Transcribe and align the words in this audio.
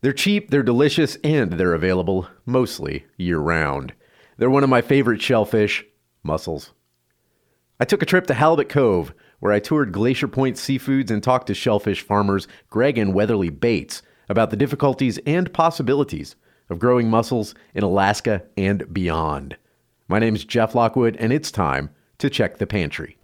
They're 0.00 0.12
cheap, 0.12 0.50
they're 0.50 0.62
delicious, 0.62 1.16
and 1.24 1.54
they're 1.54 1.74
available 1.74 2.28
mostly 2.46 3.06
year 3.16 3.38
round. 3.38 3.94
They're 4.36 4.50
one 4.50 4.62
of 4.62 4.70
my 4.70 4.80
favorite 4.80 5.20
shellfish, 5.20 5.84
mussels. 6.22 6.72
I 7.80 7.84
took 7.84 8.02
a 8.02 8.06
trip 8.06 8.26
to 8.28 8.34
Halibut 8.34 8.68
Cove, 8.68 9.12
where 9.40 9.52
I 9.52 9.58
toured 9.58 9.92
Glacier 9.92 10.28
Point 10.28 10.56
Seafoods 10.56 11.10
and 11.10 11.22
talked 11.22 11.48
to 11.48 11.54
shellfish 11.54 12.02
farmers 12.02 12.46
Greg 12.70 12.96
and 12.96 13.12
Weatherly 13.12 13.50
Bates 13.50 14.02
about 14.28 14.50
the 14.50 14.56
difficulties 14.56 15.18
and 15.26 15.52
possibilities 15.52 16.36
of 16.70 16.78
growing 16.78 17.08
mussels 17.10 17.54
in 17.74 17.82
Alaska 17.82 18.42
and 18.56 18.92
beyond. 18.92 19.56
My 20.06 20.18
name 20.18 20.36
is 20.36 20.44
Jeff 20.44 20.74
Lockwood, 20.74 21.16
and 21.16 21.32
it's 21.32 21.50
time 21.50 21.90
to 22.18 22.30
check 22.30 22.58
the 22.58 22.66
pantry. 22.66 23.16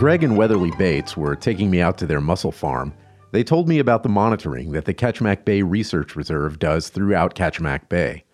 Greg 0.00 0.24
and 0.24 0.34
Weatherly 0.34 0.70
Bates 0.78 1.14
were 1.14 1.36
taking 1.36 1.70
me 1.70 1.82
out 1.82 1.98
to 1.98 2.06
their 2.06 2.22
mussel 2.22 2.50
farm, 2.50 2.94
they 3.32 3.44
told 3.44 3.68
me 3.68 3.78
about 3.78 4.02
the 4.02 4.08
monitoring 4.08 4.72
that 4.72 4.86
the 4.86 4.94
Kachemak 4.94 5.44
Bay 5.44 5.60
Research 5.60 6.16
Reserve 6.16 6.58
does 6.58 6.88
throughout 6.88 7.34
Kachemak 7.34 7.86
Bay. 7.90 8.24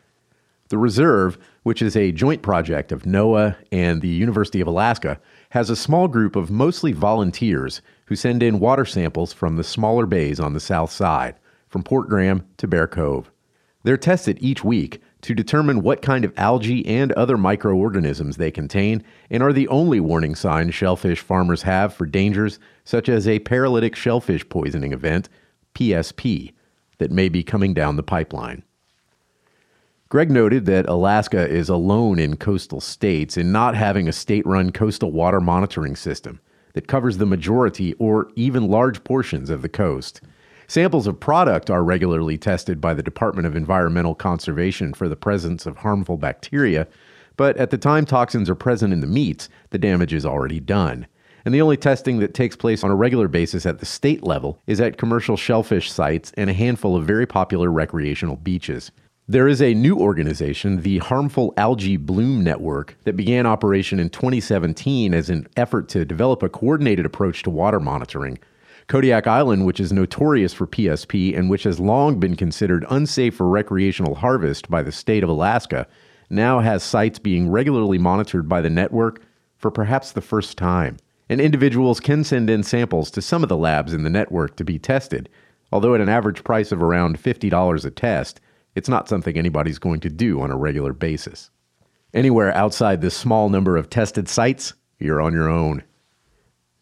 The 0.68 0.78
reserve, 0.78 1.36
which 1.64 1.82
is 1.82 1.96
a 1.96 2.12
joint 2.12 2.40
project 2.40 2.92
of 2.92 3.02
NOAA 3.02 3.56
and 3.72 4.00
the 4.00 4.06
University 4.06 4.60
of 4.60 4.68
Alaska, 4.68 5.18
has 5.50 5.68
a 5.68 5.74
small 5.74 6.06
group 6.06 6.36
of 6.36 6.52
mostly 6.52 6.92
volunteers 6.92 7.82
who 8.04 8.14
send 8.14 8.44
in 8.44 8.60
water 8.60 8.84
samples 8.84 9.32
from 9.32 9.56
the 9.56 9.64
smaller 9.64 10.06
bays 10.06 10.38
on 10.38 10.52
the 10.52 10.60
south 10.60 10.92
side, 10.92 11.34
from 11.66 11.82
Port 11.82 12.08
Graham 12.08 12.46
to 12.58 12.68
Bear 12.68 12.86
Cove. 12.86 13.32
They're 13.82 13.96
tested 13.96 14.38
each 14.40 14.62
week 14.62 15.02
to 15.26 15.34
determine 15.34 15.82
what 15.82 16.02
kind 16.02 16.24
of 16.24 16.32
algae 16.36 16.86
and 16.86 17.10
other 17.12 17.36
microorganisms 17.36 18.36
they 18.36 18.52
contain 18.52 19.02
and 19.28 19.42
are 19.42 19.52
the 19.52 19.66
only 19.66 19.98
warning 19.98 20.36
signs 20.36 20.72
shellfish 20.72 21.18
farmers 21.18 21.62
have 21.62 21.92
for 21.92 22.06
dangers 22.06 22.60
such 22.84 23.08
as 23.08 23.26
a 23.26 23.40
paralytic 23.40 23.96
shellfish 23.96 24.48
poisoning 24.48 24.92
event, 24.92 25.28
PSP, 25.74 26.52
that 26.98 27.10
may 27.10 27.28
be 27.28 27.42
coming 27.42 27.74
down 27.74 27.96
the 27.96 28.04
pipeline. 28.04 28.62
Greg 30.10 30.30
noted 30.30 30.64
that 30.66 30.88
Alaska 30.88 31.48
is 31.48 31.68
alone 31.68 32.20
in 32.20 32.36
coastal 32.36 32.80
states 32.80 33.36
in 33.36 33.50
not 33.50 33.74
having 33.74 34.06
a 34.06 34.12
state 34.12 34.46
run 34.46 34.70
coastal 34.70 35.10
water 35.10 35.40
monitoring 35.40 35.96
system 35.96 36.38
that 36.74 36.86
covers 36.86 37.18
the 37.18 37.26
majority 37.26 37.94
or 37.94 38.30
even 38.36 38.68
large 38.68 39.02
portions 39.02 39.50
of 39.50 39.62
the 39.62 39.68
coast. 39.68 40.20
Samples 40.68 41.06
of 41.06 41.20
product 41.20 41.70
are 41.70 41.84
regularly 41.84 42.36
tested 42.36 42.80
by 42.80 42.92
the 42.92 43.02
Department 43.02 43.46
of 43.46 43.54
Environmental 43.54 44.16
Conservation 44.16 44.92
for 44.92 45.08
the 45.08 45.14
presence 45.14 45.64
of 45.64 45.76
harmful 45.78 46.16
bacteria, 46.16 46.88
but 47.36 47.56
at 47.56 47.70
the 47.70 47.78
time 47.78 48.04
toxins 48.04 48.50
are 48.50 48.56
present 48.56 48.92
in 48.92 49.00
the 49.00 49.06
meats, 49.06 49.48
the 49.70 49.78
damage 49.78 50.12
is 50.12 50.26
already 50.26 50.58
done. 50.58 51.06
And 51.44 51.54
the 51.54 51.62
only 51.62 51.76
testing 51.76 52.18
that 52.18 52.34
takes 52.34 52.56
place 52.56 52.82
on 52.82 52.90
a 52.90 52.96
regular 52.96 53.28
basis 53.28 53.64
at 53.64 53.78
the 53.78 53.86
state 53.86 54.24
level 54.24 54.60
is 54.66 54.80
at 54.80 54.98
commercial 54.98 55.36
shellfish 55.36 55.92
sites 55.92 56.32
and 56.36 56.50
a 56.50 56.54
handful 56.54 56.96
of 56.96 57.04
very 57.04 57.26
popular 57.26 57.70
recreational 57.70 58.34
beaches. 58.34 58.90
There 59.28 59.46
is 59.46 59.62
a 59.62 59.74
new 59.74 59.96
organization, 59.96 60.82
the 60.82 60.98
Harmful 60.98 61.54
Algae 61.56 61.96
Bloom 61.96 62.42
Network, 62.42 62.96
that 63.04 63.16
began 63.16 63.46
operation 63.46 64.00
in 64.00 64.10
2017 64.10 65.14
as 65.14 65.30
an 65.30 65.46
effort 65.56 65.88
to 65.90 66.04
develop 66.04 66.42
a 66.42 66.48
coordinated 66.48 67.06
approach 67.06 67.44
to 67.44 67.50
water 67.50 67.78
monitoring. 67.78 68.40
Kodiak 68.88 69.26
Island, 69.26 69.66
which 69.66 69.80
is 69.80 69.92
notorious 69.92 70.52
for 70.52 70.66
PSP 70.66 71.36
and 71.36 71.50
which 71.50 71.64
has 71.64 71.80
long 71.80 72.20
been 72.20 72.36
considered 72.36 72.86
unsafe 72.88 73.34
for 73.34 73.48
recreational 73.48 74.14
harvest 74.14 74.70
by 74.70 74.82
the 74.82 74.92
state 74.92 75.24
of 75.24 75.28
Alaska, 75.28 75.88
now 76.30 76.60
has 76.60 76.84
sites 76.84 77.18
being 77.18 77.50
regularly 77.50 77.98
monitored 77.98 78.48
by 78.48 78.60
the 78.60 78.70
network 78.70 79.22
for 79.56 79.72
perhaps 79.72 80.12
the 80.12 80.20
first 80.20 80.56
time. 80.56 80.98
And 81.28 81.40
individuals 81.40 81.98
can 81.98 82.22
send 82.22 82.48
in 82.48 82.62
samples 82.62 83.10
to 83.12 83.22
some 83.22 83.42
of 83.42 83.48
the 83.48 83.56
labs 83.56 83.92
in 83.92 84.04
the 84.04 84.10
network 84.10 84.54
to 84.56 84.64
be 84.64 84.78
tested, 84.78 85.28
although 85.72 85.96
at 85.96 86.00
an 86.00 86.08
average 86.08 86.44
price 86.44 86.70
of 86.70 86.80
around 86.80 87.20
$50 87.20 87.84
a 87.84 87.90
test, 87.90 88.40
it's 88.76 88.88
not 88.88 89.08
something 89.08 89.36
anybody's 89.36 89.80
going 89.80 89.98
to 90.00 90.10
do 90.10 90.40
on 90.40 90.52
a 90.52 90.56
regular 90.56 90.92
basis. 90.92 91.50
Anywhere 92.14 92.54
outside 92.54 93.00
this 93.00 93.16
small 93.16 93.48
number 93.48 93.76
of 93.76 93.90
tested 93.90 94.28
sites, 94.28 94.74
you're 95.00 95.20
on 95.20 95.32
your 95.32 95.48
own. 95.48 95.82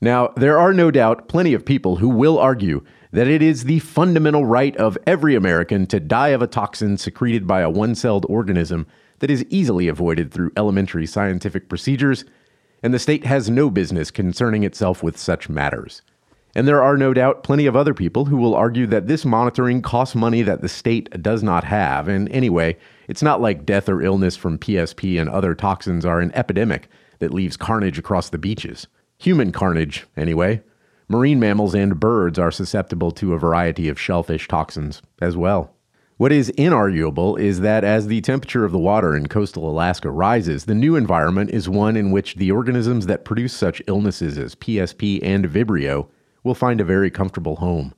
Now, 0.05 0.35
there 0.37 0.59
are 0.59 0.75
no 0.75 0.91
doubt 0.91 1.29
plenty 1.29 1.55
of 1.55 1.65
people 1.65 1.97
who 1.97 2.11
will 2.11 2.39
argue 2.39 2.85
that 3.13 3.27
it 3.27 3.41
is 3.41 3.65
the 3.65 3.79
fundamental 3.79 4.45
right 4.45 4.77
of 4.77 4.99
every 5.07 5.35
American 5.35 5.87
to 5.87 5.99
die 5.99 6.29
of 6.29 6.43
a 6.43 6.47
toxin 6.47 6.99
secreted 6.99 7.47
by 7.47 7.63
a 7.63 7.71
one 7.71 7.95
celled 7.95 8.27
organism 8.29 8.87
that 9.21 9.31
is 9.31 9.47
easily 9.49 9.89
avoided 9.89 10.31
through 10.31 10.53
elementary 10.59 11.07
scientific 11.07 11.71
procedures, 11.71 12.27
and 12.83 12.93
the 12.93 12.99
state 12.99 13.25
has 13.25 13.49
no 13.49 13.71
business 13.71 14.11
concerning 14.11 14.63
itself 14.63 15.03
with 15.03 15.17
such 15.17 15.49
matters. 15.49 16.03
And 16.55 16.69
there 16.69 16.83
are 16.83 16.99
no 16.99 17.15
doubt 17.15 17.43
plenty 17.43 17.65
of 17.65 17.75
other 17.75 17.95
people 17.95 18.27
who 18.27 18.37
will 18.37 18.55
argue 18.55 18.87
that 18.89 19.07
this 19.07 19.25
monitoring 19.25 19.81
costs 19.81 20.15
money 20.15 20.43
that 20.43 20.61
the 20.61 20.69
state 20.69 21.23
does 21.23 21.43
not 21.43 21.65
have, 21.65 22.09
and 22.09 22.29
anyway, 22.29 22.77
it's 23.09 23.23
not 23.23 23.41
like 23.41 23.65
death 23.65 23.89
or 23.89 24.03
illness 24.03 24.37
from 24.37 24.59
PSP 24.59 25.19
and 25.19 25.31
other 25.31 25.55
toxins 25.55 26.05
are 26.05 26.21
an 26.21 26.31
epidemic 26.35 26.91
that 27.21 27.33
leaves 27.33 27.57
carnage 27.57 27.99
across 27.99 28.29
the 28.29 28.37
beaches. 28.37 28.87
Human 29.19 29.53
carnage, 29.53 30.07
anyway. 30.17 30.63
Marine 31.09 31.39
mammals 31.39 31.75
and 31.75 32.01
birds 32.01 32.39
are 32.39 32.51
susceptible 32.51 33.11
to 33.13 33.35
a 33.35 33.39
variety 33.39 33.89
of 33.89 34.01
shellfish 34.01 34.49
toxins 34.49 35.03
as 35.21 35.37
well. 35.37 35.75
What 36.17 36.33
is 36.33 36.53
inarguable 36.53 37.39
is 37.39 37.61
that 37.61 37.83
as 37.83 38.07
the 38.07 38.21
temperature 38.21 38.65
of 38.65 38.73
the 38.73 38.79
water 38.79 39.17
in 39.17 39.27
coastal 39.27 39.69
Alaska 39.69 40.11
rises, 40.11 40.65
the 40.65 40.75
new 40.75 40.95
environment 40.95 41.51
is 41.51 41.69
one 41.69 41.97
in 41.97 42.13
which 42.13 42.37
the 42.37 42.53
organisms 42.53 43.07
that 43.07 43.25
produce 43.25 43.53
such 43.53 43.83
illnesses 43.89 44.39
as 44.39 44.55
PSP 44.55 45.19
and 45.23 45.47
Vibrio 45.47 46.09
will 46.45 46.55
find 46.55 46.81
a 46.81 46.85
very 46.85 47.11
comfortable 47.11 47.57
home. 47.57 47.95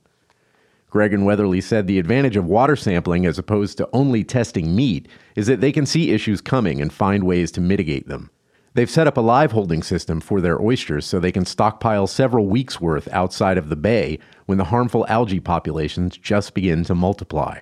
Greg 0.89 1.13
and 1.13 1.25
Weatherly 1.25 1.61
said 1.61 1.85
the 1.85 1.99
advantage 1.99 2.35
of 2.35 2.45
water 2.45 2.75
sampling 2.75 3.25
as 3.25 3.37
opposed 3.37 3.77
to 3.77 3.89
only 3.93 4.23
testing 4.23 4.75
meat 4.75 5.07
is 5.35 5.45
that 5.45 5.61
they 5.61 5.71
can 5.71 5.85
see 5.85 6.11
issues 6.11 6.41
coming 6.41 6.81
and 6.81 6.91
find 6.91 7.23
ways 7.23 7.51
to 7.51 7.61
mitigate 7.61 8.07
them. 8.07 8.31
They've 8.77 8.87
set 8.87 9.07
up 9.07 9.17
a 9.17 9.21
live 9.21 9.53
holding 9.53 9.81
system 9.81 10.21
for 10.21 10.39
their 10.39 10.61
oysters 10.61 11.07
so 11.07 11.19
they 11.19 11.31
can 11.31 11.45
stockpile 11.45 12.05
several 12.05 12.45
weeks' 12.45 12.79
worth 12.79 13.11
outside 13.11 13.57
of 13.57 13.69
the 13.69 13.75
bay 13.75 14.19
when 14.45 14.59
the 14.59 14.65
harmful 14.65 15.03
algae 15.09 15.39
populations 15.39 16.15
just 16.15 16.53
begin 16.53 16.83
to 16.83 16.93
multiply. 16.93 17.61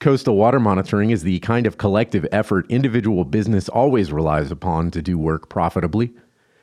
Coastal 0.00 0.34
water 0.34 0.58
monitoring 0.58 1.10
is 1.10 1.22
the 1.22 1.38
kind 1.38 1.64
of 1.64 1.78
collective 1.78 2.26
effort 2.32 2.66
individual 2.68 3.24
business 3.24 3.68
always 3.68 4.10
relies 4.10 4.50
upon 4.50 4.90
to 4.90 5.00
do 5.00 5.16
work 5.16 5.48
profitably. 5.48 6.12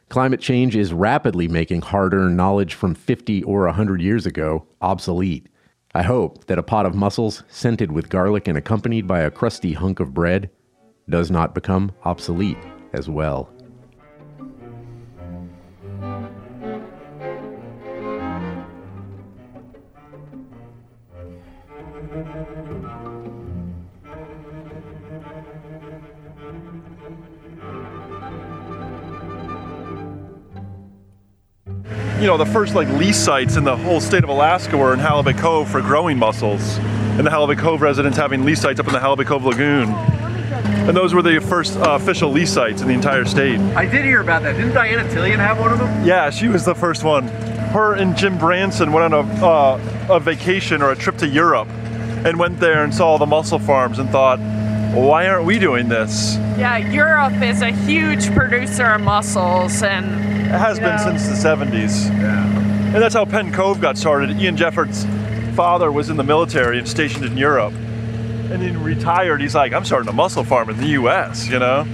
Climate 0.09 0.41
change 0.41 0.75
is 0.75 0.91
rapidly 0.91 1.47
making 1.47 1.81
hard 1.81 2.13
earned 2.13 2.35
knowledge 2.35 2.73
from 2.73 2.95
50 2.95 3.43
or 3.43 3.63
100 3.63 4.01
years 4.01 4.25
ago 4.25 4.67
obsolete. 4.81 5.47
I 5.93 6.03
hope 6.03 6.47
that 6.47 6.59
a 6.59 6.63
pot 6.63 6.85
of 6.85 6.95
mussels, 6.95 7.43
scented 7.47 7.93
with 7.93 8.09
garlic 8.09 8.49
and 8.49 8.57
accompanied 8.57 9.07
by 9.07 9.21
a 9.21 9.31
crusty 9.31 9.71
hunk 9.71 10.01
of 10.01 10.13
bread, 10.13 10.49
does 11.07 11.31
not 11.31 11.55
become 11.55 11.93
obsolete 12.03 12.57
as 12.91 13.07
well. 13.07 13.54
You 32.25 32.31
know, 32.31 32.37
the 32.37 32.45
first 32.47 32.73
like 32.73 32.87
lease 32.87 33.23
sites 33.23 33.55
in 33.55 33.63
the 33.63 33.77
whole 33.77 34.01
state 34.01 34.23
of 34.23 34.31
Alaska 34.31 34.75
were 34.75 34.95
in 34.95 34.99
Halibut 34.99 35.37
Cove 35.37 35.69
for 35.69 35.79
growing 35.79 36.17
mussels, 36.17 36.77
and 36.79 37.23
the 37.23 37.29
Halibut 37.29 37.59
Cove 37.59 37.83
residents 37.83 38.17
having 38.17 38.43
lease 38.43 38.61
sites 38.61 38.79
up 38.79 38.87
in 38.87 38.93
the 38.93 38.99
Halibut 38.99 39.27
Cove 39.27 39.45
Lagoon. 39.45 39.89
And 39.89 40.97
those 40.97 41.13
were 41.13 41.21
the 41.21 41.39
first 41.39 41.77
uh, 41.77 41.91
official 41.91 42.31
lease 42.31 42.51
sites 42.51 42.81
in 42.81 42.87
the 42.87 42.95
entire 42.95 43.25
state. 43.25 43.59
I 43.59 43.85
did 43.85 44.05
hear 44.05 44.21
about 44.21 44.41
that. 44.41 44.53
Didn't 44.53 44.73
Diana 44.73 45.07
Tillion 45.07 45.37
have 45.37 45.59
one 45.59 45.71
of 45.71 45.77
them? 45.77 46.03
Yeah, 46.03 46.31
she 46.31 46.47
was 46.47 46.65
the 46.65 46.73
first 46.73 47.03
one. 47.03 47.27
Her 47.27 47.93
and 47.93 48.17
Jim 48.17 48.39
Branson 48.39 48.91
went 48.91 49.13
on 49.13 49.23
a, 49.23 49.45
uh, 49.45 50.15
a 50.15 50.19
vacation 50.19 50.81
or 50.81 50.89
a 50.89 50.95
trip 50.95 51.17
to 51.17 51.27
Europe 51.27 51.67
and 51.67 52.39
went 52.39 52.59
there 52.59 52.83
and 52.83 52.91
saw 52.91 53.19
the 53.19 53.27
mussel 53.27 53.59
farms 53.59 53.99
and 53.99 54.09
thought, 54.09 54.39
why 54.95 55.27
aren't 55.27 55.45
we 55.45 55.59
doing 55.59 55.89
this? 55.89 56.37
Yeah, 56.57 56.77
Europe 56.77 57.39
is 57.43 57.61
a 57.61 57.69
huge 57.69 58.33
producer 58.33 58.85
of 58.85 59.01
mussels 59.01 59.83
and 59.83 60.34
it 60.45 60.59
has 60.59 60.79
been 60.79 60.95
know. 60.95 61.17
since 61.17 61.27
the 61.27 61.33
70s. 61.33 62.09
Yeah. 62.09 62.45
And 62.95 62.95
that's 63.03 63.13
how 63.13 63.25
Penn 63.25 63.51
Cove 63.51 63.81
got 63.81 63.97
started. 63.97 64.31
Ian 64.39 64.55
Jefferds' 64.55 65.05
father 65.55 65.91
was 65.91 66.09
in 66.09 66.17
the 66.17 66.23
military 66.23 66.77
and 66.77 66.87
stationed 66.87 67.25
in 67.25 67.35
Europe. 67.35 67.73
And 67.73 68.61
he 68.61 68.69
retired. 68.71 69.41
He's 69.41 69.55
like, 69.55 69.73
I'm 69.73 69.83
starting 69.83 70.07
a 70.07 70.13
mussel 70.13 70.43
farm 70.43 70.69
in 70.69 70.77
the 70.77 70.87
US, 70.89 71.47
you 71.47 71.59
know? 71.59 71.85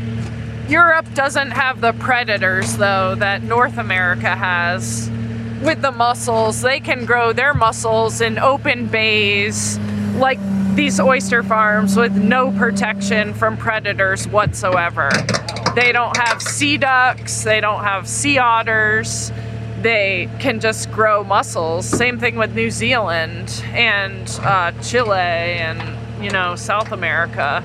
Europe 0.68 1.06
doesn't 1.14 1.52
have 1.52 1.82
the 1.82 1.94
predators, 1.94 2.78
though, 2.78 3.16
that 3.16 3.42
North 3.42 3.78
America 3.78 4.36
has. 4.36 5.10
With 5.64 5.82
the 5.82 5.92
mussels, 5.92 6.62
they 6.62 6.80
can 6.80 7.06
grow 7.06 7.34
their 7.34 7.54
mussels 7.54 8.22
in 8.22 8.38
open 8.38 8.88
bays, 8.88 9.80
like 10.16 10.40
these 10.76 11.00
oyster 11.00 11.44
farms, 11.44 11.96
with 11.96 12.16
no 12.16 12.52
protection 12.52 13.34
from 13.34 13.58
predators 13.58 14.28
whatsoever. 14.28 15.10
They 15.76 15.92
don't 15.92 16.18
have 16.18 16.42
sea 16.42 16.78
ducks, 16.78 17.44
they 17.44 17.62
don't 17.62 17.84
have 17.84 18.08
sea 18.08 18.38
otters 18.38 19.32
they 19.82 20.30
can 20.40 20.60
just 20.60 20.92
grow 20.92 21.24
mussels. 21.24 21.86
Same 21.86 22.20
thing 22.20 22.36
with 22.36 22.54
New 22.54 22.70
Zealand 22.70 23.64
and 23.74 24.30
uh, 24.44 24.72
Chile 24.84 25.18
and 25.18 26.24
you 26.24 26.30
know 26.30 26.56
South 26.56 26.92
America. 26.92 27.64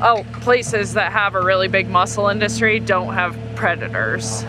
Oh, 0.00 0.24
places 0.40 0.94
that 0.94 1.12
have 1.12 1.34
a 1.34 1.40
really 1.40 1.68
big 1.68 1.88
mussel 1.88 2.28
industry 2.28 2.80
don't 2.80 3.14
have 3.14 3.36
predators. 3.54 4.44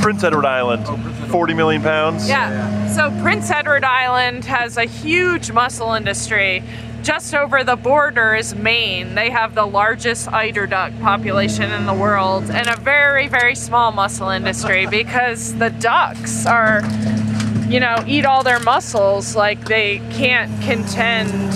Prince 0.00 0.22
Edward 0.22 0.44
Island, 0.44 0.86
40 1.30 1.54
million 1.54 1.82
pounds. 1.82 2.28
Yeah. 2.28 2.86
So 2.94 3.10
Prince 3.20 3.50
Edward 3.50 3.82
Island 3.82 4.44
has 4.44 4.76
a 4.76 4.84
huge 4.84 5.50
mussel 5.50 5.94
industry 5.94 6.62
just 7.02 7.34
over 7.34 7.64
the 7.64 7.76
border 7.76 8.34
is 8.34 8.54
Maine. 8.54 9.14
They 9.14 9.30
have 9.30 9.54
the 9.54 9.66
largest 9.66 10.28
eider 10.28 10.66
duck 10.66 10.92
population 11.00 11.70
in 11.72 11.86
the 11.86 11.94
world 11.94 12.50
and 12.50 12.68
a 12.68 12.76
very, 12.76 13.28
very 13.28 13.54
small 13.54 13.92
mussel 13.92 14.30
industry 14.30 14.86
because 14.86 15.54
the 15.54 15.70
ducks 15.70 16.46
are, 16.46 16.82
you 17.68 17.80
know, 17.80 18.02
eat 18.06 18.24
all 18.24 18.42
their 18.42 18.60
mussels. 18.60 19.36
Like 19.36 19.64
they 19.66 19.98
can't 20.10 20.50
contend 20.62 21.52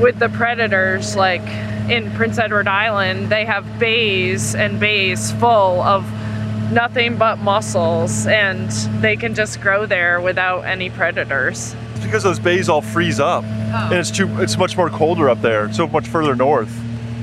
with 0.00 0.18
the 0.18 0.28
predators. 0.28 1.16
Like 1.16 1.46
in 1.90 2.10
Prince 2.12 2.38
Edward 2.38 2.68
Island, 2.68 3.30
they 3.30 3.44
have 3.44 3.78
bays 3.78 4.54
and 4.54 4.78
bays 4.78 5.32
full 5.32 5.82
of 5.82 6.04
nothing 6.72 7.18
but 7.18 7.36
mussels 7.38 8.26
and 8.26 8.70
they 9.02 9.16
can 9.16 9.34
just 9.34 9.60
grow 9.60 9.84
there 9.84 10.20
without 10.20 10.62
any 10.62 10.88
predators. 10.88 11.74
It's 12.02 12.08
because 12.08 12.24
those 12.24 12.40
bays 12.40 12.68
all 12.68 12.82
freeze 12.82 13.20
up 13.20 13.44
and 13.44 13.92
it's 13.92 14.10
too 14.10 14.28
it's 14.42 14.58
much 14.58 14.76
more 14.76 14.90
colder 14.90 15.30
up 15.30 15.40
there, 15.40 15.72
so 15.72 15.86
much 15.86 16.08
further 16.08 16.34
north. 16.34 16.68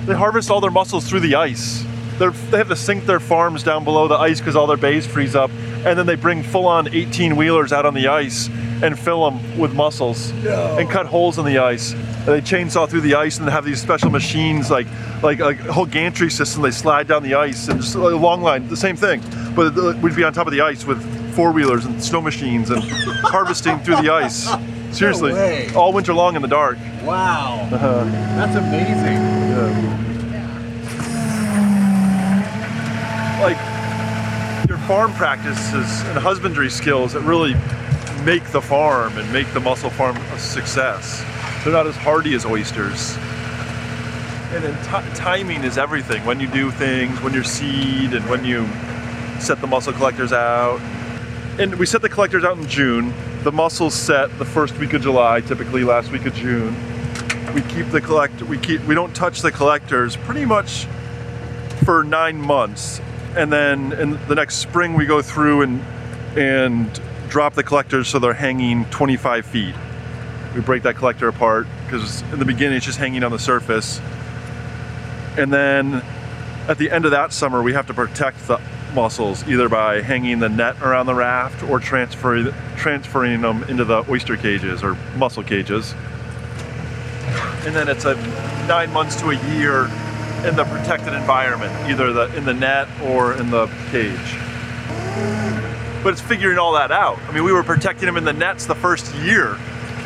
They 0.05 0.15
harvest 0.15 0.49
all 0.49 0.61
their 0.61 0.71
mussels 0.71 1.05
through 1.05 1.19
the 1.19 1.35
ice. 1.35 1.85
They're, 2.17 2.31
they 2.31 2.57
have 2.57 2.69
to 2.69 2.77
sink 2.77 3.05
their 3.05 3.19
farms 3.19 3.61
down 3.61 3.83
below 3.83 4.07
the 4.07 4.15
ice 4.15 4.39
because 4.39 4.55
all 4.55 4.67
their 4.67 4.77
bays 4.77 5.05
freeze 5.05 5.35
up, 5.35 5.51
and 5.51 5.99
then 5.99 6.05
they 6.05 6.15
bring 6.15 6.43
full-on 6.43 6.93
18 6.93 7.35
wheelers 7.35 7.73
out 7.73 7.85
on 7.85 7.93
the 7.93 8.07
ice 8.07 8.47
and 8.81 8.97
fill 8.97 9.29
them 9.29 9.59
with 9.59 9.73
mussels 9.73 10.31
no. 10.31 10.77
and 10.77 10.89
cut 10.89 11.05
holes 11.05 11.37
in 11.37 11.43
the 11.43 11.57
ice. 11.57 11.91
And 11.91 12.27
they 12.27 12.39
chainsaw 12.39 12.87
through 12.87 13.01
the 13.01 13.15
ice 13.15 13.37
and 13.37 13.49
have 13.49 13.65
these 13.65 13.81
special 13.81 14.09
machines 14.09 14.71
like 14.71 14.87
like 15.21 15.41
a 15.41 15.55
whole 15.73 15.87
gantry 15.87 16.29
system. 16.29 16.61
They 16.61 16.71
slide 16.71 17.09
down 17.09 17.23
the 17.23 17.33
ice 17.33 17.67
and 17.67 17.81
just 17.81 17.95
a 17.95 17.99
long 17.99 18.41
line, 18.41 18.69
the 18.69 18.77
same 18.77 18.95
thing, 18.95 19.21
but 19.57 19.77
uh, 19.77 19.97
we'd 20.01 20.15
be 20.15 20.23
on 20.23 20.31
top 20.31 20.47
of 20.47 20.53
the 20.53 20.61
ice 20.61 20.85
with 20.85 21.18
four 21.39 21.53
wheelers 21.53 21.85
and 21.85 22.03
snow 22.03 22.19
machines 22.19 22.69
and 22.69 22.83
harvesting 23.23 23.79
through 23.79 23.95
the 23.95 24.09
ice. 24.09 24.49
Seriously, 24.91 25.31
no 25.31 25.69
all 25.73 25.93
winter 25.93 26.13
long 26.13 26.35
in 26.35 26.41
the 26.41 26.49
dark. 26.49 26.77
Wow, 27.01 27.65
uh-huh. 27.71 28.03
that's 28.35 28.57
amazing. 28.57 29.21
Yeah. 30.33 30.49
Like 33.41 34.67
your 34.67 34.79
farm 34.79 35.13
practices 35.13 36.01
and 36.07 36.17
husbandry 36.17 36.69
skills 36.69 37.13
that 37.13 37.21
really 37.21 37.53
make 38.25 38.43
the 38.51 38.61
farm 38.61 39.17
and 39.17 39.31
make 39.31 39.47
the 39.53 39.61
mussel 39.61 39.89
farm 39.89 40.17
a 40.17 40.39
success. 40.39 41.23
They're 41.63 41.71
not 41.71 41.87
as 41.87 41.95
hardy 41.95 42.33
as 42.33 42.45
oysters. 42.45 43.15
And 44.51 44.61
then 44.61 45.15
timing 45.15 45.63
is 45.63 45.77
everything. 45.77 46.25
When 46.25 46.41
you 46.41 46.47
do 46.47 46.69
things, 46.69 47.21
when 47.21 47.33
you 47.33 47.45
seed, 47.45 48.13
and 48.13 48.29
when 48.29 48.43
you 48.43 48.67
set 49.39 49.61
the 49.61 49.67
mussel 49.67 49.93
collectors 49.93 50.33
out. 50.33 50.81
And 51.59 51.75
we 51.75 51.85
set 51.85 52.01
the 52.01 52.07
collectors 52.07 52.45
out 52.45 52.57
in 52.57 52.65
June 52.67 53.13
the 53.43 53.51
mussels 53.51 53.93
set 53.93 54.37
the 54.39 54.45
first 54.45 54.77
week 54.77 54.93
of 54.93 55.01
July, 55.01 55.41
typically 55.41 55.83
last 55.83 56.09
week 56.09 56.25
of 56.25 56.33
June. 56.33 56.73
We 57.53 57.61
keep 57.63 57.87
the 57.89 57.99
collect 57.99 58.41
we 58.43 58.57
keep 58.57 58.81
we 58.85 58.95
don't 58.95 59.13
touch 59.13 59.41
the 59.41 59.51
collectors 59.51 60.15
pretty 60.15 60.45
much 60.45 60.87
for 61.83 62.05
nine 62.05 62.37
months. 62.39 63.01
And 63.35 63.51
then 63.51 63.91
in 63.91 64.11
the 64.29 64.35
next 64.35 64.59
spring 64.59 64.93
we 64.93 65.05
go 65.05 65.21
through 65.21 65.63
and 65.63 65.81
and 66.37 67.01
drop 67.27 67.55
the 67.55 67.63
collectors 67.63 68.07
so 68.07 68.19
they're 68.19 68.33
hanging 68.33 68.85
25 68.85 69.45
feet. 69.45 69.75
We 70.55 70.61
break 70.61 70.83
that 70.83 70.95
collector 70.95 71.27
apart 71.27 71.67
because 71.83 72.21
in 72.31 72.39
the 72.39 72.45
beginning 72.45 72.77
it's 72.77 72.85
just 72.85 72.99
hanging 72.99 73.25
on 73.25 73.31
the 73.31 73.39
surface. 73.39 73.99
And 75.37 75.51
then 75.51 76.05
at 76.69 76.77
the 76.77 76.89
end 76.89 77.03
of 77.03 77.11
that 77.11 77.33
summer 77.33 77.61
we 77.61 77.73
have 77.73 77.87
to 77.87 77.93
protect 77.93 78.47
the 78.47 78.61
mussels 78.93 79.47
either 79.47 79.69
by 79.69 80.01
hanging 80.01 80.39
the 80.39 80.49
net 80.49 80.81
around 80.81 81.05
the 81.05 81.13
raft 81.13 81.63
or 81.63 81.79
transferring 81.79 82.53
transferring 82.77 83.41
them 83.41 83.63
into 83.63 83.85
the 83.85 84.03
oyster 84.09 84.37
cages 84.37 84.83
or 84.83 84.95
mussel 85.17 85.43
cages. 85.43 85.93
And 87.65 87.75
then 87.75 87.87
it's 87.87 88.05
a 88.05 88.15
nine 88.67 88.91
months 88.91 89.15
to 89.17 89.29
a 89.29 89.55
year 89.55 89.85
in 90.47 90.55
the 90.55 90.63
protected 90.63 91.13
environment, 91.13 91.73
either 91.89 92.13
the, 92.13 92.35
in 92.35 92.45
the 92.45 92.53
net 92.53 92.87
or 93.03 93.33
in 93.33 93.49
the 93.49 93.67
cage. 93.91 94.37
But 96.01 96.13
it's 96.13 96.21
figuring 96.21 96.57
all 96.57 96.73
that 96.73 96.91
out. 96.91 97.19
I 97.27 97.33
mean, 97.33 97.43
we 97.43 97.51
were 97.51 97.63
protecting 97.63 98.05
them 98.05 98.15
in 98.15 98.23
the 98.23 98.33
nets 98.33 98.65
the 98.65 98.75
first 98.75 99.13
year 99.15 99.57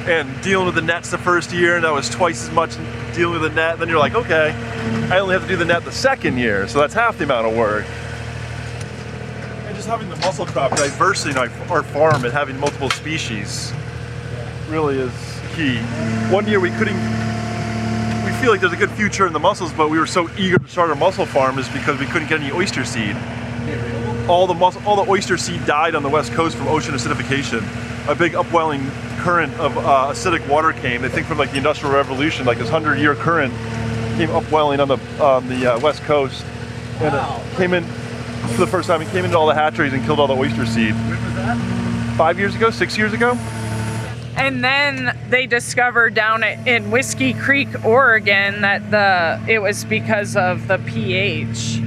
and 0.06 0.42
dealing 0.42 0.66
with 0.66 0.76
the 0.76 0.82
nets 0.82 1.12
the 1.12 1.18
first 1.18 1.54
year, 1.54 1.76
and 1.76 1.86
that 1.86 1.94
was 1.94 2.10
twice 2.10 2.44
as 2.44 2.52
much 2.54 2.76
dealing 3.14 3.40
with 3.40 3.50
the 3.50 3.56
net. 3.56 3.80
Then 3.80 3.88
you're 3.88 4.00
like, 4.00 4.16
okay, 4.16 4.52
I 5.12 5.20
only 5.20 5.34
have 5.34 5.44
to 5.44 5.48
do 5.48 5.56
the 5.56 5.66
net 5.66 5.86
the 5.86 5.92
second 5.92 6.38
year, 6.38 6.68
so 6.68 6.80
that's 6.80 6.96
half 6.96 7.20
the 7.20 7.26
amount 7.26 7.48
of 7.48 7.56
work 7.56 7.86
just 9.84 9.92
having 9.92 10.08
the 10.10 10.16
mussel 10.26 10.46
crop 10.46 10.74
diversity 10.78 11.32
in 11.32 11.38
our 11.38 11.84
farm 11.84 12.24
and 12.24 12.32
having 12.32 12.58
multiple 12.58 12.90
species 12.92 13.74
really 14.70 14.98
is 14.98 15.12
key. 15.56 15.78
One 16.32 16.48
year 16.48 16.62
we 16.62 16.70
couldn't, 16.70 16.96
we 18.24 18.32
feel 18.40 18.52
like 18.52 18.62
there's 18.62 18.72
a 18.72 18.78
good 18.78 18.92
future 18.92 19.28
in 19.28 19.34
the 19.34 19.42
mussels, 19.42 19.74
but 19.74 19.90
we 19.90 20.00
were 20.00 20.08
so 20.08 20.30
eager 20.38 20.58
to 20.58 20.68
start 20.70 20.90
a 20.92 20.96
mussel 20.96 21.26
farm 21.26 21.60
is 21.60 21.68
because 21.68 22.00
we 22.00 22.06
couldn't 22.06 22.30
get 22.30 22.40
any 22.40 22.50
oyster 22.54 22.86
seed. 22.86 23.18
All 24.30 24.48
the 24.48 24.54
mussel, 24.54 24.82
all 24.86 25.04
the 25.04 25.12
oyster 25.12 25.38
seed 25.38 25.66
died 25.66 25.96
on 25.96 26.04
the 26.04 26.08
west 26.10 26.32
coast 26.32 26.56
from 26.56 26.70
ocean 26.70 26.94
acidification. 26.94 27.62
A 28.08 28.16
big 28.16 28.36
upwelling 28.36 28.90
current 29.18 29.54
of 29.56 29.78
uh, 29.78 30.12
acidic 30.12 30.48
water 30.48 30.72
came. 30.72 31.02
They 31.02 31.10
think 31.10 31.28
from 31.28 31.38
like 31.38 31.52
the 31.52 31.58
Industrial 31.58 31.94
Revolution, 31.94 32.46
like 32.46 32.58
this 32.58 32.70
hundred-year 32.70 33.16
current 33.16 33.54
came 34.16 34.30
upwelling 34.30 34.80
on 34.80 34.88
the 34.88 34.98
on 35.22 35.50
the 35.50 35.74
uh, 35.74 35.80
west 35.82 36.04
coast, 36.04 36.46
and 37.02 37.14
wow. 37.14 37.42
it 37.46 37.58
came 37.58 37.74
in 37.74 37.84
for 38.52 38.62
the 38.62 38.68
first 38.68 38.88
time. 38.88 39.02
He 39.02 39.08
came 39.08 39.26
into 39.26 39.38
all 39.38 39.48
the 39.48 39.56
hatcheries 39.56 39.94
and 39.94 40.04
killed 40.06 40.20
all 40.20 40.28
the 40.28 40.36
oyster 40.36 40.66
seed. 40.66 40.94
When 40.94 41.10
was 41.10 41.34
that? 41.36 42.16
Five 42.18 42.38
years 42.38 42.56
ago, 42.56 42.70
six 42.70 42.98
years 42.98 43.14
ago. 43.14 43.38
And 44.36 44.64
then 44.64 45.18
they 45.30 45.46
discovered 45.46 46.16
down 46.16 46.44
in 46.44 46.90
Whiskey 46.92 47.34
Creek, 47.34 47.68
Oregon, 47.86 48.62
that 48.62 48.90
the 48.92 49.40
it 49.52 49.60
was 49.60 49.86
because 49.86 50.36
of 50.36 50.68
the 50.68 50.80
pH 50.80 51.80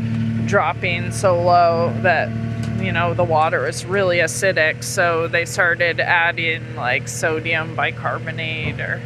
dropping 0.46 1.10
so 1.10 1.42
low 1.42 1.92
that 2.02 2.30
you 2.80 2.92
know 2.92 3.14
the 3.14 3.24
water 3.24 3.62
was 3.62 3.84
really 3.84 4.18
acidic. 4.18 4.84
So 4.84 5.26
they 5.26 5.44
started 5.44 5.98
adding 5.98 6.76
like 6.76 7.08
sodium 7.08 7.74
bicarbonate, 7.74 8.80
or 8.80 9.02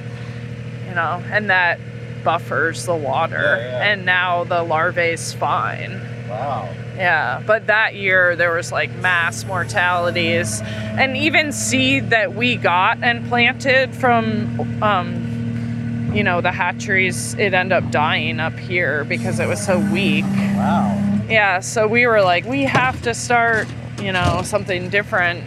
you 0.87 0.95
know, 0.95 1.23
and 1.31 1.49
that 1.49 1.81
buffers 2.23 2.85
the 2.85 2.95
water. 2.95 3.37
Yeah, 3.37 3.57
yeah. 3.57 3.93
And 3.93 4.05
now 4.05 4.45
the 4.45 4.63
larvae 4.63 5.13
is 5.13 5.33
fine. 5.33 6.01
Wow. 6.29 6.69
Yeah, 6.97 7.43
but 7.47 7.67
that 7.69 7.95
year 7.95 8.37
there 8.37 8.53
was 8.53 8.71
like 8.71 8.91
mass 8.97 9.45
mortalities, 9.45 10.61
and 10.63 11.17
even 11.17 11.53
seed 11.53 12.11
that 12.11 12.35
we 12.35 12.57
got 12.57 13.03
and 13.03 13.27
planted 13.29 13.95
from, 13.95 14.83
um, 14.83 16.11
you 16.15 16.23
know, 16.23 16.41
the 16.41 16.53
hatcheries, 16.53 17.35
it 17.35 17.55
ended 17.55 17.73
up 17.73 17.91
dying 17.91 18.39
up 18.39 18.59
here 18.59 19.05
because 19.05 19.41
it 19.41 19.47
was 19.47 19.65
so 19.65 19.79
weak. 19.79 20.25
Wow. 20.25 20.97
Yeah, 21.29 21.61
so 21.61 21.87
we 21.87 22.07
were 22.07 22.21
like, 22.21 22.45
we 22.45 22.65
have 22.65 23.01
to 23.03 23.15
start, 23.15 23.69
you 24.03 24.13
know, 24.13 24.43
something 24.45 24.89
different. 24.91 25.45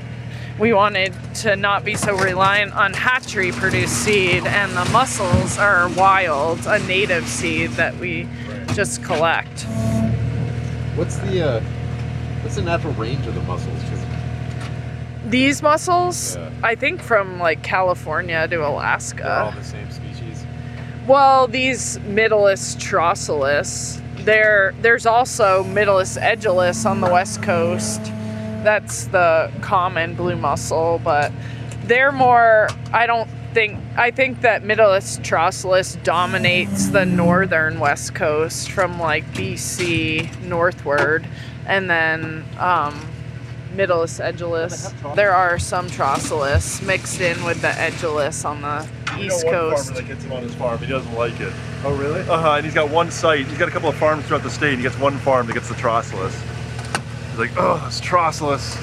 We 0.60 0.72
wanted 0.72 1.14
to 1.42 1.56
not 1.56 1.84
be 1.84 1.96
so 1.96 2.16
reliant 2.16 2.74
on 2.74 2.94
hatchery 2.94 3.52
produced 3.52 4.04
seed, 4.04 4.46
and 4.46 4.72
the 4.72 4.86
mussels 4.92 5.58
are 5.58 5.90
wild, 5.90 6.66
a 6.66 6.80
native 6.80 7.28
seed 7.28 7.72
that 7.72 7.98
we 7.98 8.28
just 8.74 9.04
collect. 9.04 9.68
What's 10.96 11.18
the 11.18 11.42
uh, 11.42 11.62
what's 12.42 12.56
the 12.56 12.62
natural 12.62 12.94
range 12.94 13.26
of 13.26 13.34
the 13.34 13.42
mussels? 13.42 13.82
These 15.26 15.64
mussels, 15.64 16.36
yeah. 16.36 16.52
I 16.62 16.76
think 16.76 17.02
from 17.02 17.40
like 17.40 17.64
California 17.64 18.48
to 18.48 18.68
Alaska. 18.68 19.24
They're 19.24 19.32
all 19.32 19.52
the 19.52 19.64
same 19.64 19.90
species. 19.90 20.46
Well, 21.08 21.48
these 21.48 21.98
Mytilus 22.00 22.76
trossulus, 22.78 24.02
there 24.24 24.76
there's 24.82 25.08
also 25.08 25.64
Mytilus 25.64 26.22
edulis 26.22 26.86
on 26.90 27.02
the 27.02 27.10
west 27.10 27.42
coast. 27.42 28.02
That's 28.64 29.06
the 29.08 29.52
common 29.62 30.14
blue 30.14 30.36
mussel, 30.36 31.02
but 31.04 31.32
they're 31.86 32.12
more 32.12 32.70
I 32.92 33.08
don't 33.08 33.30
think 33.54 33.80
I 33.96 34.12
think 34.12 34.42
that 34.42 34.64
Mytilus 34.64 35.20
trossulus 35.20 36.02
dominates 36.04 36.88
the 36.90 37.06
northern 37.06 37.80
west 37.80 38.16
coast 38.16 38.72
from 38.72 39.00
like 39.00 39.24
BC 39.34 40.42
northward 40.44 41.26
and 41.66 41.90
then 41.90 42.44
um 42.60 43.00
Mytilus 43.76 44.20
edulis. 44.24 45.16
There 45.16 45.34
are 45.34 45.58
some 45.58 45.88
trossulus 45.88 46.86
mixed 46.86 47.22
in 47.22 47.44
with 47.44 47.62
the 47.62 47.70
edulis 47.70 48.46
on 48.46 48.62
the 48.62 48.88
I 49.08 49.22
east 49.22 49.46
know 49.46 49.52
one 49.52 49.76
coast. 49.76 49.86
farmer 49.88 50.02
that 50.02 50.08
gets 50.08 50.24
him 50.24 50.32
on 50.34 50.44
his 50.44 50.54
farm. 50.56 50.78
He 50.80 50.86
doesn't 50.88 51.14
like 51.16 51.40
it. 51.40 51.54
Oh, 51.84 51.96
really? 51.96 52.22
Uh 52.22 52.38
huh. 52.40 52.52
And 52.58 52.66
he's 52.66 52.76
got 52.76 52.90
one 52.92 53.10
site. 53.10 53.48
He's 53.48 53.58
got 53.58 53.68
a 53.70 53.72
couple 53.72 53.90
of 53.90 53.96
farms 53.96 54.26
throughout 54.26 54.44
the 54.44 54.50
state. 54.50 54.78
He 54.78 54.84
gets 54.84 54.98
one 55.00 55.18
farm 55.20 55.48
that 55.48 55.54
gets 55.54 55.70
the 55.70 55.76
trossulus. 55.76 56.34
He's 57.32 57.40
like, 57.40 57.52
oh, 57.58 57.84
it's 57.88 58.00
trossulus. 58.00 58.78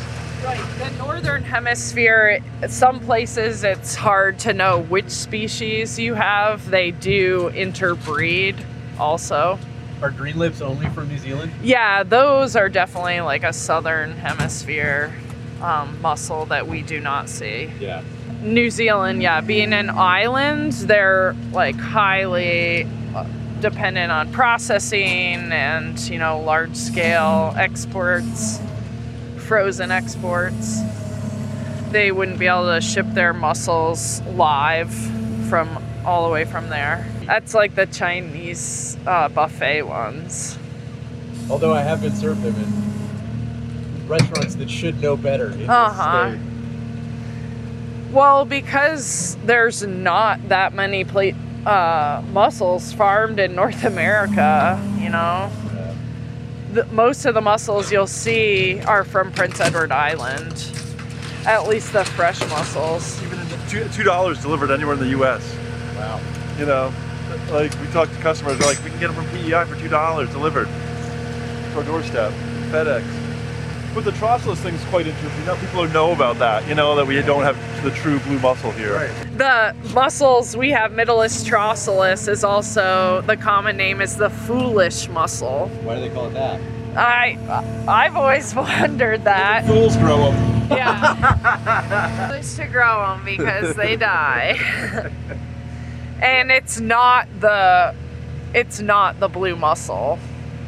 Right. 0.44 0.60
The 0.78 0.90
northern 0.96 1.42
hemisphere, 1.42 2.40
some 2.66 3.00
places 3.00 3.62
it's 3.62 3.94
hard 3.94 4.38
to 4.40 4.54
know 4.54 4.82
which 4.82 5.10
species 5.10 5.98
you 5.98 6.14
have. 6.14 6.70
They 6.70 6.92
do 6.92 7.50
interbreed 7.50 8.56
also. 8.98 9.58
Are 10.00 10.10
green 10.10 10.38
lips 10.38 10.62
only 10.62 10.88
from 10.90 11.08
New 11.08 11.18
Zealand? 11.18 11.52
Yeah, 11.62 12.04
those 12.04 12.56
are 12.56 12.70
definitely 12.70 13.20
like 13.20 13.44
a 13.44 13.52
southern 13.52 14.12
hemisphere 14.12 15.12
um, 15.60 16.00
mussel 16.00 16.46
that 16.46 16.66
we 16.66 16.80
do 16.80 17.00
not 17.00 17.28
see. 17.28 17.70
Yeah. 17.78 18.02
New 18.40 18.70
Zealand, 18.70 19.22
yeah, 19.22 19.42
being 19.42 19.74
an 19.74 19.90
island, 19.90 20.72
they're 20.72 21.36
like 21.52 21.76
highly 21.76 22.88
uh, 23.14 23.26
dependent 23.60 24.10
on 24.10 24.32
processing 24.32 25.52
and, 25.52 26.00
you 26.08 26.18
know, 26.18 26.40
large 26.40 26.74
scale 26.74 27.52
exports, 27.58 28.58
frozen 29.50 29.90
exports. 29.90 30.80
They 31.90 32.12
wouldn't 32.12 32.38
be 32.38 32.46
able 32.46 32.72
to 32.72 32.80
ship 32.80 33.04
their 33.14 33.32
mussels 33.32 34.22
live 34.36 34.94
from 35.48 35.82
all 36.04 36.24
the 36.28 36.32
way 36.32 36.44
from 36.44 36.68
there. 36.68 37.04
That's 37.24 37.52
like 37.52 37.74
the 37.74 37.86
Chinese 37.86 38.96
uh, 39.08 39.28
buffet 39.28 39.82
ones. 39.82 40.56
Although 41.50 41.74
I 41.74 41.80
have 41.80 42.00
been 42.00 42.14
served 42.14 42.42
them 42.42 42.54
in 42.54 44.06
restaurants 44.06 44.54
that 44.54 44.70
should 44.70 45.02
know 45.02 45.16
better. 45.16 45.48
Uh-huh. 45.68 46.36
Well, 48.12 48.44
because 48.44 49.36
there's 49.46 49.84
not 49.84 50.48
that 50.48 50.74
many 50.74 51.02
pla- 51.02 51.32
uh, 51.66 52.22
mussels 52.30 52.92
farmed 52.92 53.40
in 53.40 53.56
North 53.56 53.82
America, 53.82 54.80
you 55.00 55.08
know. 55.08 55.50
Yeah. 56.70 56.82
The, 56.82 56.86
most 56.92 57.24
of 57.26 57.34
the 57.34 57.40
mussels 57.40 57.90
you'll 57.92 58.06
see 58.06 58.80
are 58.82 59.04
from 59.04 59.32
Prince 59.32 59.60
Edward 59.60 59.92
Island. 59.92 60.70
At 61.46 61.68
least 61.68 61.92
the 61.92 62.04
fresh 62.04 62.40
mussels. 62.48 63.22
Even 63.22 63.38
two 63.68 63.88
two 63.88 64.02
dollars 64.02 64.40
delivered 64.42 64.70
anywhere 64.70 64.94
in 64.94 65.00
the 65.00 65.08
U.S. 65.08 65.56
Wow. 65.96 66.20
You 66.58 66.66
know, 66.66 66.92
like 67.50 67.72
we 67.80 67.86
talk 67.88 68.08
to 68.10 68.16
customers, 68.16 68.58
they're 68.58 68.68
like, 68.68 68.82
we 68.84 68.90
can 68.90 69.00
get 69.00 69.12
them 69.12 69.16
from 69.16 69.26
PEI 69.28 69.64
for 69.64 69.76
two 69.80 69.88
dollars 69.88 70.30
delivered 70.30 70.66
to 70.66 71.76
our 71.76 71.84
doorstep, 71.84 72.32
FedEx. 72.70 73.29
But 73.94 74.04
the 74.04 74.12
trossulus 74.12 74.58
thing's 74.58 74.84
quite 74.84 75.06
interesting. 75.08 75.44
Now 75.46 75.56
people 75.56 75.86
know 75.88 76.12
about 76.12 76.38
that. 76.38 76.66
You 76.68 76.76
know 76.76 76.94
that 76.94 77.06
we 77.06 77.20
don't 77.22 77.42
have 77.42 77.56
the 77.82 77.90
true 77.90 78.20
blue 78.20 78.38
mussel 78.38 78.70
here. 78.72 78.94
Right. 78.94 79.38
The 79.38 79.74
mussels 79.92 80.56
we 80.56 80.70
have, 80.70 80.92
Mytilus 80.92 81.44
trossulus, 81.44 82.28
is 82.28 82.44
also 82.44 83.22
the 83.22 83.36
common 83.36 83.76
name 83.76 84.00
is 84.00 84.16
the 84.16 84.30
foolish 84.30 85.08
mussel. 85.08 85.68
Why 85.82 85.96
do 85.96 86.02
they 86.02 86.10
call 86.10 86.26
it 86.28 86.34
that? 86.34 86.60
I 86.96 87.36
I've 87.88 88.16
always 88.16 88.54
wondered 88.54 89.24
that. 89.24 89.66
Fools 89.66 89.96
grow 89.96 90.30
them. 90.30 90.68
Yeah. 90.70 92.28
Just 92.40 92.56
to 92.58 92.66
grow 92.68 93.08
them 93.08 93.24
because 93.24 93.74
they 93.74 93.96
die. 93.96 94.58
and 96.22 96.52
it's 96.52 96.78
not 96.78 97.26
the 97.40 97.94
it's 98.54 98.80
not 98.80 99.18
the 99.18 99.28
blue 99.28 99.56
mussel. 99.56 100.18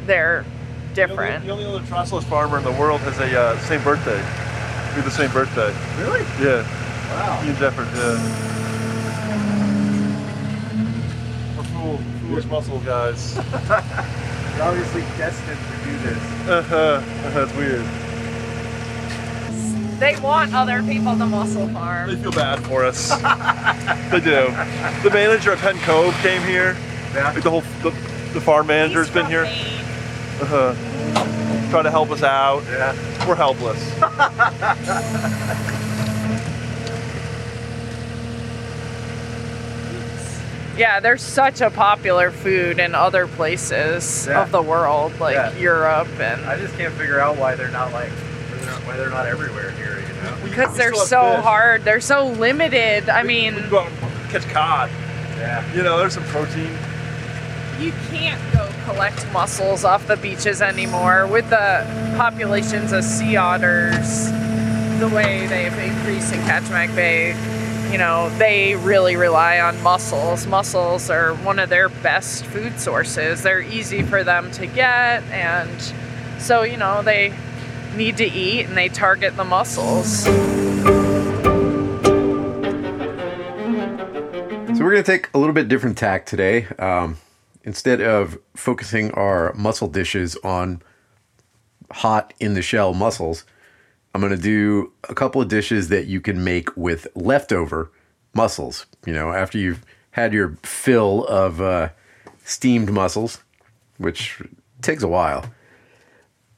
They're 0.05 0.45
different. 0.93 1.43
The 1.45 1.51
only, 1.51 1.63
the 1.63 1.69
only 1.69 1.79
other 1.81 1.87
trossulus 1.93 2.23
farmer 2.23 2.57
in 2.57 2.63
the 2.63 2.71
world 2.71 3.01
has 3.01 3.17
a 3.19 3.39
uh, 3.39 3.57
same 3.59 3.83
birthday. 3.83 4.15
We 4.17 5.01
have 5.01 5.05
the 5.05 5.11
same 5.11 5.31
birthday. 5.31 5.73
Really? 6.01 6.21
Yeah, 6.41 6.63
Wow. 7.13 7.43
Ian 7.45 7.55
Jefferds. 7.57 7.89
Yeah. 7.93 8.17
We're 11.57 11.63
fool, 11.63 11.97
foolish 12.27 12.45
mussel 12.45 12.79
guys. 12.79 13.35
You're 13.35 14.63
obviously 14.63 15.01
destined 15.17 15.57
to 15.59 15.85
do 15.85 15.97
this. 15.99 16.17
Uh-huh. 16.49 17.01
That's 17.31 17.53
weird. 17.55 17.85
They 19.99 20.15
want 20.21 20.53
other 20.53 20.81
people 20.83 21.15
to 21.17 21.25
mussel 21.25 21.67
They 21.67 21.73
farm. 21.73 22.17
feel 22.17 22.31
bad 22.31 22.59
for 22.65 22.83
us. 22.83 23.09
they 24.11 24.19
do. 24.19 24.51
The 25.07 25.09
manager 25.13 25.51
at 25.53 25.59
Penn 25.59 25.77
Cove 25.79 26.13
came 26.21 26.41
here. 26.43 26.75
Yeah. 27.13 27.31
Like 27.31 27.43
the 27.43 27.49
whole 27.51 27.61
the, 27.83 27.91
the 28.33 28.41
farm 28.41 28.67
manager's 28.67 29.09
been 29.09 29.27
here. 29.27 29.45
Uh-huh. 30.41 31.69
Trying 31.69 31.83
to 31.85 31.91
help 31.91 32.11
us 32.11 32.23
out. 32.23 32.63
Yeah. 32.65 32.93
We're 33.27 33.35
helpless. 33.35 33.79
Yeah, 40.75 40.99
they're 40.99 41.17
such 41.17 41.61
a 41.61 41.69
popular 41.69 42.31
food 42.31 42.79
in 42.79 42.95
other 42.95 43.27
places 43.27 44.25
Yeah. 44.27 44.41
of 44.41 44.51
the 44.51 44.61
world, 44.61 45.19
like 45.19 45.35
Yeah. 45.35 45.55
Europe 45.55 46.07
and 46.19 46.43
I 46.45 46.57
just 46.57 46.75
can't 46.77 46.93
figure 46.95 47.19
out 47.19 47.37
why 47.37 47.53
they're 47.55 47.67
not 47.69 47.93
like 47.93 48.09
why 48.09 48.57
they're 48.57 48.65
not, 48.65 48.81
why 48.87 48.97
they're 48.97 49.09
not 49.11 49.27
everywhere 49.27 49.69
here. 49.71 49.99
You 49.99 50.13
know. 50.23 50.35
Because 50.43 50.75
they're 50.75 50.95
so 50.95 51.35
fish. 51.35 51.43
hard. 51.43 51.83
They're 51.83 52.01
so 52.01 52.25
limited. 52.25 53.07
I 53.07 53.21
We 53.21 53.27
mean, 53.27 53.53
can 53.53 53.69
go 53.69 53.79
out 53.81 53.91
and 53.91 54.29
catch 54.31 54.47
cod. 54.49 54.89
Yeah. 55.37 55.63
You 55.75 55.83
know, 55.83 55.99
there's 55.99 56.13
some 56.15 56.23
protein. 56.25 56.75
you 57.79 57.91
can't 58.09 58.41
go 58.52 58.52
collect 58.85 59.25
mussels 59.31 59.83
off 59.83 60.05
the 60.07 60.17
beaches 60.17 60.61
anymore 60.61 61.27
with 61.27 61.49
the 61.49 61.85
populations 62.17 62.91
of 62.91 63.03
sea 63.03 63.35
otters 63.35 64.31
the 64.99 65.09
way 65.09 65.47
they've 65.47 65.77
increased 65.77 66.33
in 66.33 66.39
Kachemak 66.41 66.95
Bay. 66.95 67.33
You 67.91 67.97
know, 67.97 68.29
they 68.37 68.75
really 68.75 69.15
rely 69.15 69.59
on 69.59 69.81
mussels. 69.83 70.47
Mussels 70.47 71.09
are 71.09 71.35
one 71.35 71.59
of 71.59 71.69
their 71.69 71.89
best 71.89 72.45
food 72.45 72.79
sources. 72.79 73.43
They're 73.43 73.61
easy 73.61 74.01
for 74.01 74.23
them 74.23 74.49
to 74.51 74.65
get, 74.65 75.23
and 75.25 75.93
so, 76.39 76.63
you 76.63 76.77
know, 76.77 77.03
they 77.03 77.33
need 77.95 78.17
to 78.17 78.25
eat 78.25 78.65
and 78.65 78.75
they 78.75 78.89
target 78.89 79.35
the 79.35 79.43
mussels. 79.43 80.23
So 84.75 84.83
we're 84.83 84.91
going 84.91 85.03
to 85.03 85.11
take 85.11 85.29
a 85.33 85.37
little 85.37 85.53
bit 85.53 85.67
different 85.67 85.97
tack 85.97 86.25
today. 86.25 86.65
Um, 86.79 87.17
instead 87.63 88.01
of 88.01 88.37
focusing 88.55 89.11
our 89.11 89.53
mussel 89.53 89.87
dishes 89.87 90.35
on 90.43 90.81
hot 91.91 92.33
in 92.39 92.53
the 92.53 92.61
shell 92.61 92.93
mussels, 92.93 93.45
I'm 94.13 94.21
going 94.21 94.35
to 94.35 94.41
do 94.41 94.91
a 95.09 95.15
couple 95.15 95.41
of 95.41 95.47
dishes 95.47 95.87
that 95.89 96.07
you 96.07 96.21
can 96.21 96.43
make 96.43 96.75
with 96.77 97.07
leftover 97.15 97.91
mussels. 98.33 98.85
You 99.05 99.13
know, 99.13 99.31
after 99.31 99.57
you've 99.57 99.83
had 100.11 100.33
your 100.33 100.57
fill 100.63 101.25
of 101.25 101.61
uh, 101.61 101.89
steamed 102.45 102.91
mussels, 102.91 103.41
which 103.97 104.41
takes 104.81 105.01
a 105.01 105.07
while, 105.07 105.45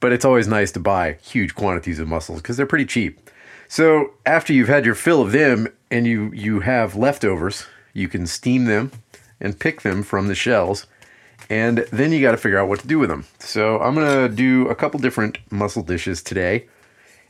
but 0.00 0.12
it's 0.12 0.24
always 0.24 0.46
nice 0.46 0.72
to 0.72 0.80
buy 0.80 1.14
huge 1.22 1.54
quantities 1.54 1.98
of 1.98 2.08
mussels 2.08 2.42
because 2.42 2.56
they're 2.56 2.66
pretty 2.66 2.84
cheap. 2.84 3.30
So 3.68 4.12
after 4.24 4.52
you've 4.52 4.68
had 4.68 4.84
your 4.84 4.94
fill 4.94 5.22
of 5.22 5.32
them 5.32 5.68
and 5.90 6.06
you 6.06 6.30
you 6.32 6.60
have 6.60 6.94
leftovers, 6.94 7.66
you 7.92 8.08
can 8.08 8.26
steam 8.26 8.66
them 8.66 8.92
and 9.40 9.58
pick 9.58 9.82
them 9.82 10.02
from 10.02 10.28
the 10.28 10.34
shells, 10.34 10.86
and 11.48 11.78
then 11.92 12.12
you 12.12 12.20
got 12.20 12.32
to 12.32 12.36
figure 12.36 12.58
out 12.58 12.68
what 12.68 12.80
to 12.80 12.86
do 12.86 12.98
with 12.98 13.08
them. 13.08 13.24
So 13.38 13.80
I'm 13.80 13.94
gonna 13.94 14.28
do 14.28 14.68
a 14.68 14.74
couple 14.74 14.98
different 15.00 15.38
mussel 15.50 15.82
dishes 15.82 16.22
today, 16.22 16.66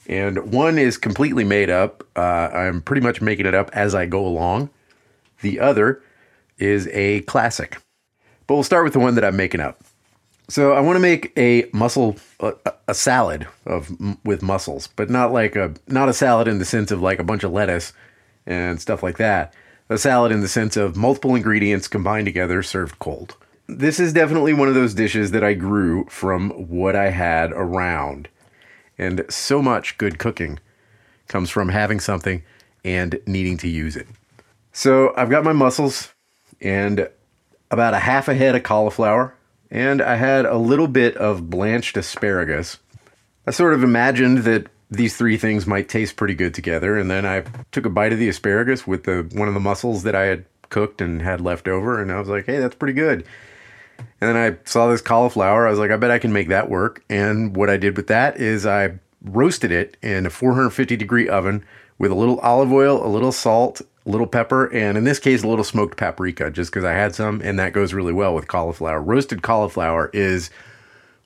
and 0.08 0.52
one 0.52 0.78
is 0.78 0.96
completely 0.98 1.44
made 1.44 1.70
up. 1.70 2.04
Uh, 2.16 2.48
I'm 2.52 2.80
pretty 2.82 3.02
much 3.02 3.20
making 3.20 3.46
it 3.46 3.54
up 3.54 3.70
as 3.72 3.94
I 3.94 4.06
go 4.06 4.26
along. 4.26 4.70
The 5.42 5.60
other 5.60 6.02
is 6.58 6.88
a 6.92 7.20
classic, 7.22 7.78
but 8.46 8.54
we'll 8.54 8.64
start 8.64 8.84
with 8.84 8.94
the 8.94 9.00
one 9.00 9.14
that 9.16 9.24
I'm 9.24 9.36
making 9.36 9.60
up. 9.60 9.82
So 10.48 10.72
I 10.72 10.80
want 10.80 10.96
to 10.96 11.00
make 11.00 11.32
a 11.36 11.68
mussel 11.72 12.16
a, 12.38 12.54
a 12.86 12.94
salad 12.94 13.48
of 13.64 13.90
with 14.24 14.42
mussels, 14.42 14.86
but 14.86 15.10
not 15.10 15.32
like 15.32 15.56
a 15.56 15.74
not 15.88 16.08
a 16.08 16.12
salad 16.12 16.46
in 16.46 16.58
the 16.58 16.64
sense 16.64 16.90
of 16.90 17.02
like 17.02 17.18
a 17.18 17.24
bunch 17.24 17.42
of 17.42 17.52
lettuce 17.52 17.92
and 18.46 18.80
stuff 18.80 19.02
like 19.02 19.18
that. 19.18 19.52
A 19.88 19.98
salad 19.98 20.32
in 20.32 20.40
the 20.40 20.48
sense 20.48 20.76
of 20.76 20.96
multiple 20.96 21.34
ingredients 21.34 21.88
combined 21.88 22.26
together 22.26 22.62
served 22.62 22.98
cold. 22.98 23.36
This 23.68 23.98
is 23.98 24.12
definitely 24.12 24.52
one 24.52 24.68
of 24.68 24.74
those 24.74 24.94
dishes 24.94 25.32
that 25.32 25.42
I 25.42 25.54
grew 25.54 26.06
from 26.08 26.50
what 26.50 26.94
I 26.94 27.10
had 27.10 27.52
around. 27.52 28.28
And 28.96 29.24
so 29.28 29.60
much 29.60 29.98
good 29.98 30.18
cooking 30.18 30.60
comes 31.28 31.50
from 31.50 31.70
having 31.70 31.98
something 31.98 32.42
and 32.84 33.18
needing 33.26 33.56
to 33.58 33.68
use 33.68 33.96
it. 33.96 34.06
So 34.72 35.12
I've 35.16 35.30
got 35.30 35.42
my 35.42 35.52
mussels 35.52 36.14
and 36.60 37.08
about 37.70 37.94
a 37.94 37.98
half 37.98 38.28
a 38.28 38.34
head 38.34 38.54
of 38.54 38.62
cauliflower, 38.62 39.34
and 39.70 40.00
I 40.00 40.14
had 40.14 40.44
a 40.46 40.56
little 40.56 40.86
bit 40.86 41.16
of 41.16 41.50
blanched 41.50 41.96
asparagus. 41.96 42.78
I 43.46 43.50
sort 43.50 43.74
of 43.74 43.82
imagined 43.82 44.38
that 44.38 44.68
these 44.88 45.16
three 45.16 45.36
things 45.36 45.66
might 45.66 45.88
taste 45.88 46.16
pretty 46.16 46.34
good 46.34 46.54
together, 46.54 46.96
and 46.96 47.10
then 47.10 47.26
I 47.26 47.42
took 47.72 47.84
a 47.84 47.90
bite 47.90 48.12
of 48.12 48.20
the 48.20 48.28
asparagus 48.28 48.86
with 48.86 49.04
the 49.04 49.28
one 49.32 49.48
of 49.48 49.54
the 49.54 49.60
mussels 49.60 50.04
that 50.04 50.14
I 50.14 50.26
had 50.26 50.44
cooked 50.68 51.00
and 51.00 51.20
had 51.20 51.40
left 51.40 51.66
over, 51.66 52.00
and 52.00 52.12
I 52.12 52.20
was 52.20 52.28
like, 52.28 52.46
"Hey, 52.46 52.58
that's 52.58 52.76
pretty 52.76 52.94
good." 52.94 53.24
And 54.20 54.28
then 54.28 54.36
I 54.36 54.56
saw 54.64 54.88
this 54.88 55.02
cauliflower. 55.02 55.66
I 55.66 55.70
was 55.70 55.78
like, 55.78 55.90
I 55.90 55.96
bet 55.96 56.10
I 56.10 56.18
can 56.18 56.32
make 56.32 56.48
that 56.48 56.70
work. 56.70 57.04
And 57.10 57.54
what 57.54 57.68
I 57.68 57.76
did 57.76 57.96
with 57.96 58.06
that 58.06 58.38
is 58.40 58.64
I 58.64 58.98
roasted 59.22 59.70
it 59.70 59.96
in 60.02 60.26
a 60.26 60.30
450 60.30 60.96
degree 60.96 61.28
oven 61.28 61.64
with 61.98 62.10
a 62.10 62.14
little 62.14 62.38
olive 62.40 62.72
oil, 62.72 63.04
a 63.04 63.08
little 63.08 63.32
salt, 63.32 63.80
a 63.80 64.10
little 64.10 64.26
pepper, 64.26 64.66
and 64.72 64.96
in 64.96 65.04
this 65.04 65.18
case, 65.18 65.42
a 65.42 65.48
little 65.48 65.64
smoked 65.64 65.96
paprika, 65.96 66.50
just 66.50 66.70
because 66.70 66.84
I 66.84 66.92
had 66.92 67.14
some, 67.14 67.40
and 67.42 67.58
that 67.58 67.72
goes 67.72 67.92
really 67.92 68.12
well 68.12 68.34
with 68.34 68.48
cauliflower. 68.48 69.00
Roasted 69.02 69.42
cauliflower 69.42 70.10
is 70.12 70.50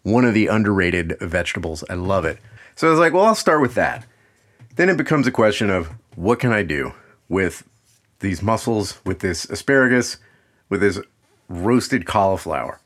one 0.03 0.25
of 0.25 0.35
the 0.35 0.47
underrated 0.47 1.19
vegetables. 1.21 1.85
I 1.91 1.95
love 1.95 2.25
it. 2.25 2.39
So 2.77 2.87
I 2.87 2.91
was 2.91 3.01
like, 3.01 3.13
well, 3.13 3.25
I'll 3.25 3.35
start 3.35 3.61
with 3.61 3.75
that. 3.75 4.07
Then 4.77 4.89
it 4.89 4.97
becomes 4.97 5.27
a 5.27 5.33
question 5.33 5.69
of 5.69 5.91
what 6.15 6.41
can 6.41 6.53
I 6.53 6.63
do 6.63 6.95
with 7.29 7.65
these 8.21 8.43
mussels, 8.43 8.99
with 9.05 9.21
this 9.21 9.45
asparagus, 9.47 10.17
with 10.69 10.81
this 10.81 11.01
roasted 11.49 12.07
cauliflower. 12.07 12.80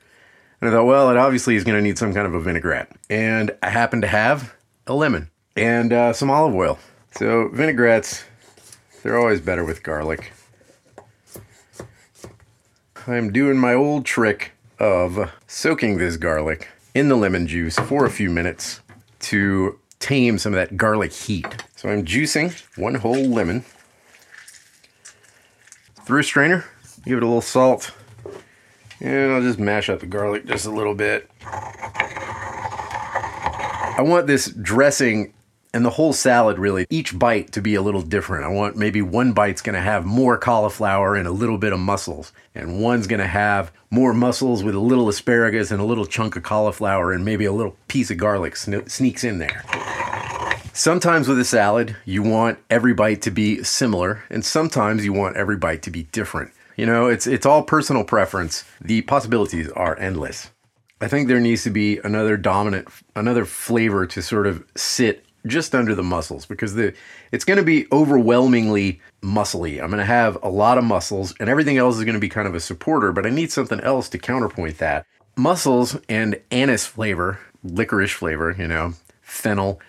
And 0.64 0.72
I 0.72 0.78
thought, 0.78 0.86
well, 0.86 1.10
it 1.10 1.18
obviously 1.18 1.56
is 1.56 1.64
going 1.64 1.76
to 1.76 1.82
need 1.82 1.98
some 1.98 2.14
kind 2.14 2.26
of 2.26 2.32
a 2.32 2.40
vinaigrette. 2.40 2.90
And 3.10 3.50
I 3.62 3.68
happen 3.68 4.00
to 4.00 4.06
have 4.06 4.54
a 4.86 4.94
lemon 4.94 5.28
and 5.56 5.92
uh, 5.92 6.14
some 6.14 6.30
olive 6.30 6.54
oil. 6.54 6.78
So 7.10 7.50
vinaigrettes, 7.52 8.24
they're 9.02 9.18
always 9.18 9.42
better 9.42 9.62
with 9.62 9.82
garlic. 9.82 10.32
I'm 13.06 13.30
doing 13.30 13.58
my 13.58 13.74
old 13.74 14.06
trick 14.06 14.52
of 14.78 15.30
soaking 15.46 15.98
this 15.98 16.16
garlic 16.16 16.68
in 16.94 17.10
the 17.10 17.16
lemon 17.16 17.46
juice 17.46 17.78
for 17.78 18.06
a 18.06 18.10
few 18.10 18.30
minutes 18.30 18.80
to 19.18 19.78
tame 19.98 20.38
some 20.38 20.54
of 20.54 20.56
that 20.56 20.78
garlic 20.78 21.12
heat. 21.12 21.62
So 21.76 21.90
I'm 21.90 22.06
juicing 22.06 22.58
one 22.78 22.94
whole 22.94 23.26
lemon 23.26 23.66
through 26.06 26.20
a 26.20 26.24
strainer, 26.24 26.64
give 27.04 27.18
it 27.18 27.22
a 27.22 27.26
little 27.26 27.42
salt, 27.42 27.92
and 29.00 29.32
I'll 29.32 29.42
just 29.42 29.58
mash 29.58 29.88
up 29.88 30.00
the 30.00 30.06
garlic 30.06 30.46
just 30.46 30.66
a 30.66 30.70
little 30.70 30.94
bit. 30.94 31.30
I 33.96 34.00
want 34.00 34.26
this 34.26 34.50
dressing 34.50 35.32
and 35.72 35.84
the 35.84 35.90
whole 35.90 36.12
salad 36.12 36.58
really, 36.58 36.86
each 36.88 37.18
bite 37.18 37.50
to 37.52 37.60
be 37.60 37.74
a 37.74 37.82
little 37.82 38.00
different. 38.00 38.44
I 38.44 38.48
want 38.48 38.76
maybe 38.76 39.02
one 39.02 39.32
bite's 39.32 39.60
gonna 39.60 39.80
have 39.80 40.04
more 40.04 40.38
cauliflower 40.38 41.16
and 41.16 41.26
a 41.26 41.32
little 41.32 41.58
bit 41.58 41.72
of 41.72 41.80
mussels, 41.80 42.32
and 42.54 42.80
one's 42.80 43.08
gonna 43.08 43.26
have 43.26 43.72
more 43.90 44.14
mussels 44.14 44.62
with 44.62 44.76
a 44.76 44.80
little 44.80 45.08
asparagus 45.08 45.72
and 45.72 45.80
a 45.80 45.84
little 45.84 46.06
chunk 46.06 46.36
of 46.36 46.44
cauliflower 46.44 47.12
and 47.12 47.24
maybe 47.24 47.44
a 47.44 47.52
little 47.52 47.76
piece 47.88 48.12
of 48.12 48.18
garlic 48.18 48.54
sne- 48.54 48.88
sneaks 48.88 49.24
in 49.24 49.38
there. 49.38 49.64
Sometimes 50.72 51.28
with 51.28 51.38
a 51.40 51.44
salad, 51.44 51.96
you 52.04 52.22
want 52.22 52.58
every 52.70 52.94
bite 52.94 53.22
to 53.22 53.30
be 53.32 53.62
similar, 53.64 54.22
and 54.30 54.44
sometimes 54.44 55.04
you 55.04 55.12
want 55.12 55.36
every 55.36 55.56
bite 55.56 55.82
to 55.82 55.90
be 55.90 56.04
different. 56.04 56.52
You 56.76 56.86
know, 56.86 57.08
it's 57.08 57.26
it's 57.26 57.46
all 57.46 57.62
personal 57.62 58.04
preference. 58.04 58.64
The 58.80 59.02
possibilities 59.02 59.70
are 59.72 59.98
endless. 59.98 60.50
I 61.00 61.08
think 61.08 61.28
there 61.28 61.40
needs 61.40 61.62
to 61.64 61.70
be 61.70 61.98
another 61.98 62.36
dominant, 62.36 62.88
another 63.14 63.44
flavor 63.44 64.06
to 64.06 64.22
sort 64.22 64.46
of 64.46 64.64
sit 64.76 65.24
just 65.46 65.74
under 65.74 65.94
the 65.94 66.02
mussels 66.02 66.46
because 66.46 66.74
the 66.74 66.94
it's 67.30 67.44
going 67.44 67.58
to 67.58 67.64
be 67.64 67.86
overwhelmingly 67.92 69.00
muscly. 69.22 69.82
I'm 69.82 69.90
going 69.90 69.98
to 69.98 70.04
have 70.04 70.38
a 70.42 70.48
lot 70.48 70.78
of 70.78 70.84
mussels, 70.84 71.34
and 71.38 71.48
everything 71.48 71.76
else 71.76 71.96
is 71.96 72.04
going 72.04 72.14
to 72.14 72.20
be 72.20 72.28
kind 72.28 72.48
of 72.48 72.54
a 72.54 72.60
supporter. 72.60 73.12
But 73.12 73.26
I 73.26 73.30
need 73.30 73.52
something 73.52 73.80
else 73.80 74.08
to 74.10 74.18
counterpoint 74.18 74.78
that. 74.78 75.06
Mussels 75.36 75.98
and 76.08 76.40
anise 76.50 76.86
flavor, 76.86 77.38
licorice 77.62 78.12
flavor, 78.12 78.54
you 78.56 78.68
know, 78.68 78.94
fennel, 79.20 79.80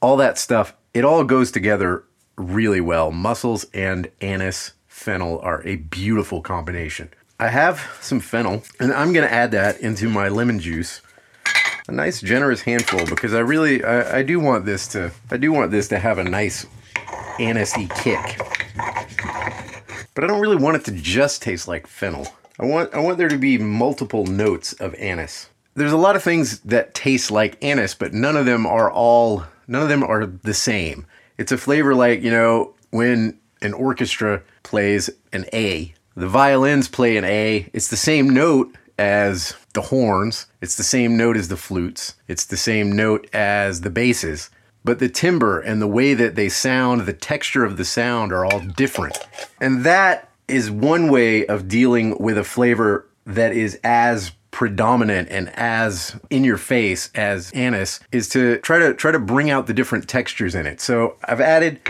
all 0.00 0.16
that 0.16 0.38
stuff. 0.38 0.74
It 0.94 1.04
all 1.04 1.24
goes 1.24 1.50
together 1.50 2.04
really 2.36 2.80
well. 2.80 3.12
Mussels 3.12 3.66
and 3.74 4.10
anise 4.20 4.72
fennel 4.94 5.40
are 5.40 5.60
a 5.66 5.74
beautiful 5.76 6.40
combination. 6.40 7.10
I 7.40 7.48
have 7.48 7.98
some 8.00 8.20
fennel, 8.20 8.62
and 8.78 8.92
I'm 8.92 9.12
going 9.12 9.26
to 9.26 9.32
add 9.32 9.50
that 9.50 9.80
into 9.80 10.08
my 10.08 10.28
lemon 10.28 10.60
juice. 10.60 11.02
A 11.88 11.92
nice 11.92 12.20
generous 12.20 12.62
handful 12.62 13.04
because 13.04 13.34
I 13.34 13.40
really 13.40 13.84
I, 13.84 14.18
I 14.18 14.22
do 14.22 14.40
want 14.40 14.64
this 14.64 14.86
to 14.88 15.10
I 15.30 15.36
do 15.36 15.52
want 15.52 15.70
this 15.70 15.88
to 15.88 15.98
have 15.98 16.16
a 16.16 16.24
nice 16.24 16.64
anisey 17.38 17.90
kick. 18.02 18.40
But 20.14 20.24
I 20.24 20.26
don't 20.28 20.40
really 20.40 20.56
want 20.56 20.76
it 20.76 20.84
to 20.86 20.92
just 20.92 21.42
taste 21.42 21.68
like 21.68 21.86
fennel. 21.86 22.28
I 22.58 22.64
want 22.64 22.94
I 22.94 23.00
want 23.00 23.18
there 23.18 23.28
to 23.28 23.36
be 23.36 23.58
multiple 23.58 24.24
notes 24.24 24.72
of 24.74 24.94
anise. 24.94 25.50
There's 25.74 25.92
a 25.92 25.98
lot 25.98 26.16
of 26.16 26.22
things 26.22 26.60
that 26.60 26.94
taste 26.94 27.30
like 27.30 27.62
anise, 27.62 27.94
but 27.94 28.14
none 28.14 28.36
of 28.36 28.46
them 28.46 28.64
are 28.64 28.90
all 28.90 29.44
none 29.66 29.82
of 29.82 29.88
them 29.88 30.04
are 30.04 30.24
the 30.24 30.54
same. 30.54 31.04
It's 31.36 31.52
a 31.52 31.58
flavor 31.58 31.94
like, 31.94 32.22
you 32.22 32.30
know, 32.30 32.74
when 32.90 33.38
an 33.60 33.74
orchestra 33.74 34.42
plays 34.74 35.08
an 35.32 35.44
A, 35.52 35.94
the 36.16 36.26
violins 36.26 36.88
play 36.88 37.16
an 37.16 37.22
A, 37.22 37.70
it's 37.72 37.86
the 37.86 37.96
same 37.96 38.30
note 38.30 38.76
as 38.98 39.54
the 39.72 39.82
horns, 39.82 40.48
it's 40.60 40.74
the 40.74 40.82
same 40.82 41.16
note 41.16 41.36
as 41.36 41.46
the 41.46 41.56
flutes, 41.56 42.16
it's 42.26 42.44
the 42.46 42.56
same 42.56 42.90
note 42.90 43.28
as 43.32 43.82
the 43.82 43.90
basses, 43.90 44.50
but 44.84 44.98
the 44.98 45.08
timbre 45.08 45.60
and 45.60 45.80
the 45.80 45.86
way 45.86 46.12
that 46.14 46.34
they 46.34 46.48
sound, 46.48 47.02
the 47.02 47.12
texture 47.12 47.64
of 47.64 47.76
the 47.76 47.84
sound 47.84 48.32
are 48.32 48.44
all 48.44 48.58
different. 48.58 49.16
And 49.60 49.84
that 49.84 50.28
is 50.48 50.72
one 50.72 51.08
way 51.08 51.46
of 51.46 51.68
dealing 51.68 52.18
with 52.18 52.36
a 52.36 52.42
flavor 52.42 53.06
that 53.26 53.52
is 53.52 53.78
as 53.84 54.32
predominant 54.54 55.28
and 55.32 55.50
as 55.56 56.14
in 56.30 56.44
your 56.44 56.56
face 56.56 57.10
as 57.16 57.50
anise 57.54 57.98
is 58.12 58.28
to 58.28 58.56
try 58.58 58.78
to 58.78 58.94
try 58.94 59.10
to 59.10 59.18
bring 59.18 59.50
out 59.50 59.66
the 59.66 59.74
different 59.74 60.08
textures 60.08 60.54
in 60.54 60.64
it. 60.64 60.80
So 60.80 61.16
I've 61.24 61.40
added 61.40 61.80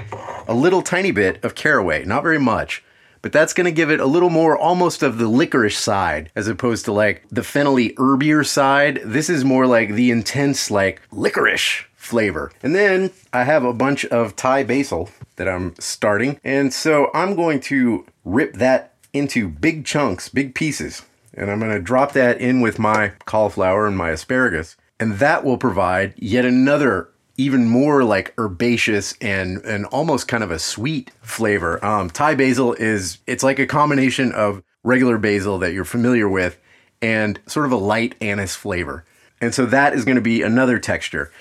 a 0.49 0.55
little 0.55 0.81
tiny 0.81 1.11
bit 1.11 1.45
of 1.45 1.55
caraway, 1.55 2.07
not 2.07 2.23
very 2.23 2.39
much, 2.39 2.83
but 3.21 3.33
that's 3.33 3.53
going 3.53 3.67
to 3.67 3.71
give 3.71 3.91
it 3.91 4.01
a 4.01 4.07
little 4.07 4.31
more 4.31 4.57
almost 4.57 5.03
of 5.03 5.19
the 5.19 5.29
licorice 5.29 5.77
side 5.77 6.33
as 6.35 6.49
opposed 6.49 6.87
to 6.87 6.93
like 6.93 7.27
the 7.31 7.43
fennelly 7.43 7.95
herbier 7.97 8.47
side. 8.47 8.99
This 9.05 9.29
is 9.29 9.45
more 9.45 9.67
like 9.67 9.91
the 9.93 10.11
intense 10.11 10.71
like 10.71 11.03
licorice 11.13 11.85
flavor. 11.95 12.51
And 12.63 12.75
then 12.75 13.11
I 13.31 13.45
have 13.45 13.65
a 13.65 13.75
bunch 13.75 14.07
of 14.07 14.37
Thai 14.37 14.65
basil 14.65 15.11
that 15.37 15.51
I'm 15.51 15.75
starting. 15.79 16.41
And 16.43 16.73
so 16.73 17.11
I'm 17.13 17.35
going 17.35 17.61
to 17.61 18.07
rip 18.25 18.55
that 18.55 18.95
into 19.13 19.49
big 19.49 19.85
chunks, 19.85 20.31
big 20.31 20.55
pieces. 20.55 21.03
And 21.37 21.51
I'm 21.51 21.59
going 21.59 21.73
to 21.73 21.81
drop 21.81 22.13
that 22.13 22.41
in 22.41 22.61
with 22.61 22.79
my 22.79 23.13
cauliflower 23.25 23.87
and 23.87 23.97
my 23.97 24.11
asparagus. 24.11 24.77
And 25.01 25.15
that 25.15 25.45
will 25.45 25.59
provide 25.59 26.15
yet 26.17 26.45
another 26.45 27.11
even 27.37 27.69
more 27.69 28.05
like 28.05 28.33
herbaceous 28.39 29.15
and 29.21 29.59
and 29.65 29.87
almost 29.87 30.29
kind 30.29 30.45
of 30.45 30.51
a 30.51 30.59
sweet 30.59 31.11
flavor. 31.21 31.85
Um, 31.85 32.09
Thai 32.09 32.35
basil 32.37 32.75
is 32.75 33.19
it's 33.27 33.43
like 33.43 33.59
a 33.59 33.67
combination 33.67 34.33
of 34.33 34.63
regular 34.85 35.19
basil 35.19 35.59
that 35.59 35.73
you're 35.73 35.85
familiar 35.85 36.29
with 36.29 36.59
and 37.03 37.41
sort 37.47 37.67
of 37.67 37.73
a 37.73 37.77
light 37.77 38.15
anise 38.21 38.55
flavor. 38.55 39.05
And 39.41 39.55
so 39.55 39.67
that 39.67 39.95
is 39.95 40.05
going 40.05 40.17
to 40.17 40.23
be 40.23 40.43
another 40.43 40.79
texture. 40.79 41.33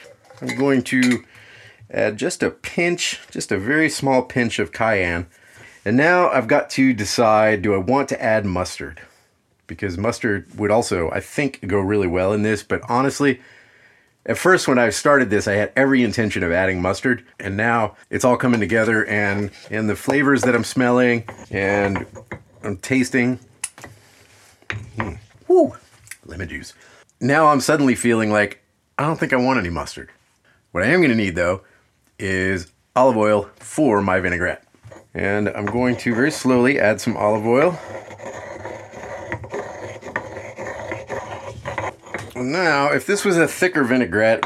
I'm 0.42 0.58
going 0.58 0.82
to 0.84 1.24
add 1.92 2.18
just 2.18 2.42
a 2.42 2.50
pinch, 2.50 3.22
just 3.30 3.52
a 3.52 3.58
very 3.58 3.90
small 3.90 4.24
pinch 4.24 4.60
of 4.60 4.72
cayenne. 4.72 5.28
And 5.86 5.96
now 5.96 6.30
I've 6.30 6.48
got 6.48 6.70
to 6.72 6.94
decide 6.94 7.62
do 7.62 7.74
I 7.74 7.78
want 7.78 8.10
to 8.10 8.22
add 8.22 8.46
mustard? 8.46 9.02
Because 9.74 9.98
mustard 9.98 10.48
would 10.60 10.70
also, 10.70 11.10
I 11.10 11.20
think, 11.20 11.66
go 11.68 11.80
really 11.80 12.06
well 12.06 12.32
in 12.32 12.44
this, 12.44 12.62
but 12.62 12.82
honestly, 12.88 13.42
at 14.26 14.38
first, 14.38 14.68
when 14.68 14.78
I 14.78 14.92
started 14.92 15.32
this, 15.32 15.48
I 15.48 15.54
had 15.54 15.74
every 15.76 16.04
intention 16.04 16.44
of 16.44 16.52
adding 16.52 16.80
mustard, 16.80 17.26
and 17.40 17.58
now 17.58 17.98
it's 18.12 18.24
all 18.24 18.38
coming 18.38 18.60
together, 18.60 19.06
and 19.08 19.50
and 19.70 19.90
the 19.90 19.96
flavors 19.96 20.44
that 20.44 20.56
I'm 20.56 20.64
smelling 20.64 21.26
and 21.50 22.06
I'm 22.64 22.78
tasting, 22.78 23.40
mm, 24.96 25.18
woo, 25.48 25.76
lemon 26.26 26.48
juice. 26.48 26.74
Now 27.20 27.48
I'm 27.48 27.60
suddenly 27.60 27.96
feeling 27.96 28.32
like 28.32 28.64
I 28.98 29.08
don't 29.08 29.20
think 29.20 29.34
I 29.34 29.38
want 29.38 29.60
any 29.60 29.70
mustard. 29.70 30.10
What 30.72 30.84
I 30.84 30.88
am 30.88 31.00
going 31.00 31.10
to 31.10 31.18
need 31.18 31.36
though 31.36 31.64
is 32.18 32.72
olive 32.96 33.18
oil 33.18 33.50
for 33.56 34.02
my 34.02 34.20
vinaigrette, 34.22 34.64
and 35.14 35.50
I'm 35.50 35.66
going 35.66 35.98
to 35.98 36.16
very 36.16 36.32
slowly 36.32 36.80
add 36.80 37.02
some 37.02 37.18
olive 37.18 37.46
oil. 37.46 37.78
Now, 42.44 42.92
if 42.92 43.06
this 43.06 43.24
was 43.26 43.38
a 43.38 43.48
thicker 43.48 43.84
vinaigrette, 43.84 44.44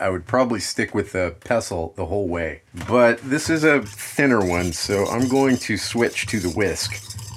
I 0.00 0.08
would 0.10 0.26
probably 0.26 0.60
stick 0.60 0.94
with 0.94 1.12
the 1.12 1.34
pestle 1.40 1.94
the 1.96 2.06
whole 2.06 2.28
way. 2.28 2.62
But 2.86 3.18
this 3.18 3.50
is 3.50 3.64
a 3.64 3.82
thinner 3.82 4.44
one, 4.44 4.72
so 4.72 5.06
I'm 5.06 5.28
going 5.28 5.56
to 5.58 5.76
switch 5.76 6.26
to 6.26 6.38
the 6.38 6.50
whisk. 6.50 6.92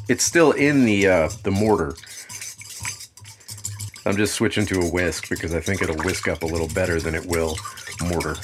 It's 0.07 0.23
still 0.23 0.51
in 0.51 0.85
the 0.85 1.07
uh, 1.07 1.29
the 1.43 1.51
mortar. 1.51 1.95
I'm 4.05 4.17
just 4.17 4.35
switching 4.35 4.67
to 4.67 4.81
a 4.81 4.89
whisk 4.89 5.29
because 5.29 5.55
I 5.55 5.59
think 5.59 5.81
it'll 5.81 6.03
whisk 6.03 6.27
up 6.27 6.43
a 6.43 6.45
little 6.45 6.67
better 6.67 6.99
than 6.99 7.15
it 7.15 7.25
will 7.25 7.57
mortar. 8.03 8.35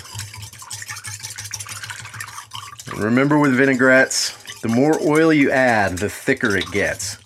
Remember 2.98 3.38
with 3.38 3.56
vinaigrettes, 3.56 4.62
the 4.62 4.70
more 4.70 5.00
oil 5.02 5.32
you 5.32 5.52
add, 5.52 6.00
the 6.00 6.10
thicker 6.10 6.56
it 6.56 6.70
gets. 6.72 7.18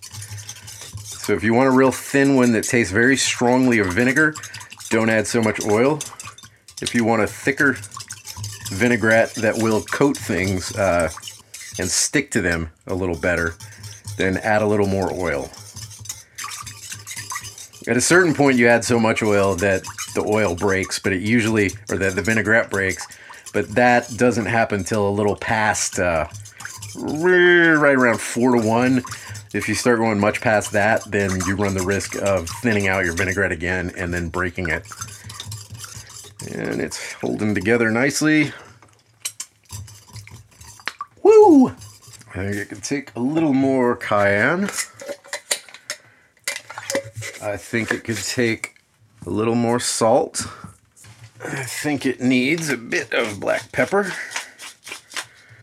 So 1.25 1.33
if 1.33 1.43
you 1.43 1.55
want 1.55 1.67
a 1.67 1.71
real 1.71 1.91
thin 1.91 2.35
one 2.35 2.51
that 2.51 2.65
tastes 2.65 2.93
very 2.93 3.17
strongly 3.17 3.79
of 3.79 3.87
vinegar, 3.87 4.35
don't 4.91 5.09
add 5.09 5.25
so 5.25 5.41
much 5.41 5.59
oil. 5.65 5.99
If 6.83 6.93
you 6.93 7.03
want 7.03 7.23
a 7.23 7.27
thicker 7.27 7.77
vinaigrette 8.69 9.33
that 9.33 9.57
will 9.57 9.81
coat 9.81 10.15
things 10.15 10.75
uh, 10.75 11.09
and 11.79 11.89
stick 11.89 12.29
to 12.29 12.41
them 12.41 12.69
a 12.85 12.93
little 12.93 13.17
better, 13.17 13.55
then 14.17 14.37
add 14.37 14.61
a 14.61 14.67
little 14.67 14.85
more 14.85 15.11
oil. 15.13 15.49
At 17.87 17.97
a 17.97 18.01
certain 18.01 18.35
point, 18.35 18.59
you 18.59 18.67
add 18.67 18.85
so 18.85 18.99
much 18.99 19.23
oil 19.23 19.55
that 19.55 19.83
the 20.13 20.23
oil 20.23 20.55
breaks, 20.55 20.99
but 20.99 21.11
it 21.11 21.23
usually, 21.23 21.71
or 21.89 21.97
that 21.97 22.13
the 22.13 22.21
vinaigrette 22.21 22.69
breaks, 22.69 23.07
but 23.51 23.67
that 23.69 24.15
doesn't 24.15 24.45
happen 24.45 24.83
till 24.83 25.09
a 25.09 25.13
little 25.17 25.35
past, 25.35 25.97
uh, 25.97 26.27
right 26.95 27.95
around 27.95 28.21
four 28.21 28.61
to 28.61 28.67
one. 28.67 29.03
If 29.55 29.69
you 29.69 29.73
start 29.73 29.99
going 29.99 30.19
much 30.19 30.41
past 30.41 30.73
that, 30.73 31.09
then 31.09 31.31
you 31.47 31.55
run 31.55 31.75
the 31.75 31.85
risk 31.85 32.21
of 32.21 32.49
thinning 32.49 32.89
out 32.89 33.05
your 33.05 33.13
vinaigrette 33.13 33.53
again 33.53 33.89
and 33.95 34.13
then 34.13 34.27
breaking 34.27 34.67
it. 34.67 34.85
And 36.51 36.81
it's 36.81 37.13
holding 37.13 37.55
together 37.55 37.89
nicely. 37.89 38.51
Woo! 41.23 41.69
I 41.69 41.73
think 42.33 42.55
it 42.57 42.67
could 42.67 42.83
take 42.83 43.15
a 43.15 43.21
little 43.21 43.53
more 43.53 43.95
cayenne. 43.95 44.65
I 47.41 47.55
think 47.55 47.91
it 47.91 48.03
could 48.03 48.17
take 48.17 48.75
a 49.25 49.29
little 49.29 49.55
more 49.55 49.79
salt. 49.79 50.45
I 51.41 51.63
think 51.63 52.05
it 52.05 52.19
needs 52.19 52.67
a 52.67 52.75
bit 52.75 53.13
of 53.13 53.39
black 53.39 53.71
pepper. 53.71 54.11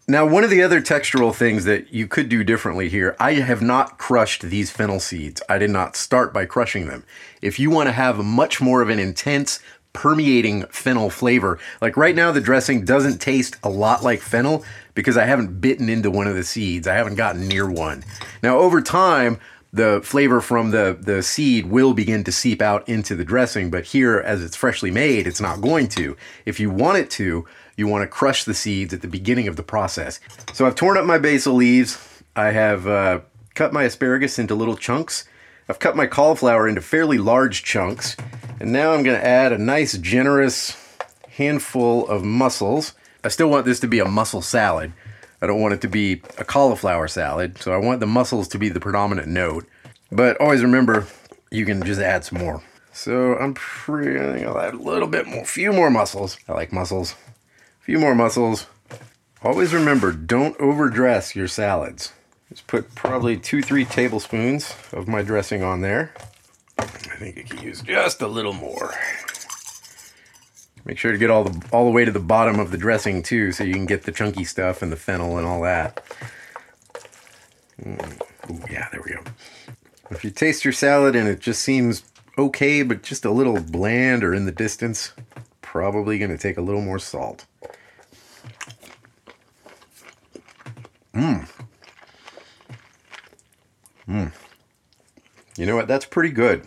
Now, 0.09 0.27
one 0.27 0.43
of 0.43 0.51
the 0.51 0.65
other 0.65 0.81
textural 0.81 1.33
things 1.33 1.65
that 1.65 1.95
you 1.95 2.09
could 2.09 2.29
do 2.29 2.43
differently 2.43 2.89
here, 2.89 3.15
I 3.21 3.35
have 3.35 3.63
not 3.63 3.99
crushed 3.99 4.43
these 4.43 4.69
fennel 4.69 4.99
seeds. 4.99 5.41
I 5.49 5.59
did 5.59 5.71
not 5.71 5.95
start 5.95 6.35
by 6.35 6.45
crushing 6.45 6.89
them. 6.89 7.05
If 7.41 7.61
you 7.61 7.71
want 7.71 7.87
to 7.87 7.93
have 7.93 8.19
much 8.19 8.61
more 8.61 8.83
of 8.83 8.89
an 8.89 8.99
intense, 8.99 9.61
permeating 9.93 10.67
fennel 10.67 11.09
flavor, 11.09 11.61
like 11.81 11.97
right 11.97 12.17
now, 12.17 12.33
the 12.33 12.41
dressing 12.41 12.85
doesn't 12.85 13.21
taste 13.21 13.57
a 13.63 13.69
lot 13.69 14.03
like 14.03 14.21
fennel 14.21 14.65
because 14.95 15.17
I 15.17 15.25
haven't 15.25 15.61
bitten 15.61 15.89
into 15.89 16.11
one 16.11 16.27
of 16.27 16.35
the 16.35 16.43
seeds. 16.43 16.89
I 16.89 16.95
haven't 16.95 17.15
gotten 17.15 17.47
near 17.47 17.71
one. 17.71 18.03
Now, 18.43 18.59
over 18.59 18.83
time, 18.83 19.39
the 19.73 20.01
flavor 20.03 20.41
from 20.41 20.73
the, 20.73 20.99
the 21.01 21.23
seed 21.23 21.67
will 21.67 21.95
begin 21.95 22.25
to 22.25 22.33
seep 22.33 22.61
out 22.61 22.87
into 22.89 23.15
the 23.15 23.25
dressing, 23.25 23.71
but 23.71 23.87
here, 23.87 24.19
as 24.19 24.43
it's 24.43 24.57
freshly 24.57 24.91
made, 24.91 25.29
it's 25.29 25.41
not 25.41 25.61
going 25.61 25.89
to. 25.91 26.17
If 26.45 26.59
you 26.59 26.71
want 26.71 26.99
it 26.99 27.09
to, 27.13 27.47
you 27.77 27.87
want 27.87 28.03
to 28.03 28.07
crush 28.07 28.45
the 28.45 28.55
seeds 28.55 28.93
at 28.93 29.03
the 29.03 29.09
beginning 29.09 29.49
of 29.49 29.57
the 29.57 29.63
process. 29.63 30.21
So 30.53 30.67
I've 30.67 30.75
torn 30.75 30.97
up 30.97 31.05
my 31.05 31.19
basil 31.19 31.55
leaves. 31.55 32.23
I 32.37 32.51
have 32.51 32.87
uh, 32.87 33.21
cut 33.55 33.73
my 33.73 33.85
asparagus 33.85 34.39
into 34.39 34.55
little 34.55 34.77
chunks. 34.77 35.25
I've 35.69 35.79
cut 35.79 35.97
my 35.97 36.07
cauliflower 36.07 36.69
into 36.69 36.81
fairly 36.81 37.19
large 37.19 37.65
chunks. 37.65 38.17
And 38.61 38.73
now 38.73 38.93
I'm 38.93 39.03
going 39.03 39.19
to 39.19 39.27
add 39.27 39.53
a 39.53 39.59
nice, 39.59 39.97
generous 39.99 40.77
handful 41.29 42.07
of 42.09 42.25
mussels. 42.25 42.95
I 43.25 43.29
still 43.29 43.49
want 43.49 43.65
this 43.65 43.81
to 43.81 43.89
be 43.89 43.99
a 43.99 44.05
mussel 44.05 44.43
salad. 44.43 44.93
I 45.41 45.47
don't 45.47 45.61
want 45.61 45.75
it 45.75 45.81
to 45.81 45.89
be 45.89 46.23
a 46.39 46.45
cauliflower 46.45 47.09
salad, 47.09 47.59
so 47.59 47.73
I 47.73 47.77
want 47.77 47.99
the 47.99 48.07
mussels 48.07 48.47
to 48.49 48.59
be 48.59 48.69
the 48.69 48.79
predominant 48.79 49.27
note. 49.27 49.67
But 50.13 50.41
always 50.41 50.63
remember, 50.63 51.07
you 51.51 51.67
can 51.67 51.83
just 51.83 52.01
add 52.01 52.25
some 52.25 52.39
more. 52.39 52.63
So 52.93 53.37
I'm 53.37 53.55
pretty, 53.55 54.21
I 54.21 54.35
think 54.35 54.47
I'll 54.47 54.61
add 54.61 54.75
a 54.75 54.79
little 54.79 55.09
bit 55.09 55.27
more, 55.27 55.43
a 55.43 55.47
few 55.47 55.73
more 55.73 55.91
mussels. 55.91 56.39
I 56.49 56.53
like 56.53 56.73
mussels. 56.73 57.17
Few 57.83 57.99
more 57.99 58.15
mussels. 58.15 58.67
Always 59.43 59.75
remember, 59.75 60.13
don't 60.13 60.59
overdress 60.61 61.35
your 61.35 61.49
salads. 61.49 62.13
Just 62.49 62.69
put 62.69 62.95
probably 62.95 63.37
two, 63.37 63.61
three 63.61 63.85
tablespoons 63.85 64.75
of 64.93 65.09
my 65.09 65.23
dressing 65.23 65.65
on 65.65 65.81
there. 65.81 66.15
I 66.79 66.85
think 66.85 67.37
you 67.37 67.45
can 67.45 67.59
use 67.61 67.83
just 67.83 68.23
a 68.23 68.29
little 68.29 68.53
more. 68.53 68.95
Make 70.85 70.99
sure 70.99 71.11
to 71.11 71.19
get 71.19 71.31
all 71.31 71.45
the 71.45 71.69
all 71.73 71.85
the 71.85 71.91
way 71.91 72.05
to 72.05 72.13
the 72.13 72.21
bottom 72.21 72.61
of 72.61 72.71
the 72.71 72.79
dressing 72.79 73.23
too, 73.23 73.51
so 73.51 73.65
you 73.65 73.75
can 73.75 73.87
get 73.87 74.05
the 74.05 74.13
chunky 74.13 74.45
stuff 74.45 74.81
and 74.83 74.93
the 74.93 74.97
fennel 74.97 75.39
and 75.39 75.47
all 75.47 75.63
that. 75.63 76.05
Mm. 77.83 78.21
Ooh, 78.51 78.61
yeah, 78.71 78.89
there 78.93 79.03
we 79.05 79.13
go. 79.13 79.23
If 80.11 80.23
you 80.23 80.31
taste 80.31 80.65
your 80.65 80.73
salad 80.73 81.17
and 81.17 81.29
it 81.29 81.41
just 81.41 81.63
seems 81.63 82.05
okay, 82.39 82.83
but 82.83 83.03
just 83.03 83.25
a 83.25 83.31
little 83.31 83.61
bland 83.61 84.23
or 84.23 84.35
in 84.35 84.47
the 84.47 84.53
distance, 84.53 85.13
probably 85.63 86.19
going 86.19 86.31
to 86.31 86.39
take 86.39 86.59
a 86.59 86.63
little 86.63 86.83
more 86.83 86.99
salt. 86.99 87.47
Mmm. 91.15 91.49
Mmm. 94.09 94.33
You 95.57 95.67
know 95.67 95.77
what? 95.77 95.89
That's 95.89 96.07
pretty 96.07 96.31
good. 96.31 96.67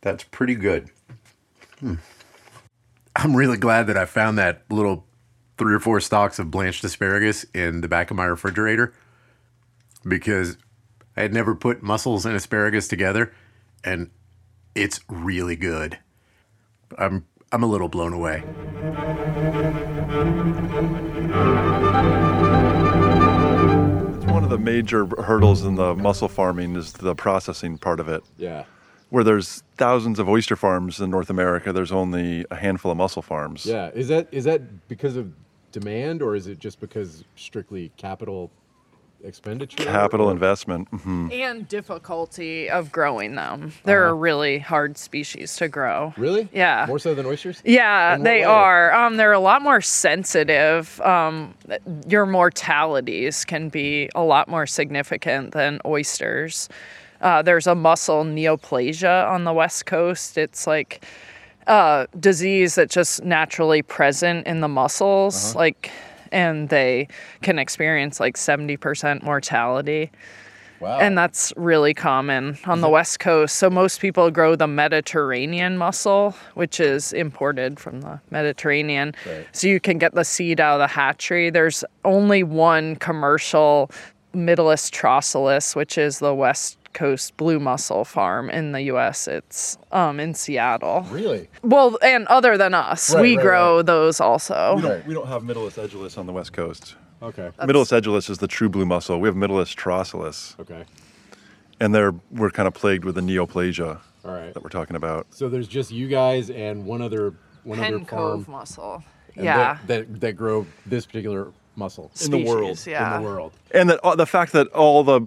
That's 0.00 0.24
pretty 0.24 0.54
good. 0.54 0.90
Hmm. 1.78 1.94
I'm 3.14 3.36
really 3.36 3.58
glad 3.58 3.86
that 3.86 3.96
I 3.96 4.04
found 4.04 4.38
that 4.38 4.64
little 4.70 5.06
three 5.58 5.74
or 5.74 5.80
four 5.80 6.00
stalks 6.00 6.38
of 6.38 6.50
blanched 6.50 6.82
asparagus 6.82 7.44
in 7.54 7.82
the 7.82 7.88
back 7.88 8.10
of 8.10 8.16
my 8.16 8.24
refrigerator 8.24 8.92
because 10.06 10.56
I 11.16 11.22
had 11.22 11.32
never 11.32 11.54
put 11.54 11.82
mussels 11.82 12.26
and 12.26 12.34
asparagus 12.34 12.88
together 12.88 13.32
and 13.84 14.10
it's 14.74 15.00
really 15.08 15.56
good. 15.56 15.98
I'm 16.98 17.26
I'm 17.52 17.62
a 17.62 17.66
little 17.66 17.88
blown 17.88 18.12
away. 18.12 18.42
The 24.52 24.58
um, 24.58 24.64
major 24.64 25.06
hurdles 25.22 25.64
in 25.64 25.74
the 25.74 25.94
mussel 25.94 26.28
farming 26.28 26.76
is 26.76 26.92
the 26.92 27.14
processing 27.14 27.78
part 27.78 28.00
of 28.00 28.08
it. 28.08 28.22
Yeah. 28.36 28.64
Where 29.10 29.24
there's 29.24 29.62
thousands 29.76 30.18
of 30.18 30.28
oyster 30.28 30.56
farms 30.56 31.00
in 31.00 31.10
North 31.10 31.28
America, 31.28 31.72
there's 31.72 31.92
only 31.92 32.46
a 32.50 32.56
handful 32.56 32.90
of 32.90 32.98
mussel 32.98 33.22
farms. 33.22 33.66
Yeah. 33.66 33.90
Is 33.94 34.08
that 34.08 34.28
is 34.30 34.44
that 34.44 34.88
because 34.88 35.16
of 35.16 35.32
demand 35.72 36.22
or 36.22 36.34
is 36.34 36.46
it 36.46 36.58
just 36.58 36.80
because 36.80 37.24
strictly 37.34 37.90
capital 37.96 38.50
expenditure? 39.24 39.84
Capital 39.84 40.28
or- 40.28 40.32
investment. 40.32 40.88
hmm 40.88 41.28
And 41.32 41.68
difficulty 41.68 42.68
of 42.70 42.92
growing 42.92 43.34
them. 43.34 43.72
They're 43.84 44.06
a 44.08 44.14
really 44.14 44.58
hard 44.58 44.98
species 44.98 45.56
to 45.56 45.68
grow. 45.68 46.12
Really? 46.16 46.48
Yeah. 46.52 46.84
More 46.88 46.98
so 46.98 47.14
than 47.14 47.26
oysters? 47.26 47.62
Yeah, 47.64 48.16
they 48.18 48.40
way? 48.40 48.44
are. 48.44 48.92
Um, 48.92 49.16
they're 49.16 49.32
a 49.32 49.38
lot 49.40 49.62
more 49.62 49.80
sensitive. 49.80 51.00
Um, 51.00 51.54
your 52.08 52.26
mortalities 52.26 53.44
can 53.44 53.68
be 53.68 54.08
a 54.14 54.22
lot 54.22 54.48
more 54.48 54.66
significant 54.66 55.52
than 55.52 55.80
oysters. 55.84 56.68
Uh, 57.20 57.40
there's 57.42 57.66
a 57.68 57.74
mussel 57.74 58.24
neoplasia 58.24 59.28
on 59.30 59.44
the 59.44 59.52
west 59.52 59.86
coast. 59.86 60.36
It's 60.36 60.66
like 60.66 61.04
a 61.68 62.08
disease 62.18 62.74
that's 62.74 62.92
just 62.92 63.22
naturally 63.24 63.82
present 63.82 64.46
in 64.46 64.60
the 64.60 64.66
mussels, 64.68 65.54
like, 65.54 65.90
and 66.32 66.68
they 66.68 67.06
can 67.42 67.58
experience 67.58 68.18
like 68.18 68.36
70% 68.36 69.22
mortality 69.22 70.10
Wow. 70.80 70.98
and 70.98 71.16
that's 71.16 71.52
really 71.56 71.94
common 71.94 72.58
on 72.64 72.80
the 72.80 72.88
west 72.88 73.20
coast. 73.20 73.54
So 73.54 73.70
most 73.70 74.00
people 74.00 74.32
grow 74.32 74.56
the 74.56 74.66
Mediterranean 74.66 75.78
mussel, 75.78 76.34
which 76.54 76.80
is 76.80 77.12
imported 77.12 77.78
from 77.78 78.00
the 78.00 78.20
Mediterranean. 78.32 79.14
Right. 79.24 79.46
So 79.52 79.68
you 79.68 79.78
can 79.78 79.98
get 79.98 80.12
the 80.12 80.24
seed 80.24 80.58
out 80.58 80.74
of 80.74 80.78
the 80.80 80.92
hatchery. 80.92 81.50
There's 81.50 81.84
only 82.04 82.42
one 82.42 82.96
commercial 82.96 83.92
Mytilus 84.34 84.90
trossulus, 84.90 85.76
which 85.76 85.96
is 85.96 86.18
the 86.18 86.34
west 86.34 86.78
coast 86.92 87.36
blue 87.36 87.58
mussel 87.58 88.04
farm 88.04 88.50
in 88.50 88.72
the 88.72 88.82
U.S. 88.82 89.26
It's 89.28 89.78
um, 89.92 90.20
in 90.20 90.34
Seattle. 90.34 91.06
really? 91.10 91.48
Well, 91.62 91.98
and 92.02 92.26
other 92.28 92.56
than 92.58 92.74
us, 92.74 93.14
Right, 93.14 93.22
we 93.22 93.36
right, 93.36 93.42
grow 93.42 93.76
right. 93.78 93.86
those 93.86 94.20
also. 94.20 94.74
We 94.76 94.82
don't, 94.82 95.06
we 95.06 95.14
don't 95.14 95.26
have 95.28 95.42
Mytilus 95.42 95.74
edulis 95.74 96.18
on 96.18 96.26
the 96.26 96.32
west 96.32 96.52
coast. 96.52 96.96
Okay. 97.22 97.50
Mytilus 97.60 97.92
edulis 97.98 98.28
is 98.28 98.38
the 98.38 98.48
true 98.48 98.68
blue 98.68 98.84
mussel. 98.86 99.20
We 99.20 99.28
have 99.28 99.36
Mytilus 99.36 99.74
trossulus, 99.76 100.58
Okay. 100.60 100.84
and 101.80 101.94
they're 101.94 102.14
we're 102.30 102.50
kind 102.50 102.66
of 102.66 102.74
plagued 102.74 103.04
with 103.04 103.14
the 103.14 103.20
neoplasia 103.20 104.00
All 104.24 104.30
right. 104.32 104.52
that 104.52 104.62
we're 104.62 104.68
talking 104.70 104.96
about. 104.96 105.26
So 105.30 105.48
there's 105.48 105.68
just 105.68 105.90
you 105.90 106.08
guys 106.08 106.50
and 106.50 106.84
one 106.84 107.00
other 107.00 107.34
one 107.64 107.78
other 107.78 107.98
Penn 107.98 108.04
farm 108.04 108.44
Cove 108.44 108.48
mussel. 108.48 109.04
Yeah. 109.36 109.78
that, 109.86 110.08
that 110.08 110.20
that 110.20 110.32
grow 110.32 110.66
this 110.84 111.06
particular 111.06 111.52
mussel 111.76 112.10
In 112.24 112.30
the 112.32 112.44
world. 112.44 112.84
Yeah. 112.86 113.16
in 113.16 113.22
the 113.22 113.28
world. 113.28 113.52
And 113.70 113.88
that 113.88 114.00
uh, 114.04 114.14
the 114.16 114.26
fact 114.26 114.52
that 114.52 114.66
all 114.68 115.04
the 115.04 115.22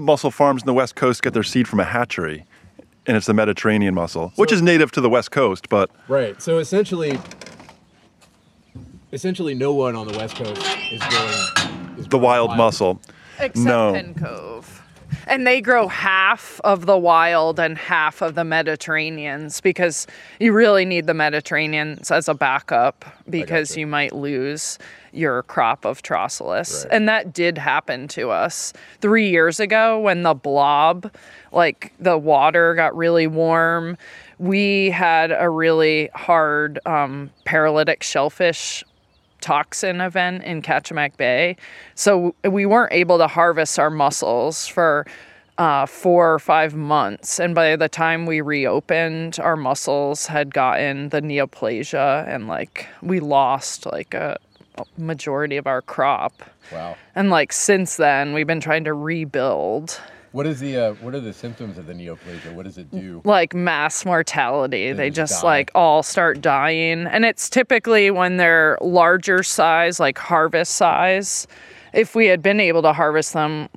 mussel 0.00 0.30
farms 0.30 0.62
in 0.62 0.66
the 0.66 0.74
west 0.74 0.96
coast 0.96 1.22
get 1.22 1.34
their 1.34 1.42
seed 1.42 1.68
from 1.68 1.80
a 1.80 1.84
hatchery, 1.84 2.44
and 3.06 3.16
it's 3.16 3.26
the 3.26 3.34
Mediterranean 3.34 3.94
mussel, 3.94 4.32
which 4.36 4.52
is 4.52 4.62
native 4.62 4.90
to 4.92 5.00
the 5.00 5.10
west 5.10 5.30
coast, 5.30 5.68
but 5.68 5.90
Right. 6.08 6.40
So 6.42 6.58
essentially, 6.58 7.18
essentially, 9.12 9.54
no 9.54 9.72
one 9.72 9.96
on 9.96 10.06
the 10.08 10.16
west 10.16 10.36
coast 10.36 10.62
is 10.92 11.00
growing. 11.00 11.98
Is 11.98 12.04
the 12.04 12.08
growing 12.10 12.24
wild 12.24 12.56
mussel. 12.56 13.00
Except 13.38 13.56
No. 13.66 13.92
Penn 13.92 14.14
Cove. 14.14 14.79
And 15.26 15.46
they 15.46 15.60
grow 15.60 15.88
half 15.88 16.60
of 16.64 16.86
the 16.86 16.98
wild 16.98 17.58
and 17.60 17.76
half 17.78 18.22
of 18.22 18.34
the 18.34 18.44
Mediterraneans 18.44 19.60
because 19.60 20.06
you 20.38 20.52
really 20.52 20.84
need 20.84 21.06
the 21.06 21.14
Mediterraneans 21.14 22.10
as 22.10 22.28
a 22.28 22.34
backup 22.34 23.04
because 23.28 23.70
gotcha. 23.70 23.80
you 23.80 23.86
might 23.86 24.12
lose 24.12 24.78
your 25.12 25.42
crop 25.44 25.84
of 25.84 26.02
trossulus. 26.02 26.84
Right. 26.84 26.94
And 26.94 27.08
that 27.08 27.32
did 27.32 27.58
happen 27.58 28.08
to 28.08 28.30
us 28.30 28.72
three 29.00 29.28
years 29.28 29.60
ago 29.60 29.98
when 29.98 30.22
the 30.22 30.34
blob, 30.34 31.12
like 31.52 31.92
the 31.98 32.16
water 32.18 32.74
got 32.74 32.96
really 32.96 33.26
warm. 33.26 33.96
We 34.38 34.90
had 34.90 35.32
a 35.32 35.50
really 35.50 36.10
hard 36.14 36.78
um, 36.86 37.30
paralytic 37.44 38.02
shellfish 38.02 38.84
toxin 39.40 40.00
event 40.00 40.44
in 40.44 40.62
Kachemak 40.62 41.16
Bay. 41.16 41.56
So 41.94 42.34
we 42.44 42.66
weren't 42.66 42.92
able 42.92 43.18
to 43.18 43.26
harvest 43.26 43.78
our 43.78 43.90
mussels 43.90 44.66
for 44.66 45.06
uh, 45.58 45.84
four 45.86 46.32
or 46.32 46.38
five 46.38 46.74
months. 46.74 47.38
And 47.38 47.54
by 47.54 47.76
the 47.76 47.88
time 47.88 48.24
we 48.24 48.40
reopened, 48.40 49.38
our 49.40 49.56
mussels 49.56 50.26
had 50.26 50.54
gotten 50.54 51.10
the 51.10 51.20
neoplasia 51.20 52.26
and 52.26 52.48
like 52.48 52.86
we 53.02 53.20
lost 53.20 53.84
like 53.86 54.14
a 54.14 54.38
a 54.80 55.00
majority 55.00 55.56
of 55.56 55.66
our 55.66 55.82
crop. 55.82 56.42
Wow. 56.72 56.96
And 57.14 57.30
like 57.30 57.52
since 57.52 57.96
then, 57.96 58.32
we've 58.32 58.46
been 58.46 58.60
trying 58.60 58.84
to 58.84 58.94
rebuild 58.94 60.00
What 60.32 60.46
is 60.46 60.60
the 60.60 60.76
uh, 60.76 60.92
what 60.94 61.14
are 61.14 61.20
the 61.20 61.32
symptoms 61.32 61.76
of 61.76 61.86
the 61.86 61.92
neoplasia? 61.92 62.54
What 62.54 62.64
does 62.64 62.78
it 62.78 62.90
do? 62.90 63.20
like 63.24 63.52
mass 63.52 64.04
mortality. 64.04 64.92
They, 64.92 65.10
just 65.10 65.32
just 65.32 65.44
like 65.44 65.70
all 65.74 66.02
start 66.02 66.40
dying. 66.40 67.06
And 67.06 67.24
it's 67.24 67.50
typically 67.50 68.10
when 68.10 68.36
they're 68.36 68.78
larger 68.80 69.42
size, 69.42 69.98
like 69.98 70.18
harvest 70.18 70.76
size. 70.76 71.48
If 71.92 72.14
we 72.14 72.26
had 72.26 72.42
been 72.42 72.60
able 72.60 72.82
to 72.82 72.92
harvest 72.92 73.32
them, 73.32 73.68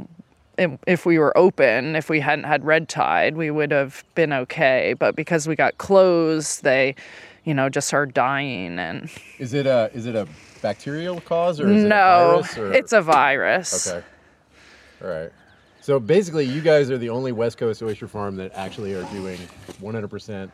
if- 0.86 1.06
we 1.08 1.18
were 1.18 1.36
open, 1.36 1.96
if 1.96 2.10
we 2.10 2.20
hadn't 2.20 2.46
had 2.46 2.64
red 2.64 2.88
tide, 2.88 3.36
we 3.36 3.50
would 3.50 3.72
have 3.72 4.04
been 4.14 4.32
okay. 4.32 4.94
But 4.98 5.16
because 5.16 5.48
we 5.48 5.56
got 5.56 5.80
closed, 5.80 6.64
they, 6.64 6.94
you 7.44 7.56
know, 7.56 7.68
just 7.70 7.92
are 7.96 8.06
dying. 8.06 8.78
And 8.78 9.10
Is 9.40 9.54
it 9.56 9.66
a 9.66 9.90
is 9.96 10.06
it 10.06 10.16
a 10.16 10.28
bacterial 10.62 11.20
cause 11.22 11.60
or 11.60 11.70
is 11.72 11.82
it 11.84 11.86
a 11.88 11.90
no, 11.90 12.42
virus? 12.44 12.58
Or? 12.60 12.74
it's 12.74 12.94
a 12.94 13.02
virus. 13.02 13.88
okay. 13.92 14.06
All 15.04 15.10
right. 15.10 15.32
So 15.84 16.00
basically, 16.00 16.46
you 16.46 16.62
guys 16.62 16.90
are 16.90 16.98
the 16.98 17.10
only 17.10 17.34
West 17.34 17.58
Coast 17.58 17.84
oyster 17.84 18.08
farm 18.08 18.38
that 18.38 18.54
actually 18.56 18.94
are 18.94 19.04
doing 19.12 19.38
100% 19.82 20.50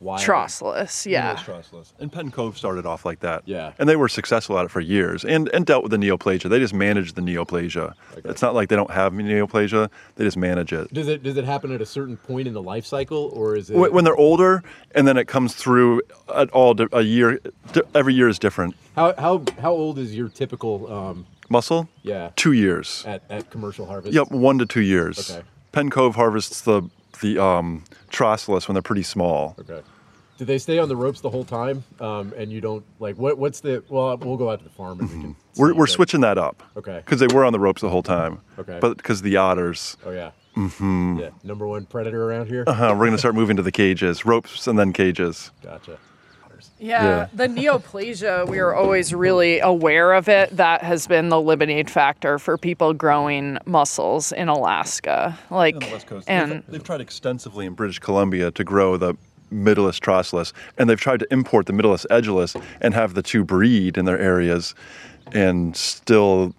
wild. 0.00 0.22
Trossulus, 0.22 1.04
yeah. 1.04 1.36
Trossulus. 1.36 1.92
And 1.98 2.10
Penn 2.10 2.30
Cove 2.30 2.56
started 2.56 2.86
off 2.86 3.04
like 3.04 3.20
that. 3.20 3.42
Yeah. 3.44 3.72
And 3.78 3.86
they 3.86 3.96
were 3.96 4.08
successful 4.08 4.58
at 4.58 4.64
it 4.64 4.70
for 4.70 4.80
years 4.80 5.22
and, 5.22 5.50
and 5.50 5.66
dealt 5.66 5.82
with 5.82 5.90
the 5.90 5.98
neoplasia. 5.98 6.48
They 6.48 6.58
just 6.58 6.72
managed 6.72 7.14
the 7.14 7.20
neoplasia. 7.20 7.92
Okay. 8.16 8.30
It's 8.30 8.40
not 8.40 8.54
like 8.54 8.70
they 8.70 8.76
don't 8.76 8.90
have 8.90 9.12
neoplasia, 9.12 9.90
they 10.16 10.24
just 10.24 10.38
manage 10.38 10.72
it. 10.72 10.92
Does 10.94 11.08
it 11.08 11.22
does 11.22 11.36
it 11.36 11.44
happen 11.44 11.70
at 11.70 11.82
a 11.82 11.86
certain 11.86 12.16
point 12.16 12.48
in 12.48 12.54
the 12.54 12.62
life 12.62 12.86
cycle, 12.86 13.30
or 13.34 13.56
is 13.56 13.68
it? 13.68 13.76
When 13.76 14.04
they're 14.04 14.16
older, 14.16 14.62
and 14.94 15.06
then 15.06 15.18
it 15.18 15.28
comes 15.28 15.54
through 15.54 16.00
at 16.34 16.48
all 16.50 16.74
a 16.92 17.02
year. 17.02 17.38
Every 17.94 18.14
year 18.14 18.28
is 18.28 18.38
different. 18.38 18.76
how 18.96 19.14
how 19.18 19.44
how 19.60 19.72
old 19.72 19.98
is 19.98 20.14
your 20.14 20.30
typical 20.30 20.90
um, 20.92 21.26
Mussel, 21.50 21.88
yeah 22.02 22.30
two 22.36 22.52
years. 22.52 23.04
at, 23.06 23.22
at 23.30 23.50
commercial 23.50 23.86
harvest? 23.86 24.14
Yep, 24.14 24.30
one 24.30 24.58
to 24.58 24.66
two 24.66 24.82
years. 24.82 25.30
Okay. 25.30 25.42
Penn 25.72 25.90
Cove 25.90 26.14
harvests 26.14 26.60
the 26.62 26.82
the 27.20 27.42
um, 27.42 27.84
trossulus 28.10 28.66
when 28.68 28.74
they're 28.74 28.82
pretty 28.82 29.02
small. 29.02 29.54
Okay. 29.60 29.80
Do 30.36 30.44
they 30.44 30.58
stay 30.58 30.78
on 30.80 30.88
the 30.88 30.96
ropes 30.96 31.20
the 31.20 31.30
whole 31.30 31.44
time? 31.44 31.84
Um, 32.00 32.32
and 32.36 32.50
you 32.50 32.60
don't 32.60 32.84
like 32.98 33.16
what? 33.16 33.38
What's 33.38 33.60
the? 33.60 33.84
Well, 33.88 34.16
we'll 34.18 34.36
go 34.36 34.50
out 34.50 34.58
to 34.58 34.64
the 34.64 34.70
farm 34.70 34.98
and 34.98 35.08
we 35.08 35.20
can. 35.20 35.36
We're, 35.56 35.74
we're 35.74 35.86
switching 35.86 36.22
that 36.22 36.38
up. 36.38 36.60
Okay. 36.76 36.96
Because 36.96 37.20
they 37.20 37.28
were 37.28 37.44
on 37.44 37.52
the 37.52 37.60
ropes 37.60 37.82
the 37.82 37.88
whole 37.88 38.02
time. 38.02 38.40
Okay. 38.58 38.78
But 38.80 38.96
because 38.96 39.22
the 39.22 39.36
otters, 39.36 39.96
Oh 40.04 40.10
yeah. 40.10 40.32
Mm-hmm. 40.56 41.18
Yeah. 41.20 41.30
Number 41.44 41.66
one 41.68 41.86
predator 41.86 42.24
around 42.28 42.46
here. 42.48 42.64
uh, 42.66 42.90
we're 42.90 43.06
going 43.06 43.12
to 43.12 43.18
start 43.18 43.34
moving 43.36 43.56
to 43.56 43.62
the 43.62 43.72
cages, 43.72 44.24
ropes 44.24 44.66
and 44.66 44.76
then 44.78 44.92
cages. 44.92 45.50
Gotcha. 45.62 45.98
Yeah, 46.78 47.02
Yeah. 47.04 47.26
the 47.32 47.46
neoplasia, 47.46 48.48
we 48.48 48.58
are 48.58 48.74
always 48.74 49.14
really 49.14 49.60
aware 49.60 50.12
of 50.12 50.28
it. 50.28 50.56
That 50.56 50.82
has 50.82 51.06
been 51.06 51.28
the 51.28 51.40
limiting 51.40 51.86
factor 51.86 52.38
for 52.38 52.58
people 52.58 52.92
growing 52.92 53.58
mussels 53.64 54.32
in 54.32 54.48
Alaska. 54.48 55.38
Like, 55.50 55.74
on 55.76 55.80
the 55.80 55.88
west 55.92 56.06
coast. 56.06 56.28
and 56.28 56.50
they've, 56.52 56.66
they've 56.68 56.84
tried 56.84 57.00
extensively 57.00 57.64
in 57.66 57.74
British 57.74 58.00
Columbia 58.00 58.50
to 58.50 58.64
grow 58.64 58.96
the 58.96 59.14
Mytilus 59.52 60.00
trossulus, 60.00 60.52
and 60.76 60.90
they've 60.90 61.00
tried 61.00 61.20
to 61.20 61.32
import 61.32 61.66
the 61.66 61.72
Mytilus 61.72 62.04
edulis 62.10 62.60
and 62.80 62.92
have 62.92 63.14
the 63.14 63.22
two 63.22 63.44
breed 63.44 63.96
in 63.96 64.04
their 64.04 64.18
areas, 64.18 64.74
and 65.32 65.76
still 65.76 66.54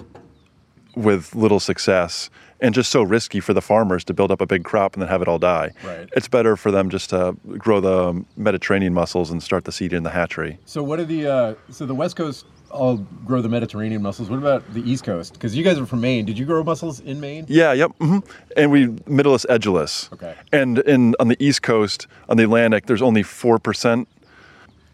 with 0.96 1.36
little 1.36 1.60
success. 1.60 2.30
And 2.62 2.74
just 2.74 2.90
so 2.90 3.04
risky 3.04 3.40
for 3.42 3.54
the 3.54 3.62
farmers 3.62 4.04
to 4.06 4.14
build 4.14 4.32
up 4.32 4.40
a 4.40 4.46
big 4.46 4.64
crop 4.64 4.94
and 4.94 5.02
then 5.02 5.10
have 5.10 5.22
it 5.22 5.28
all 5.28 5.40
die. 5.40 5.72
Right. 5.84 6.08
It's 6.16 6.28
better 6.30 6.56
for 6.56 6.72
them 6.72 6.90
just 6.90 7.10
to 7.10 7.36
grow 7.58 7.82
the 7.82 8.24
Mediterranean 8.38 8.94
mussels 8.94 9.30
and 9.30 9.44
start 9.44 9.66
the 9.66 9.72
seed 9.74 9.92
in 9.92 10.04
the 10.04 10.10
hatchery. 10.12 10.58
So 10.66 10.82
what 10.82 11.00
are 11.00 11.06
the? 11.06 11.28
Uh, 11.28 11.56
so 11.70 11.86
the 11.86 11.96
West 11.96 12.16
Coast 12.16 12.46
all 12.72 12.98
grow 13.26 13.42
the 13.42 13.50
Mediterranean 13.50 14.02
mussels. 14.02 14.30
What 14.30 14.40
about 14.40 14.74
the 14.74 14.90
East 14.90 15.04
Coast? 15.04 15.34
Because 15.34 15.56
you 15.56 15.64
guys 15.64 15.78
are 15.78 15.86
from 15.86 16.02
Maine. 16.02 16.26
Did 16.26 16.38
you 16.38 16.46
grow 16.46 16.64
mussels 16.64 17.00
in 17.00 17.20
Maine? 17.20 17.46
Yeah, 17.48 17.74
yep. 17.74 17.92
hmm 18.00 18.20
And 18.56 18.72
we 18.72 18.88
Mytilus 18.88 19.46
edulis. 19.48 20.12
Okay. 20.14 20.36
And 20.52 20.80
in 20.80 21.16
on 21.20 21.28
the 21.28 21.38
East 21.44 21.62
Coast, 21.62 22.08
on 22.30 22.38
the 22.38 22.44
Atlantic, 22.44 22.86
there's 22.86 23.02
only 23.02 23.24
four 23.24 23.60
percent 23.60 24.08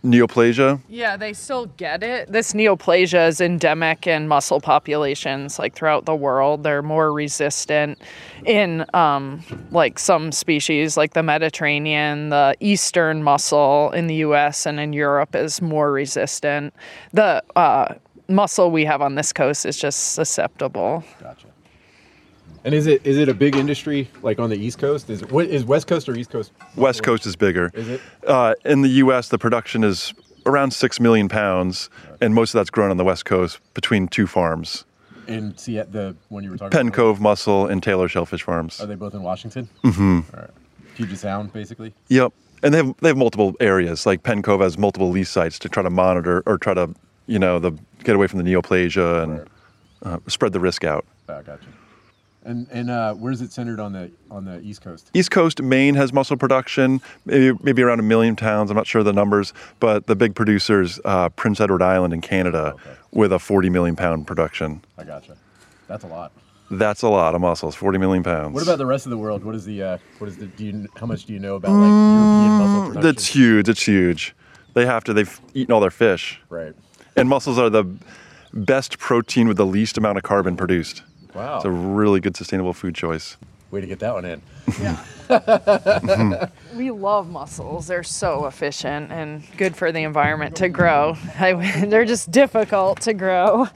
neoplasia. 0.04 0.80
yeah, 0.90 1.16
they 1.16 1.34
still 1.34 1.68
get 1.78 2.04
it. 2.04 2.32
This 2.32 2.54
neoplasia 2.54 3.28
is 3.28 3.40
endemic 3.40 4.08
in 4.08 4.28
mussel 4.28 4.60
populations 4.60 5.60
like 5.60 5.76
throughout 5.76 6.06
the 6.06 6.16
world. 6.16 6.64
They're 6.64 6.82
more 6.82 7.14
resistant 7.14 8.02
in 8.46 8.86
um, 8.94 9.44
like 9.72 10.00
some 10.00 10.32
species, 10.32 10.98
like 10.98 11.14
the 11.14 11.24
Mediterranean, 11.24 12.30
the 12.30 12.56
eastern 12.60 13.24
mussel 13.24 13.92
in 13.92 14.08
the 14.08 14.16
U.S. 14.16 14.66
and 14.66 14.80
in 14.80 14.94
Europe 14.94 15.36
is 15.36 15.62
more 15.62 15.92
resistant. 15.92 16.74
The 17.14 17.44
uh, 17.56 17.96
mussel 18.28 18.72
we 18.72 18.86
have 18.86 19.02
on 19.02 19.16
this 19.16 19.32
coast 19.32 19.66
is 19.66 19.78
just 19.78 20.14
susceptible. 20.14 21.04
Gotcha. 21.20 21.51
And 22.64 22.76
is 22.76 22.86
it 22.88 23.06
is 23.06 23.18
it 23.18 23.28
a 23.28 23.34
big 23.34 23.56
industry 23.56 24.10
like 24.22 24.40
on 24.40 24.50
the 24.50 24.56
East 24.58 24.78
Coast? 24.78 25.10
Is 25.10 25.26
what 25.26 25.48
is 25.48 25.66
West 25.66 25.88
Coast 25.88 26.08
or 26.08 26.16
East 26.16 26.30
Coast? 26.30 26.52
West 26.76 27.02
Coast 27.04 27.26
is 27.26 27.36
bigger. 27.36 27.72
Is 27.74 27.88
it? 27.90 28.02
Uh, 28.28 28.54
in 28.66 28.82
the 28.84 28.90
U.S., 28.90 29.30
the 29.30 29.40
production 29.40 29.84
is 29.84 30.14
around 30.46 30.72
six 30.72 31.00
million 31.00 31.28
pounds, 31.28 31.90
and 32.20 32.36
most 32.36 32.54
of 32.54 32.60
that's 32.60 32.70
grown 32.70 32.92
on 32.92 32.98
the 32.98 33.04
West 33.04 33.26
Coast 33.26 33.60
between 33.74 34.08
two 34.08 34.28
farms: 34.28 34.86
In 35.28 35.58
see 35.58 35.78
the 35.78 36.16
one 36.30 36.44
you 36.44 36.52
were 36.52 36.58
talking 36.58 36.70
Penn 36.72 36.88
about? 36.90 36.96
Cove 36.96 37.20
Mussel 37.20 37.66
and 37.66 37.82
Taylor 37.82 38.08
Shellfish 38.08 38.44
Farms. 38.44 38.80
Are 38.80 38.86
they 38.86 38.96
both 38.96 39.16
in 39.16 39.24
Washington? 39.24 39.68
Mm-hmm. 39.84 40.20
All 40.36 40.42
right. 40.42 40.50
Puget 40.96 41.18
Sound, 41.18 41.52
basically. 41.54 41.94
Yep. 42.10 42.32
And 42.62 42.74
they 42.76 42.78
have 42.78 42.94
they 43.02 43.08
have 43.08 43.18
multiple 43.18 43.56
areas. 43.60 44.06
Like 44.06 44.22
Penn 44.22 44.44
Cove 44.44 44.62
has 44.62 44.78
multiple 44.78 45.10
lease 45.10 45.30
sites 45.32 45.58
to 45.60 45.70
try 45.70 45.82
to 45.82 45.90
monitor 45.90 46.44
or 46.46 46.60
try 46.60 46.76
to, 46.76 46.94
you 47.26 47.40
know, 47.40 47.58
the 47.58 47.72
get 48.04 48.16
away 48.16 48.28
from 48.28 48.38
the 48.44 48.46
neoplasia 48.52 49.24
and 49.24 49.40
Right. 49.40 49.48
uh, 50.04 50.20
spread 50.28 50.54
the 50.54 50.60
risk 50.60 50.84
out. 50.84 51.06
Oh, 51.28 51.42
gotcha. 51.42 51.66
And 52.44 52.68
and 52.72 52.90
uh, 52.90 53.14
where 53.14 53.32
is 53.32 53.42
it 53.42 53.52
centered 53.52 53.80
on 53.80 53.94
the 53.94 54.12
on 54.32 54.46
the 54.46 54.60
East 54.62 54.82
Coast? 54.82 55.12
East 55.14 55.30
Coast, 55.30 55.62
Maine 55.62 55.94
has 55.94 56.12
mussel 56.12 56.38
production, 56.38 57.00
maybe, 57.26 57.56
maybe 57.62 57.84
around 57.84 58.00
a 58.00 58.04
million 58.04 58.36
pounds. 58.36 58.72
I'm 58.72 58.78
not 58.78 58.88
sure 58.88 59.04
the 59.04 59.14
numbers, 59.14 59.54
but 59.80 60.08
the 60.08 60.16
big 60.16 60.34
producers, 60.34 61.00
uh, 61.06 61.30
Prince 61.30 61.62
Edward 61.62 61.84
Island 61.84 62.14
in 62.14 62.22
Canada, 62.22 62.74
Okay. 62.76 62.96
with 63.12 63.32
a 63.32 63.38
40 63.40 63.70
million 63.70 63.96
pound 63.96 64.26
production. 64.26 64.82
I 64.98 65.04
gotcha. 65.04 65.38
That's 65.88 66.04
a 66.04 66.08
lot. 66.08 66.32
That's 66.72 67.02
a 67.04 67.10
lot 67.10 67.36
of 67.36 67.42
mussels, 67.42 67.76
40 67.76 67.98
million 68.00 68.24
pounds. 68.24 68.54
What 68.54 68.64
about 68.64 68.78
the 68.78 68.86
rest 68.86 69.06
of 69.06 69.10
the 69.10 69.18
world? 69.18 69.44
What 69.44 69.56
is 69.56 69.66
the 69.66 69.84
uh, 69.84 69.98
what 70.18 70.28
is 70.28 70.38
the 70.38 70.48
do 70.48 70.66
you 70.66 70.88
how 70.96 71.06
much 71.06 71.26
do 71.26 71.34
you 71.34 71.40
know 71.40 71.56
about 71.56 71.74
like 71.74 71.90
European 71.90 72.52
mussel 72.58 72.82
production? 72.88 73.02
That's 73.04 73.28
huge. 73.28 73.70
It's 73.70 73.84
huge. 73.86 74.36
They 74.74 74.86
have 74.88 75.04
to. 75.04 75.14
They've 75.14 75.42
eaten 75.54 75.74
all 75.74 75.82
their 75.82 75.92
fish, 75.92 76.40
right. 76.50 76.74
and 77.18 77.28
mussels 77.30 77.60
are 77.60 77.70
the 77.70 77.86
best 78.54 78.98
protein 79.00 79.48
with 79.48 79.58
the 79.58 79.66
least 79.66 79.98
amount 79.98 80.18
of 80.18 80.24
carbon 80.24 80.56
produced. 80.58 81.04
Wow. 81.34 81.58
It's 81.58 81.66
a 81.66 81.72
really 81.72 82.20
good 82.20 82.36
sustainable 82.36 82.74
food 82.74 82.96
choice. 82.96 83.38
Way 83.72 83.82
to 83.82 83.88
get 83.88 84.00
that 84.00 84.14
one 84.14 84.26
in. 84.26 84.42
Yeah. 84.82 86.50
we 86.76 86.92
love 86.92 87.30
mussels. 87.30 87.88
They're 87.88 88.04
so 88.04 88.46
efficient 88.46 89.12
and 89.12 89.44
good 89.56 89.78
for 89.78 89.94
the 89.94 90.04
environment 90.04 90.58
to 90.58 90.68
grow. 90.68 91.16
I, 91.40 91.86
they're 91.86 92.06
just 92.06 92.32
difficult 92.32 93.00
to 93.02 93.14
grow. 93.14 93.70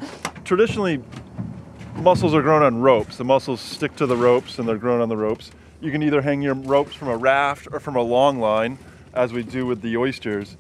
Traditionally, 0.44 1.02
mussels 1.96 2.34
are 2.34 2.42
grown 2.42 2.62
on 2.62 2.82
ropes. 2.82 3.16
The 3.16 3.24
mussels 3.24 3.62
stick 3.62 3.96
to 3.96 4.06
the 4.06 4.18
ropes 4.18 4.60
and 4.60 4.68
they're 4.68 4.78
grown 4.78 5.00
on 5.00 5.08
the 5.08 5.18
ropes. 5.18 5.52
You 5.80 5.92
can 5.92 6.04
either 6.04 6.22
hang 6.22 6.42
your 6.42 6.56
ropes 6.56 6.94
from 6.94 7.08
a 7.08 7.18
raft 7.18 7.68
or 7.72 7.80
from 7.80 7.96
a 7.96 8.02
long 8.02 8.40
line, 8.40 8.78
as 9.14 9.32
we 9.32 9.44
do 9.44 9.66
with 9.66 9.82
the 9.82 9.96
oysters. 9.98 10.58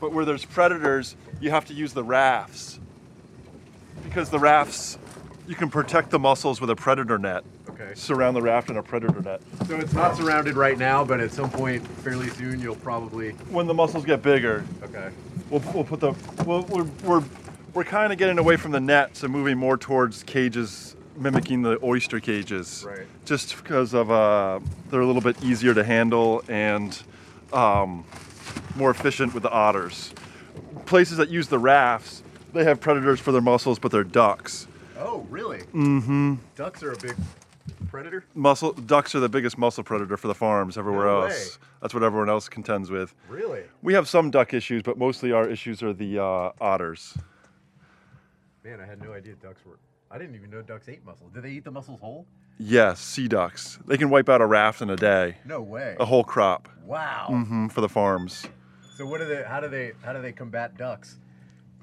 But 0.00 0.12
where 0.12 0.24
there's 0.24 0.44
predators, 0.44 1.16
you 1.40 1.50
have 1.50 1.66
to 1.66 1.74
use 1.74 1.92
the 1.92 2.04
rafts. 2.04 2.78
Because 4.04 4.30
the 4.30 4.38
rafts, 4.38 4.96
you 5.46 5.54
can 5.54 5.68
protect 5.68 6.10
the 6.10 6.18
mussels 6.18 6.60
with 6.60 6.70
a 6.70 6.76
predator 6.76 7.18
net. 7.18 7.44
Okay. 7.68 7.92
Surround 7.94 8.36
the 8.36 8.42
raft 8.42 8.70
in 8.70 8.76
a 8.76 8.82
predator 8.82 9.20
net. 9.20 9.40
So 9.66 9.76
it's 9.76 9.92
not 9.92 10.16
surrounded 10.16 10.56
right 10.56 10.78
now, 10.78 11.04
but 11.04 11.20
at 11.20 11.32
some 11.32 11.50
point 11.50 11.86
fairly 11.98 12.28
soon 12.30 12.60
you'll 12.60 12.76
probably 12.76 13.30
When 13.48 13.66
the 13.66 13.74
mussels 13.74 14.04
get 14.04 14.22
bigger, 14.22 14.64
okay. 14.82 15.10
We'll, 15.48 15.62
we'll 15.74 15.84
put 15.84 16.00
the 16.00 16.14
we'll, 16.44 16.62
we're 16.64 16.84
we're, 17.04 17.24
we're 17.74 17.84
kind 17.84 18.12
of 18.12 18.18
getting 18.18 18.38
away 18.38 18.56
from 18.56 18.72
the 18.72 18.80
net, 18.80 19.16
so 19.16 19.28
moving 19.28 19.58
more 19.58 19.76
towards 19.76 20.22
cages 20.22 20.94
mimicking 21.16 21.62
the 21.62 21.78
oyster 21.82 22.20
cages. 22.20 22.84
Right. 22.86 23.06
Just 23.24 23.56
because 23.56 23.94
of 23.94 24.10
uh, 24.10 24.60
they're 24.90 25.00
a 25.00 25.06
little 25.06 25.22
bit 25.22 25.42
easier 25.42 25.74
to 25.74 25.84
handle 25.84 26.42
and 26.48 27.00
um, 27.52 28.04
more 28.74 28.90
efficient 28.90 29.34
with 29.34 29.42
the 29.42 29.50
otters. 29.50 30.12
Places 30.86 31.18
that 31.18 31.28
use 31.28 31.48
the 31.48 31.58
rafts, 31.58 32.22
they 32.52 32.64
have 32.64 32.80
predators 32.80 33.20
for 33.20 33.32
their 33.32 33.40
mussels, 33.40 33.78
but 33.78 33.92
they're 33.92 34.04
ducks. 34.04 34.66
Oh, 35.00 35.26
really? 35.30 35.60
Mm-hmm. 35.60 36.34
Ducks 36.56 36.82
are 36.82 36.92
a 36.92 36.96
big 36.96 37.16
predator. 37.88 38.24
Mussel 38.34 38.72
ducks 38.72 39.14
are 39.14 39.20
the 39.20 39.28
biggest 39.28 39.56
mussel 39.58 39.82
predator 39.82 40.16
for 40.16 40.28
the 40.28 40.34
farms 40.34 40.76
everywhere 40.76 41.06
No 41.06 41.22
else. 41.22 41.58
That's 41.80 41.94
what 41.94 42.02
everyone 42.02 42.28
else 42.28 42.48
contends 42.48 42.90
with. 42.90 43.14
Really? 43.28 43.62
We 43.82 43.94
have 43.94 44.06
some 44.08 44.30
duck 44.30 44.52
issues, 44.52 44.82
but 44.82 44.98
mostly 44.98 45.32
our 45.32 45.48
issues 45.48 45.82
are 45.82 45.92
the 45.94 46.18
uh, 46.22 46.52
otters. 46.60 47.16
Man, 48.62 48.80
I 48.80 48.84
had 48.86 49.02
no 49.02 49.12
idea 49.14 49.34
ducks 49.34 49.64
were. 49.64 49.78
I 50.10 50.18
didn't 50.18 50.34
even 50.34 50.50
know 50.50 50.60
ducks 50.60 50.88
ate 50.88 51.04
mussels. 51.04 51.30
Do 51.32 51.40
they 51.40 51.50
eat 51.50 51.64
the 51.64 51.70
mussels 51.70 52.00
whole? 52.00 52.26
Yes, 52.58 53.00
sea 53.00 53.26
ducks. 53.26 53.78
They 53.86 53.96
can 53.96 54.10
wipe 54.10 54.28
out 54.28 54.42
a 54.42 54.46
raft 54.46 54.82
in 54.82 54.90
a 54.90 54.96
day, 54.96 55.36
No 55.46 55.62
way. 55.62 55.96
a 55.98 56.04
whole 56.04 56.24
crop 56.24 56.68
Wow. 56.84 57.28
Mm-hmm, 57.30 57.68
for 57.68 57.80
the 57.80 57.88
farms. 57.88 58.46
So 58.96 59.06
what 59.06 59.18
do 59.20 59.24
they? 59.24 59.42
How 59.44 59.60
do 59.60 59.68
they? 59.68 59.92
How 60.02 60.12
do 60.12 60.20
they 60.20 60.32
combat 60.32 60.76
ducks? 60.76 61.19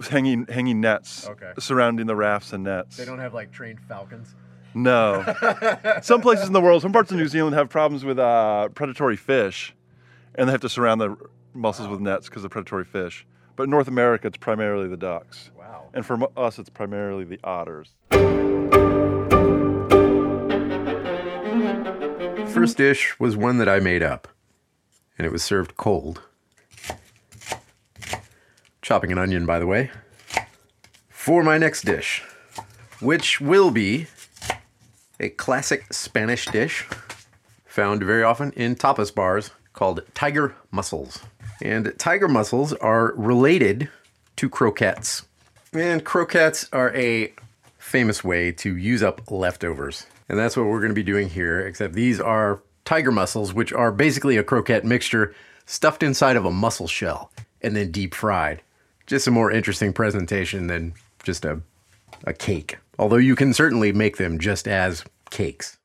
Hanging, 0.09 0.45
hanging 0.47 0.79
nets 0.79 1.27
Okay. 1.27 1.53
surrounding 1.59 2.05
the 2.05 2.15
rafts 2.15 2.53
and 2.53 2.63
nets. 2.63 2.97
They 2.97 3.05
don't 3.05 3.19
have 3.19 3.33
like 3.33 3.51
trained 3.51 3.79
falcons. 3.87 4.35
No. 4.73 5.23
some 6.03 6.21
places 6.21 6.45
in 6.47 6.53
the 6.53 6.61
world, 6.61 6.83
some 6.83 6.91
parts 6.91 7.11
of 7.11 7.17
New 7.17 7.27
Zealand 7.27 7.55
have 7.55 7.67
problems 7.69 8.05
with 8.05 8.19
uh, 8.19 8.69
predatory 8.69 9.15
fish, 9.17 9.73
and 10.35 10.47
they 10.47 10.51
have 10.51 10.61
to 10.61 10.69
surround 10.69 11.01
the 11.01 11.15
mussels 11.53 11.87
with 11.87 11.99
nets 11.99 12.29
because 12.29 12.43
of 12.43 12.51
predatory 12.51 12.85
fish. 12.85 13.25
But 13.55 13.63
in 13.63 13.69
North 13.71 13.87
America, 13.87 14.27
it's 14.27 14.37
primarily 14.37 14.87
the 14.87 14.97
ducks. 14.97 15.49
Wow. 15.57 15.87
And 15.95 16.05
for 16.05 16.19
us, 16.37 16.59
it's 16.59 16.69
primarily 16.69 17.23
the 17.23 17.39
otters. 17.43 17.89
First 22.53 22.77
dish 22.77 23.19
was 23.19 23.35
one 23.35 23.57
that 23.57 23.69
I 23.69 23.79
made 23.79 24.03
up, 24.03 24.27
and 25.17 25.25
it 25.25 25.31
was 25.31 25.43
served 25.43 25.75
cold. 25.77 26.21
Chopping 28.87 29.11
an 29.11 29.17
onion, 29.17 29.45
by 29.45 29.59
the 29.59 29.67
way. 29.67 29.91
For 31.09 31.43
my 31.43 31.57
next 31.57 31.81
dish, 31.83 32.23
which 33.01 33.41
will 33.41 33.69
be 33.69 34.07
a 35.19 35.27
classic 35.27 35.91
Spanish 35.91 36.45
dish 36.45 36.87
found 37.65 38.01
very 38.01 38.23
often 38.23 38.53
in 38.53 38.77
tapas 38.77 39.13
bars 39.13 39.51
called 39.73 40.03
tiger 40.13 40.55
mussels. 40.71 41.19
And 41.61 41.93
tiger 41.97 42.29
mussels 42.29 42.71
are 42.71 43.13
related 43.17 43.89
to 44.37 44.49
croquettes. 44.49 45.25
And 45.73 46.05
croquettes 46.05 46.69
are 46.71 46.95
a 46.95 47.33
famous 47.77 48.23
way 48.23 48.53
to 48.53 48.77
use 48.77 49.03
up 49.03 49.29
leftovers. 49.29 50.05
And 50.29 50.39
that's 50.39 50.55
what 50.55 50.65
we're 50.65 50.79
going 50.79 50.91
to 50.91 50.95
be 50.95 51.03
doing 51.03 51.27
here, 51.27 51.59
except 51.59 51.93
these 51.93 52.21
are 52.21 52.61
tiger 52.85 53.11
mussels, 53.11 53.53
which 53.53 53.73
are 53.73 53.91
basically 53.91 54.37
a 54.37 54.45
croquette 54.45 54.85
mixture 54.85 55.35
stuffed 55.65 56.03
inside 56.03 56.37
of 56.37 56.45
a 56.45 56.51
mussel 56.51 56.87
shell 56.87 57.33
and 57.61 57.75
then 57.75 57.91
deep 57.91 58.15
fried. 58.15 58.61
Just 59.07 59.25
a 59.25 59.31
more 59.31 59.51
interesting 59.51 59.93
presentation 59.93 60.67
than 60.67 60.93
just 61.23 61.45
a, 61.45 61.61
a 62.25 62.33
cake. 62.33 62.77
Although 62.99 63.17
you 63.17 63.35
can 63.35 63.53
certainly 63.53 63.93
make 63.93 64.17
them 64.17 64.37
just 64.37 64.67
as 64.67 65.03
cakes. 65.29 65.77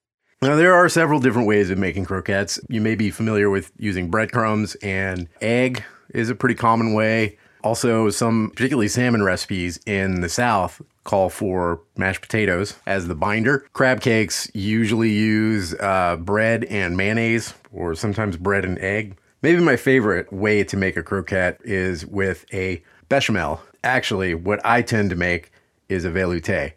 Now, 0.42 0.56
there 0.56 0.74
are 0.74 0.88
several 0.88 1.20
different 1.20 1.46
ways 1.46 1.70
of 1.70 1.78
making 1.78 2.04
croquettes. 2.04 2.58
You 2.68 2.80
may 2.80 2.96
be 2.96 3.12
familiar 3.12 3.48
with 3.48 3.70
using 3.78 4.10
breadcrumbs, 4.10 4.74
and 4.82 5.28
egg 5.40 5.84
is 6.12 6.30
a 6.30 6.34
pretty 6.34 6.56
common 6.56 6.94
way. 6.94 7.38
Also, 7.62 8.10
some 8.10 8.50
particularly 8.50 8.88
salmon 8.88 9.22
recipes 9.22 9.78
in 9.86 10.20
the 10.20 10.28
South 10.28 10.82
call 11.04 11.30
for 11.30 11.80
mashed 11.96 12.22
potatoes 12.22 12.74
as 12.86 13.06
the 13.06 13.14
binder. 13.14 13.64
Crab 13.72 14.00
cakes 14.00 14.50
usually 14.52 15.10
use 15.10 15.74
uh, 15.74 16.16
bread 16.16 16.64
and 16.64 16.96
mayonnaise, 16.96 17.54
or 17.72 17.94
sometimes 17.94 18.36
bread 18.36 18.64
and 18.64 18.80
egg. 18.80 19.16
Maybe 19.42 19.60
my 19.60 19.76
favorite 19.76 20.32
way 20.32 20.64
to 20.64 20.76
make 20.76 20.96
a 20.96 21.04
croquette 21.04 21.60
is 21.62 22.04
with 22.04 22.46
a 22.52 22.82
bechamel. 23.12 23.60
Actually, 23.84 24.34
what 24.34 24.58
I 24.64 24.80
tend 24.80 25.10
to 25.10 25.16
make 25.16 25.52
is 25.90 26.06
a 26.06 26.10
velouté. 26.10 26.72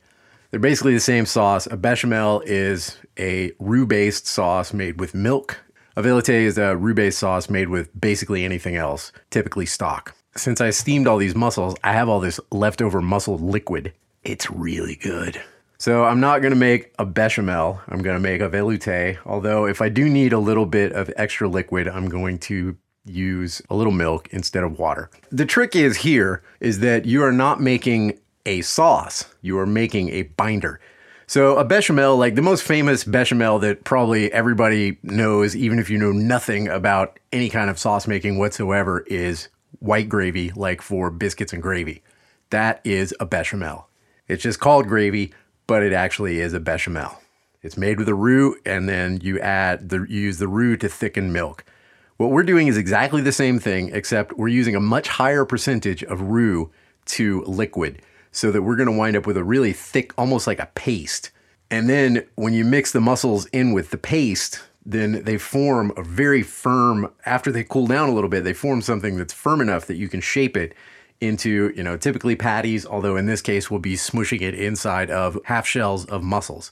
They're 0.51 0.59
basically 0.59 0.93
the 0.93 0.99
same 0.99 1.25
sauce. 1.25 1.65
A 1.65 1.77
bechamel 1.77 2.41
is 2.45 2.97
a 3.17 3.53
roux 3.57 3.85
based 3.85 4.27
sauce 4.27 4.73
made 4.73 4.99
with 4.99 5.15
milk. 5.15 5.57
A 5.95 6.03
velouté 6.03 6.41
is 6.41 6.57
a 6.57 6.75
roux 6.75 6.93
based 6.93 7.19
sauce 7.19 7.49
made 7.49 7.69
with 7.69 7.89
basically 7.97 8.43
anything 8.43 8.75
else, 8.75 9.13
typically 9.29 9.65
stock. 9.65 10.13
Since 10.35 10.59
I 10.59 10.71
steamed 10.71 11.07
all 11.07 11.19
these 11.19 11.35
mussels, 11.35 11.73
I 11.85 11.93
have 11.93 12.09
all 12.09 12.19
this 12.19 12.41
leftover 12.51 13.01
mussel 13.01 13.37
liquid. 13.37 13.93
It's 14.25 14.51
really 14.51 14.97
good. 14.97 15.41
So 15.77 16.03
I'm 16.03 16.19
not 16.19 16.41
gonna 16.41 16.55
make 16.55 16.91
a 16.99 17.05
bechamel. 17.05 17.79
I'm 17.87 18.01
gonna 18.01 18.19
make 18.19 18.41
a 18.41 18.49
velouté. 18.49 19.19
Although 19.25 19.67
if 19.67 19.81
I 19.81 19.87
do 19.87 20.09
need 20.09 20.33
a 20.33 20.39
little 20.39 20.65
bit 20.65 20.91
of 20.91 21.09
extra 21.15 21.47
liquid, 21.47 21.87
I'm 21.87 22.09
going 22.09 22.39
to 22.39 22.75
use 23.05 23.61
a 23.69 23.75
little 23.75 23.93
milk 23.93 24.27
instead 24.31 24.63
of 24.63 24.79
water. 24.79 25.09
The 25.31 25.45
trick 25.45 25.75
is 25.75 25.97
here 25.97 26.41
is 26.59 26.79
that 26.79 27.05
you 27.05 27.23
are 27.23 27.31
not 27.31 27.61
making 27.61 28.19
a 28.45 28.61
sauce. 28.61 29.25
You 29.41 29.57
are 29.59 29.65
making 29.65 30.09
a 30.09 30.23
binder. 30.23 30.79
So 31.27 31.57
a 31.57 31.65
bechamel, 31.65 32.17
like 32.17 32.35
the 32.35 32.41
most 32.41 32.63
famous 32.63 33.03
bechamel 33.03 33.57
that 33.59 33.83
probably 33.83 34.31
everybody 34.31 34.97
knows, 35.01 35.55
even 35.55 35.79
if 35.79 35.89
you 35.89 35.97
know 35.97 36.11
nothing 36.11 36.67
about 36.67 37.19
any 37.31 37.49
kind 37.49 37.69
of 37.69 37.79
sauce 37.79 38.07
making 38.07 38.37
whatsoever, 38.37 38.99
is 39.07 39.49
white 39.79 40.07
gravy, 40.07 40.51
like 40.55 40.81
for 40.81 41.09
biscuits 41.09 41.51
and 41.51 41.63
gravy. 41.63 42.03
That 42.51 42.79
is 42.83 43.13
a 43.19 43.25
bechamel. 43.25 43.89
It's 44.27 44.43
just 44.43 44.59
called 44.59 44.87
gravy, 44.87 45.33
but 45.65 45.81
it 45.81 45.93
actually 45.93 46.39
is 46.39 46.53
a 46.53 46.59
bechamel. 46.59 47.19
It's 47.63 47.77
made 47.77 47.97
with 47.97 48.07
a 48.07 48.13
roux, 48.13 48.55
and 48.63 48.87
then 48.87 49.19
you 49.21 49.39
add 49.39 49.89
the 49.89 50.05
you 50.07 50.21
use 50.21 50.37
the 50.37 50.47
roux 50.47 50.77
to 50.77 50.87
thicken 50.87 51.33
milk. 51.33 51.65
What 52.17 52.31
we're 52.31 52.43
doing 52.43 52.67
is 52.67 52.77
exactly 52.77 53.21
the 53.21 53.33
same 53.33 53.59
thing, 53.59 53.89
except 53.93 54.37
we're 54.37 54.47
using 54.47 54.73
a 54.73 54.79
much 54.79 55.09
higher 55.09 55.43
percentage 55.43 56.01
of 56.01 56.21
roux 56.21 56.71
to 57.07 57.43
liquid, 57.43 58.01
so 58.31 58.51
that 58.51 58.61
we're 58.61 58.77
going 58.77 58.87
to 58.87 58.97
wind 58.97 59.17
up 59.17 59.27
with 59.27 59.35
a 59.35 59.43
really 59.43 59.73
thick, 59.73 60.13
almost 60.17 60.47
like 60.47 60.59
a 60.59 60.71
paste. 60.75 61.31
And 61.69 61.89
then 61.89 62.25
when 62.35 62.53
you 62.53 62.63
mix 62.63 62.93
the 62.93 63.01
mussels 63.01 63.47
in 63.47 63.73
with 63.73 63.89
the 63.89 63.97
paste, 63.97 64.61
then 64.85 65.25
they 65.25 65.37
form 65.37 65.91
a 65.97 66.03
very 66.03 66.41
firm. 66.41 67.11
After 67.25 67.51
they 67.51 67.65
cool 67.65 67.85
down 67.85 68.07
a 68.07 68.13
little 68.13 68.29
bit, 68.29 68.45
they 68.45 68.53
form 68.53 68.81
something 68.81 69.17
that's 69.17 69.33
firm 69.33 69.59
enough 69.59 69.85
that 69.87 69.95
you 69.95 70.07
can 70.07 70.21
shape 70.21 70.55
it 70.55 70.73
into, 71.19 71.73
you 71.75 71.83
know, 71.83 71.97
typically 71.97 72.37
patties. 72.37 72.85
Although 72.85 73.17
in 73.17 73.25
this 73.25 73.41
case, 73.41 73.69
we'll 73.69 73.81
be 73.81 73.95
smushing 73.95 74.39
it 74.39 74.53
inside 74.53 75.11
of 75.11 75.37
half 75.45 75.67
shells 75.67 76.05
of 76.05 76.23
mussels. 76.23 76.71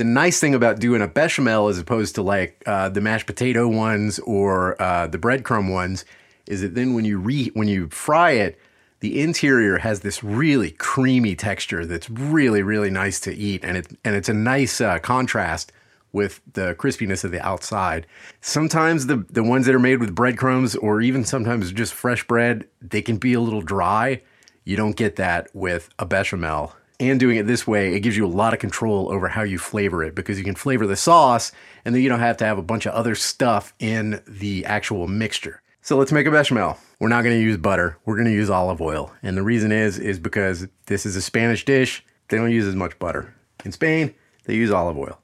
The 0.00 0.04
nice 0.04 0.40
thing 0.40 0.54
about 0.54 0.80
doing 0.80 1.02
a 1.02 1.06
bechamel 1.06 1.68
as 1.68 1.78
opposed 1.78 2.14
to 2.14 2.22
like 2.22 2.62
uh, 2.64 2.88
the 2.88 3.02
mashed 3.02 3.26
potato 3.26 3.68
ones 3.68 4.18
or 4.20 4.80
uh, 4.80 5.06
the 5.06 5.18
breadcrumb 5.18 5.70
ones 5.70 6.06
is 6.46 6.62
that 6.62 6.74
then 6.74 6.94
when 6.94 7.04
you 7.04 7.18
re 7.18 7.50
when 7.52 7.68
you 7.68 7.86
fry 7.90 8.30
it, 8.30 8.58
the 9.00 9.20
interior 9.20 9.76
has 9.76 10.00
this 10.00 10.24
really 10.24 10.70
creamy 10.70 11.36
texture 11.36 11.84
that's 11.84 12.08
really 12.08 12.62
really 12.62 12.88
nice 12.88 13.20
to 13.20 13.34
eat, 13.34 13.62
and 13.62 13.76
it 13.76 13.88
and 14.02 14.16
it's 14.16 14.30
a 14.30 14.32
nice 14.32 14.80
uh, 14.80 14.98
contrast 15.00 15.70
with 16.12 16.40
the 16.54 16.74
crispiness 16.76 17.22
of 17.22 17.30
the 17.30 17.46
outside. 17.46 18.06
Sometimes 18.40 19.06
the 19.06 19.26
the 19.28 19.44
ones 19.44 19.66
that 19.66 19.74
are 19.74 19.78
made 19.78 20.00
with 20.00 20.14
breadcrumbs 20.14 20.76
or 20.76 21.02
even 21.02 21.26
sometimes 21.26 21.70
just 21.72 21.92
fresh 21.92 22.26
bread, 22.26 22.66
they 22.80 23.02
can 23.02 23.18
be 23.18 23.34
a 23.34 23.40
little 23.40 23.60
dry. 23.60 24.22
You 24.64 24.78
don't 24.78 24.96
get 24.96 25.16
that 25.16 25.50
with 25.52 25.90
a 25.98 26.06
bechamel. 26.06 26.74
And 27.00 27.18
doing 27.18 27.38
it 27.38 27.46
this 27.46 27.66
way, 27.66 27.94
it 27.94 28.00
gives 28.00 28.14
you 28.14 28.26
a 28.26 28.28
lot 28.28 28.52
of 28.52 28.60
control 28.60 29.10
over 29.10 29.26
how 29.28 29.42
you 29.42 29.58
flavor 29.58 30.04
it 30.04 30.14
because 30.14 30.38
you 30.38 30.44
can 30.44 30.54
flavor 30.54 30.86
the 30.86 30.96
sauce 30.96 31.50
and 31.84 31.94
then 31.94 32.02
you 32.02 32.10
don't 32.10 32.20
have 32.20 32.36
to 32.36 32.44
have 32.44 32.58
a 32.58 32.62
bunch 32.62 32.84
of 32.84 32.92
other 32.92 33.14
stuff 33.14 33.72
in 33.78 34.22
the 34.28 34.66
actual 34.66 35.08
mixture. 35.08 35.62
So 35.80 35.96
let's 35.96 36.12
make 36.12 36.26
a 36.26 36.30
bechamel. 36.30 36.76
We're 36.98 37.08
not 37.08 37.24
going 37.24 37.34
to 37.34 37.42
use 37.42 37.56
butter. 37.56 37.96
We're 38.04 38.16
going 38.16 38.28
to 38.28 38.34
use 38.34 38.50
olive 38.50 38.82
oil. 38.82 39.10
And 39.22 39.34
the 39.34 39.42
reason 39.42 39.72
is 39.72 39.98
is 39.98 40.18
because 40.18 40.68
this 40.86 41.06
is 41.06 41.16
a 41.16 41.22
Spanish 41.22 41.64
dish. 41.64 42.04
They 42.28 42.36
don't 42.36 42.50
use 42.50 42.66
as 42.66 42.76
much 42.76 42.98
butter. 42.98 43.34
In 43.64 43.72
Spain, 43.72 44.14
they 44.44 44.54
use 44.54 44.70
olive 44.70 44.98
oil. 44.98 45.18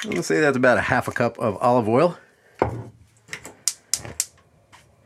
I'm 0.00 0.10
going 0.10 0.16
to 0.16 0.22
say 0.24 0.40
that's 0.40 0.56
about 0.56 0.78
a 0.78 0.82
half 0.82 1.06
a 1.06 1.12
cup 1.12 1.38
of 1.38 1.56
olive 1.58 1.88
oil. 1.88 2.18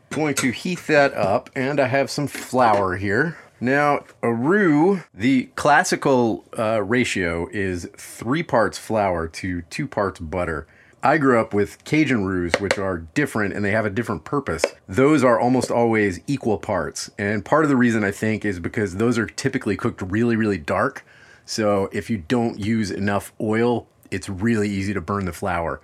Going 0.09 0.33
to 0.33 0.49
heat 0.49 0.79
that 0.87 1.13
up 1.13 1.51
and 1.55 1.79
I 1.79 1.85
have 1.85 2.09
some 2.09 2.25
flour 2.25 2.95
here. 2.95 3.37
Now, 3.59 4.05
a 4.21 4.31
roux, 4.31 5.01
the 5.13 5.49
classical 5.55 6.45
uh, 6.57 6.83
ratio 6.83 7.47
is 7.51 7.89
three 7.97 8.43
parts 8.43 8.77
flour 8.77 9.27
to 9.29 9.63
two 9.63 9.87
parts 9.87 10.19
butter. 10.19 10.67
I 11.01 11.17
grew 11.17 11.39
up 11.39 11.53
with 11.53 11.83
Cajun 11.83 12.25
roux, 12.25 12.51
which 12.59 12.77
are 12.77 12.99
different 12.99 13.53
and 13.53 13.65
they 13.65 13.71
have 13.71 13.85
a 13.85 13.89
different 13.89 14.25
purpose. 14.25 14.63
Those 14.87 15.23
are 15.23 15.39
almost 15.39 15.71
always 15.71 16.19
equal 16.27 16.59
parts. 16.59 17.09
And 17.17 17.43
part 17.43 17.63
of 17.63 17.69
the 17.69 17.75
reason 17.75 18.03
I 18.03 18.11
think 18.11 18.45
is 18.45 18.59
because 18.59 18.97
those 18.97 19.17
are 19.17 19.25
typically 19.25 19.75
cooked 19.75 20.01
really, 20.03 20.35
really 20.35 20.57
dark. 20.57 21.05
So 21.45 21.89
if 21.91 22.09
you 22.09 22.17
don't 22.17 22.59
use 22.59 22.91
enough 22.91 23.31
oil, 23.41 23.87
it's 24.11 24.29
really 24.29 24.69
easy 24.69 24.93
to 24.93 25.01
burn 25.01 25.25
the 25.25 25.33
flour. 25.33 25.81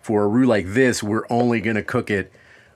For 0.00 0.24
a 0.24 0.28
roux 0.28 0.46
like 0.46 0.66
this, 0.68 1.02
we're 1.02 1.26
only 1.30 1.60
going 1.60 1.76
to 1.76 1.82
cook 1.82 2.10
it 2.10 2.32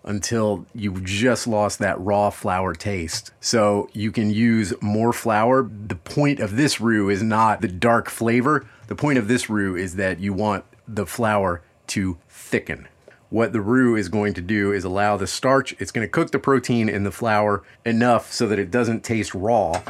until 0.08 0.64
you 0.74 0.92
just 1.02 1.46
lost 1.46 1.78
that 1.78 2.00
raw 2.00 2.30
flour 2.30 2.74
taste. 2.74 3.30
So 3.40 3.90
you 3.92 4.10
can 4.10 4.30
use 4.30 4.72
more 4.80 5.12
flour. 5.12 5.62
The 5.62 5.94
point 5.94 6.40
of 6.40 6.56
this 6.56 6.80
roux 6.80 7.10
is 7.10 7.22
not 7.22 7.60
the 7.60 7.68
dark 7.68 8.08
flavor. 8.08 8.66
The 8.86 8.96
point 8.96 9.18
of 9.18 9.28
this 9.28 9.50
roux 9.50 9.76
is 9.76 9.96
that 9.96 10.18
you 10.18 10.32
want 10.32 10.64
the 10.88 11.04
flour 11.04 11.62
to 11.88 12.16
thicken. 12.28 12.88
What 13.28 13.52
the 13.52 13.60
roux 13.60 13.96
is 13.96 14.08
going 14.08 14.32
to 14.34 14.40
do 14.40 14.72
is 14.72 14.84
allow 14.84 15.18
the 15.18 15.26
starch, 15.26 15.76
it's 15.78 15.92
going 15.92 16.06
to 16.06 16.10
cook 16.10 16.30
the 16.30 16.38
protein 16.38 16.88
in 16.88 17.04
the 17.04 17.12
flour 17.12 17.62
enough 17.84 18.32
so 18.32 18.46
that 18.46 18.58
it 18.58 18.70
doesn't 18.70 19.04
taste 19.04 19.34
raw. 19.34 19.82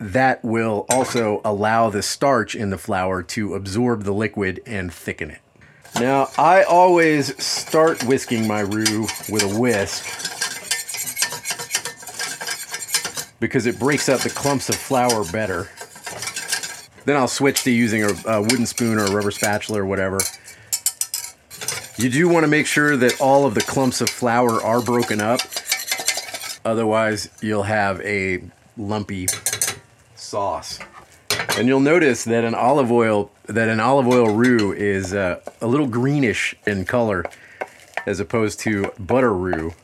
That 0.00 0.44
will 0.44 0.86
also 0.90 1.40
allow 1.44 1.88
the 1.88 2.02
starch 2.02 2.56
in 2.56 2.70
the 2.70 2.78
flour 2.78 3.22
to 3.22 3.54
absorb 3.54 4.02
the 4.02 4.12
liquid 4.12 4.60
and 4.66 4.92
thicken 4.92 5.30
it. 5.30 5.41
Now, 6.00 6.30
I 6.38 6.62
always 6.62 7.42
start 7.42 8.02
whisking 8.04 8.48
my 8.48 8.60
roux 8.60 9.06
with 9.28 9.42
a 9.42 9.58
whisk 9.58 10.04
because 13.38 13.66
it 13.66 13.78
breaks 13.78 14.08
up 14.08 14.20
the 14.20 14.30
clumps 14.30 14.68
of 14.68 14.76
flour 14.76 15.24
better. 15.30 15.68
Then 17.04 17.16
I'll 17.16 17.28
switch 17.28 17.64
to 17.64 17.70
using 17.70 18.04
a, 18.04 18.14
a 18.26 18.40
wooden 18.40 18.66
spoon 18.66 18.98
or 18.98 19.04
a 19.04 19.10
rubber 19.10 19.30
spatula 19.30 19.80
or 19.80 19.86
whatever. 19.86 20.18
You 21.98 22.08
do 22.08 22.28
want 22.28 22.44
to 22.44 22.48
make 22.48 22.66
sure 22.66 22.96
that 22.96 23.20
all 23.20 23.44
of 23.44 23.54
the 23.54 23.60
clumps 23.60 24.00
of 24.00 24.08
flour 24.08 24.62
are 24.62 24.80
broken 24.80 25.20
up. 25.20 25.40
Otherwise, 26.64 27.28
you'll 27.40 27.64
have 27.64 28.00
a 28.00 28.42
lumpy 28.76 29.26
sauce. 30.14 30.78
And 31.58 31.68
you'll 31.68 31.80
notice 31.80 32.24
that 32.24 32.44
an 32.44 32.54
olive 32.54 32.90
oil 32.90 33.30
that 33.46 33.68
an 33.68 33.80
olive 33.80 34.06
oil 34.06 34.34
roux 34.34 34.72
is 34.72 35.12
uh, 35.12 35.40
a 35.60 35.66
little 35.66 35.86
greenish 35.86 36.54
in 36.66 36.84
color 36.84 37.24
as 38.06 38.20
opposed 38.20 38.58
to 38.60 38.90
butter 38.98 39.32
roux, 39.32 39.74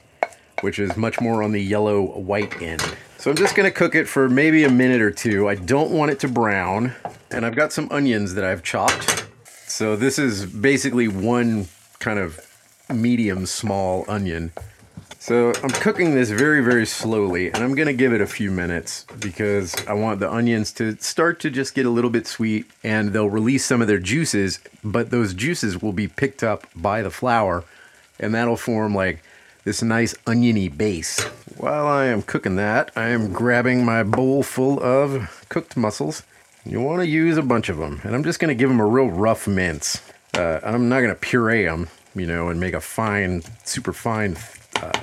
which 0.60 0.78
is 0.78 0.96
much 0.96 1.20
more 1.20 1.42
on 1.42 1.52
the 1.52 1.60
yellow 1.60 2.02
white 2.18 2.60
end. 2.62 2.82
So 3.18 3.30
I'm 3.30 3.36
just 3.36 3.54
gonna 3.54 3.70
cook 3.70 3.94
it 3.94 4.08
for 4.08 4.28
maybe 4.28 4.64
a 4.64 4.70
minute 4.70 5.02
or 5.02 5.10
two. 5.10 5.48
I 5.48 5.56
don't 5.56 5.90
want 5.90 6.10
it 6.10 6.20
to 6.20 6.28
brown. 6.28 6.94
And 7.30 7.44
I've 7.44 7.56
got 7.56 7.72
some 7.72 7.88
onions 7.90 8.34
that 8.34 8.44
I've 8.44 8.62
chopped. 8.62 9.26
So 9.66 9.96
this 9.96 10.18
is 10.18 10.46
basically 10.46 11.08
one 11.08 11.68
kind 11.98 12.18
of 12.18 12.40
medium 12.88 13.44
small 13.44 14.04
onion. 14.08 14.52
So 15.20 15.52
I'm 15.64 15.70
cooking 15.70 16.14
this 16.14 16.30
very, 16.30 16.62
very 16.62 16.86
slowly, 16.86 17.48
and 17.48 17.56
I'm 17.56 17.74
gonna 17.74 17.92
give 17.92 18.12
it 18.12 18.20
a 18.20 18.26
few 18.26 18.52
minutes 18.52 19.04
because 19.18 19.74
I 19.88 19.92
want 19.92 20.20
the 20.20 20.32
onions 20.32 20.70
to 20.74 20.96
start 21.00 21.40
to 21.40 21.50
just 21.50 21.74
get 21.74 21.86
a 21.86 21.90
little 21.90 22.08
bit 22.08 22.28
sweet 22.28 22.66
and 22.84 23.12
they'll 23.12 23.28
release 23.28 23.64
some 23.64 23.82
of 23.82 23.88
their 23.88 23.98
juices, 23.98 24.60
but 24.84 25.10
those 25.10 25.34
juices 25.34 25.82
will 25.82 25.92
be 25.92 26.06
picked 26.06 26.44
up 26.44 26.68
by 26.76 27.02
the 27.02 27.10
flour 27.10 27.64
and 28.20 28.32
that'll 28.32 28.56
form 28.56 28.94
like 28.94 29.20
this 29.64 29.82
nice 29.82 30.14
oniony 30.24 30.68
base. 30.68 31.20
While 31.56 31.88
I 31.88 32.06
am 32.06 32.22
cooking 32.22 32.54
that, 32.56 32.92
I 32.94 33.08
am 33.08 33.32
grabbing 33.32 33.84
my 33.84 34.04
bowl 34.04 34.44
full 34.44 34.80
of 34.80 35.44
cooked 35.48 35.76
mussels. 35.76 36.22
You 36.64 36.80
want 36.80 37.00
to 37.00 37.06
use 37.08 37.36
a 37.36 37.42
bunch 37.42 37.68
of 37.68 37.78
them, 37.78 38.00
and 38.04 38.14
I'm 38.14 38.22
just 38.22 38.38
to 38.50 38.54
give 38.54 38.68
them 38.68 38.80
a 38.80 38.86
real 38.86 39.10
rough 39.10 39.48
mince. 39.48 40.00
Uh, 40.32 40.60
I'm 40.62 40.88
not 40.88 41.00
to 41.10 41.16
puree 41.16 41.64
them, 41.64 41.88
you 42.14 42.26
know, 42.26 42.48
and 42.48 42.60
make 42.60 42.74
a 42.74 42.80
fine, 42.80 43.42
super 43.64 43.92
fine, 43.92 44.36
uh, 44.82 45.02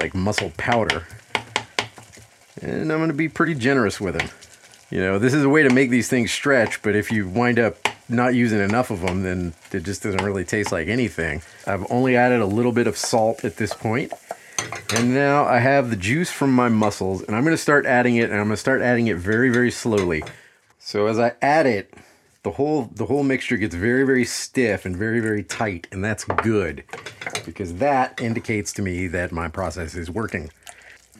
like 0.00 0.14
mussel 0.14 0.52
powder. 0.56 1.06
And 2.62 2.90
I'm 2.90 2.98
going 2.98 3.08
to 3.08 3.14
be 3.14 3.28
pretty 3.28 3.54
generous 3.54 4.00
with 4.00 4.18
them. 4.18 4.28
You 4.90 5.00
know, 5.00 5.18
this 5.18 5.34
is 5.34 5.42
a 5.42 5.48
way 5.48 5.62
to 5.62 5.70
make 5.70 5.90
these 5.90 6.08
things 6.08 6.30
stretch, 6.30 6.80
but 6.82 6.94
if 6.94 7.10
you 7.10 7.28
wind 7.28 7.58
up 7.58 7.76
not 8.08 8.34
using 8.34 8.60
enough 8.60 8.90
of 8.90 9.00
them, 9.00 9.22
then 9.22 9.52
it 9.72 9.80
just 9.80 10.02
doesn't 10.02 10.22
really 10.22 10.44
taste 10.44 10.70
like 10.70 10.88
anything. 10.88 11.42
I've 11.66 11.90
only 11.90 12.16
added 12.16 12.40
a 12.40 12.46
little 12.46 12.72
bit 12.72 12.86
of 12.86 12.96
salt 12.96 13.44
at 13.44 13.56
this 13.56 13.74
point. 13.74 14.12
And 14.94 15.12
now 15.12 15.44
I 15.44 15.58
have 15.58 15.90
the 15.90 15.96
juice 15.96 16.30
from 16.30 16.54
my 16.54 16.68
mussels, 16.68 17.22
and 17.22 17.34
I'm 17.34 17.42
going 17.42 17.56
to 17.56 17.60
start 17.62 17.84
adding 17.84 18.16
it, 18.16 18.30
and 18.30 18.34
I'm 18.34 18.46
going 18.46 18.50
to 18.50 18.56
start 18.56 18.80
adding 18.80 19.08
it 19.08 19.16
very, 19.16 19.50
very 19.50 19.70
slowly. 19.70 20.22
So 20.78 21.08
as 21.08 21.18
I 21.18 21.32
add 21.42 21.66
it, 21.66 21.92
the 22.46 22.52
whole 22.52 22.88
the 22.94 23.06
whole 23.06 23.24
mixture 23.24 23.56
gets 23.56 23.74
very, 23.74 24.06
very 24.06 24.24
stiff 24.24 24.84
and 24.84 24.96
very, 24.96 25.18
very 25.18 25.42
tight, 25.42 25.88
and 25.90 26.04
that's 26.04 26.22
good 26.22 26.84
because 27.44 27.74
that 27.74 28.20
indicates 28.20 28.72
to 28.74 28.82
me 28.82 29.08
that 29.08 29.32
my 29.32 29.48
process 29.48 29.96
is 29.96 30.12
working. 30.12 30.48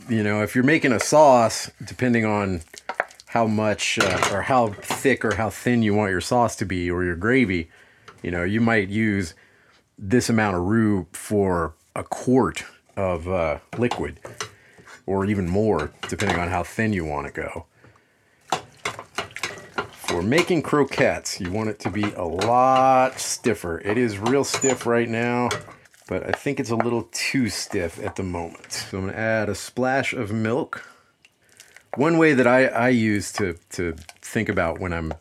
You 0.08 0.22
know, 0.22 0.44
if 0.44 0.54
you're 0.54 0.62
making 0.62 0.92
a 0.92 1.00
sauce, 1.00 1.68
depending 1.84 2.24
on 2.24 2.60
how 3.26 3.48
much 3.48 3.98
uh, 3.98 4.28
or 4.30 4.42
how 4.42 4.68
thick 4.68 5.24
or 5.24 5.34
how 5.34 5.50
thin 5.50 5.82
you 5.82 5.94
want 5.94 6.12
your 6.12 6.20
sauce 6.20 6.54
to 6.56 6.64
be 6.64 6.88
or 6.88 7.02
your 7.02 7.16
gravy, 7.16 7.70
you 8.22 8.30
know, 8.30 8.44
you 8.44 8.60
might 8.60 8.88
use 8.88 9.34
this 9.98 10.28
amount 10.28 10.54
of 10.54 10.62
roux 10.62 11.08
for 11.10 11.74
a 11.96 12.04
quart 12.04 12.62
of 12.96 13.26
uh, 13.26 13.58
liquid 13.76 14.20
or 15.06 15.24
even 15.24 15.48
more, 15.48 15.90
depending 16.08 16.38
on 16.38 16.50
how 16.50 16.62
thin 16.62 16.92
you 16.92 17.04
want 17.04 17.26
to 17.26 17.32
go. 17.32 17.66
For 20.06 20.22
making 20.22 20.62
croquettes, 20.62 21.40
you 21.40 21.50
want 21.50 21.68
it 21.68 21.80
to 21.80 21.90
be 21.90 22.04
a 22.12 22.22
lot 22.22 23.18
stiffer. 23.18 23.80
It 23.80 23.98
is 23.98 24.18
real 24.18 24.44
stiff 24.44 24.86
right 24.86 25.08
now, 25.08 25.48
but 26.08 26.24
I 26.24 26.30
think 26.30 26.60
it's 26.60 26.70
a 26.70 26.76
little 26.76 27.08
too 27.10 27.48
stiff 27.48 28.02
at 28.02 28.14
the 28.14 28.22
moment. 28.22 28.72
So 28.72 28.98
I'm 28.98 29.08
to 29.08 29.18
add 29.18 29.48
a 29.48 29.54
splash 29.54 30.12
of 30.12 30.32
milk. 30.32 30.88
One 31.96 32.18
way 32.18 32.34
that 32.34 32.46
I, 32.46 32.66
I 32.66 32.88
use 32.90 33.32
to, 33.32 33.56
to 33.70 33.96
think 34.22 34.48
about 34.48 34.78
when 34.78 34.92
I'm 34.92 35.12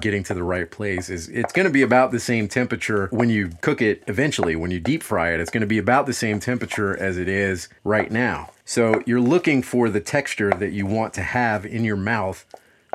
getting 0.00 0.22
to 0.22 0.34
the 0.34 0.44
right 0.44 0.70
place 0.70 1.10
is 1.10 1.28
it's 1.28 1.52
going 1.52 1.66
to 1.66 1.72
be 1.72 1.82
about 1.82 2.12
the 2.12 2.20
same 2.20 2.48
temperature 2.48 3.08
when 3.10 3.28
you 3.28 3.50
cook 3.60 3.82
it 3.82 4.02
eventually 4.06 4.56
when 4.56 4.70
you 4.70 4.80
deep 4.80 5.02
fry 5.02 5.32
it 5.32 5.40
it's 5.40 5.50
going 5.50 5.60
to 5.60 5.66
be 5.66 5.76
about 5.76 6.06
the 6.06 6.14
same 6.14 6.40
temperature 6.40 6.96
as 6.98 7.18
it 7.18 7.28
is 7.28 7.68
right 7.84 8.10
now 8.10 8.48
so 8.64 9.02
you're 9.04 9.20
looking 9.20 9.60
for 9.60 9.90
the 9.90 10.00
texture 10.00 10.50
that 10.50 10.72
you 10.72 10.86
want 10.86 11.12
to 11.12 11.20
have 11.20 11.66
in 11.66 11.84
your 11.84 11.96
mouth 11.96 12.46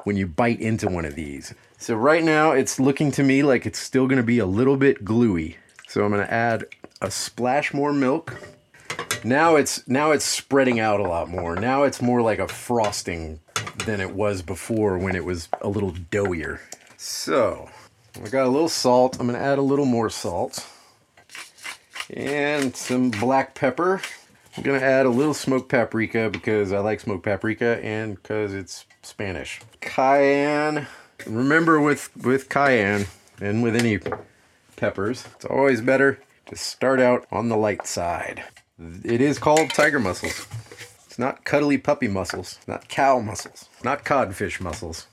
when 0.03 0.15
you 0.15 0.27
bite 0.27 0.59
into 0.59 0.87
one 0.87 1.05
of 1.05 1.15
these 1.15 1.53
so 1.77 1.95
right 1.95 2.23
now 2.23 2.51
it's 2.51 2.79
looking 2.79 3.11
to 3.11 3.23
me 3.23 3.43
like 3.43 3.65
it's 3.65 3.79
still 3.79 4.07
to 4.17 4.23
be 4.23 4.39
a 4.39 4.45
little 4.45 4.77
bit 4.77 5.03
gluey 5.03 5.57
so 5.87 6.03
i'm 6.03 6.11
to 6.11 6.33
add 6.33 6.65
a 7.01 7.11
splash 7.11 7.73
more 7.73 7.93
milk 7.93 8.41
now 9.23 9.55
it's 9.55 9.87
now 9.87 10.11
it's 10.11 10.25
spreading 10.25 10.79
out 10.79 10.99
a 10.99 11.03
lot 11.03 11.29
more 11.29 11.55
now 11.55 11.83
it's 11.83 12.01
more 12.01 12.21
like 12.21 12.39
a 12.39 12.47
frosting 12.47 13.39
than 13.85 13.99
it 13.99 14.13
was 14.13 14.41
before 14.41 14.97
when 14.97 15.15
it 15.15 15.25
was 15.25 15.49
a 15.61 15.69
little 15.69 15.91
doughier 15.91 16.59
so, 16.99 17.69
I 18.23 18.27
got 18.29 18.47
a 18.47 18.49
little 18.49 18.69
salt. 18.69 19.17
I'm 19.19 19.27
to 19.37 19.37
add 19.37 19.59
a 19.59 19.61
little 19.61 19.85
more 19.85 20.09
salt. 20.09 20.65
And 22.09 22.75
some 22.75 23.11
black 23.11 23.53
pepper. 23.53 24.01
I'm 24.55 24.63
to 24.79 24.83
add 24.83 25.05
a 25.05 25.09
little 25.09 25.35
smoked 25.35 25.69
paprika 25.69 26.31
because 26.31 26.73
I 26.73 26.79
like 26.79 26.99
smoked 26.99 27.23
paprika 27.23 27.79
and 27.83 28.15
because 28.15 28.55
it's 28.55 28.86
Spanish. 29.07 29.61
Cayenne. 29.79 30.87
Remember 31.25 31.79
with, 31.79 32.15
with 32.17 32.49
cayenne 32.49 33.07
and 33.39 33.63
with 33.63 33.75
any 33.75 33.99
peppers, 34.75 35.25
it's 35.35 35.45
always 35.45 35.81
better 35.81 36.19
to 36.47 36.55
start 36.55 36.99
out 36.99 37.25
on 37.31 37.49
the 37.49 37.57
light 37.57 37.87
side. 37.87 38.43
It 39.03 39.21
is 39.21 39.39
called 39.39 39.69
tiger 39.71 39.99
mussels. 39.99 40.45
It's 41.05 41.17
not 41.17 41.45
cuddly 41.45 41.77
puppy 41.77 42.07
mussels, 42.07 42.59
not 42.67 42.89
cow 42.89 43.19
mussels, 43.19 43.69
not 43.83 44.03
codfish 44.03 44.59
mussels, 44.59 45.07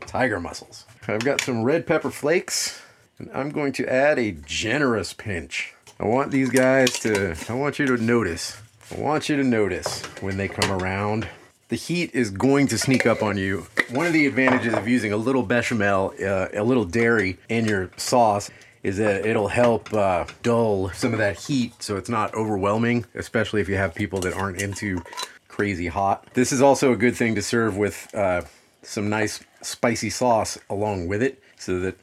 tiger 0.00 0.40
mussels. 0.40 0.84
I've 1.06 1.24
got 1.24 1.40
some 1.40 1.62
red 1.62 1.86
pepper 1.86 2.10
flakes, 2.10 2.82
and 3.18 3.30
I'm 3.32 3.50
going 3.50 3.72
to 3.74 3.90
add 3.90 4.18
a 4.18 4.32
generous 4.32 5.14
pinch. 5.14 5.74
I 5.98 6.04
want 6.04 6.32
these 6.32 6.50
guys 6.50 6.98
to, 7.00 7.36
I 7.48 7.54
want 7.54 7.78
you 7.78 7.86
to 7.86 7.96
notice. 7.96 8.60
I 8.94 9.00
want 9.00 9.28
you 9.28 9.36
to 9.36 9.44
notice 9.44 10.02
when 10.20 10.36
they 10.36 10.48
come 10.48 10.70
around. 10.70 11.28
The 11.68 11.76
heat 11.76 12.14
is 12.14 12.30
going 12.30 12.66
to 12.68 12.78
sneak 12.78 13.04
up 13.04 13.22
on 13.22 13.36
you. 13.36 13.66
One 13.90 14.06
of 14.06 14.14
the 14.14 14.26
advantages 14.26 14.72
of 14.72 14.88
using 14.88 15.12
a 15.12 15.18
little 15.18 15.42
bechamel, 15.42 16.14
uh, 16.18 16.48
a 16.54 16.64
little 16.64 16.86
dairy 16.86 17.36
in 17.50 17.66
your 17.66 17.90
sauce 17.98 18.50
is 18.82 18.96
that 18.96 19.26
it'll 19.26 19.48
help 19.48 19.92
uh, 19.92 20.24
dull 20.42 20.88
some 20.90 21.12
of 21.12 21.18
that 21.18 21.38
heat 21.38 21.74
so 21.82 21.96
it's 21.96 22.08
not 22.08 22.32
overwhelming, 22.32 23.04
especially 23.14 23.60
if 23.60 23.68
you 23.68 23.76
have 23.76 23.94
people 23.94 24.18
that 24.20 24.32
aren't 24.32 24.62
into 24.62 25.02
crazy 25.48 25.88
hot. 25.88 26.26
This 26.32 26.52
is 26.52 26.62
also 26.62 26.90
a 26.92 26.96
good 26.96 27.14
thing 27.14 27.34
to 27.34 27.42
serve 27.42 27.76
with 27.76 28.08
uh, 28.14 28.42
some 28.80 29.10
nice 29.10 29.40
spicy 29.60 30.08
sauce 30.08 30.56
along 30.70 31.06
with 31.06 31.22
it 31.22 31.42
so 31.58 31.80
that 31.80 31.98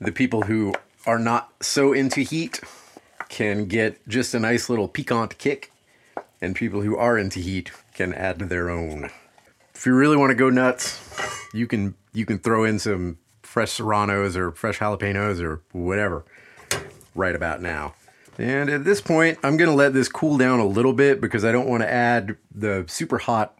the 0.00 0.12
people 0.12 0.42
who 0.42 0.72
are 1.04 1.18
not 1.18 1.52
so 1.60 1.92
into 1.92 2.22
heat 2.22 2.60
can 3.28 3.66
get 3.66 4.00
just 4.08 4.32
a 4.32 4.40
nice 4.40 4.70
little 4.70 4.88
piquant 4.88 5.36
kick 5.36 5.72
and 6.40 6.56
people 6.56 6.80
who 6.80 6.96
are 6.96 7.18
into 7.18 7.38
heat 7.38 7.70
can 8.04 8.14
add 8.14 8.38
their 8.38 8.70
own. 8.70 9.10
If 9.74 9.86
you 9.86 9.94
really 9.94 10.16
want 10.16 10.30
to 10.30 10.34
go 10.34 10.50
nuts, 10.50 10.98
you 11.52 11.66
can 11.66 11.94
you 12.12 12.26
can 12.26 12.38
throw 12.38 12.64
in 12.64 12.78
some 12.78 13.18
fresh 13.42 13.72
serranos 13.72 14.36
or 14.36 14.52
fresh 14.52 14.78
jalapenos 14.78 15.40
or 15.40 15.62
whatever 15.72 16.24
right 17.14 17.34
about 17.34 17.60
now. 17.60 17.94
And 18.38 18.70
at 18.70 18.84
this 18.84 19.00
point, 19.00 19.38
I'm 19.42 19.56
going 19.56 19.68
to 19.68 19.76
let 19.76 19.92
this 19.92 20.08
cool 20.08 20.38
down 20.38 20.60
a 20.60 20.66
little 20.66 20.92
bit 20.94 21.20
because 21.20 21.44
I 21.44 21.52
don't 21.52 21.68
want 21.68 21.82
to 21.82 21.92
add 21.92 22.36
the 22.54 22.84
super 22.88 23.18
hot 23.18 23.58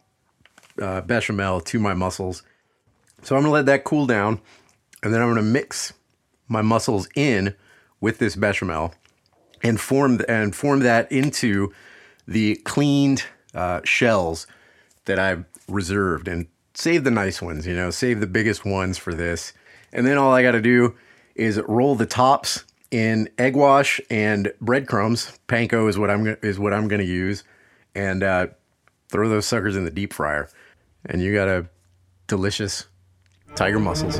uh, 0.81 1.01
bechamel 1.01 1.61
to 1.61 1.79
my 1.79 1.93
mussels 1.93 2.41
so 3.23 3.35
I'm 3.35 3.43
gonna 3.43 3.53
let 3.53 3.67
that 3.67 3.83
cool 3.83 4.05
down, 4.05 4.41
and 5.03 5.13
then 5.13 5.21
I'm 5.21 5.29
gonna 5.29 5.43
mix 5.43 5.93
my 6.47 6.61
mussels 6.61 7.07
in 7.15 7.55
with 7.99 8.17
this 8.17 8.35
bechamel 8.35 8.93
and 9.61 9.79
form 9.79 10.21
and 10.27 10.55
form 10.55 10.79
that 10.79 11.11
into 11.11 11.71
the 12.27 12.55
cleaned 12.55 13.25
uh, 13.53 13.81
shells 13.83 14.47
that 15.05 15.19
I've 15.19 15.45
reserved 15.67 16.27
and 16.27 16.47
save 16.73 17.03
the 17.03 17.11
nice 17.11 17.41
ones. 17.41 17.65
You 17.67 17.75
know, 17.75 17.89
save 17.89 18.19
the 18.19 18.27
biggest 18.27 18.65
ones 18.65 18.97
for 18.97 19.13
this, 19.13 19.53
And 19.93 20.05
then 20.07 20.17
all 20.17 20.31
I 20.33 20.41
got 20.41 20.51
to 20.51 20.61
do 20.61 20.95
is 21.35 21.59
roll 21.67 21.95
the 21.95 22.05
tops 22.05 22.63
in 22.91 23.29
egg 23.37 23.55
wash 23.55 23.99
and 24.09 24.51
breadcrumbs. 24.61 25.37
Panko 25.47 25.89
is 25.89 25.97
what 25.97 26.09
I'm 26.09 26.37
is 26.41 26.59
what 26.59 26.73
I'm 26.73 26.87
going 26.87 27.01
to 27.01 27.07
use, 27.07 27.43
and 27.95 28.21
uh, 28.23 28.47
throw 29.09 29.27
those 29.29 29.45
suckers 29.45 29.75
in 29.75 29.85
the 29.85 29.91
deep 29.91 30.13
fryer, 30.13 30.49
and 31.05 31.21
you 31.21 31.33
got 31.33 31.47
a 31.47 31.67
delicious 32.27 32.87
tiger 33.55 33.79
mussels. 33.79 34.17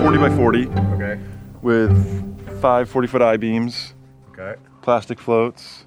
40 0.00 0.18
by 0.18 0.30
40 0.36 0.66
Okay. 0.94 1.18
with 1.62 2.60
five 2.60 2.88
40 2.88 3.08
foot 3.08 3.22
I 3.22 3.36
beams, 3.36 3.92
Okay. 4.38 4.60
plastic 4.82 5.18
floats. 5.18 5.84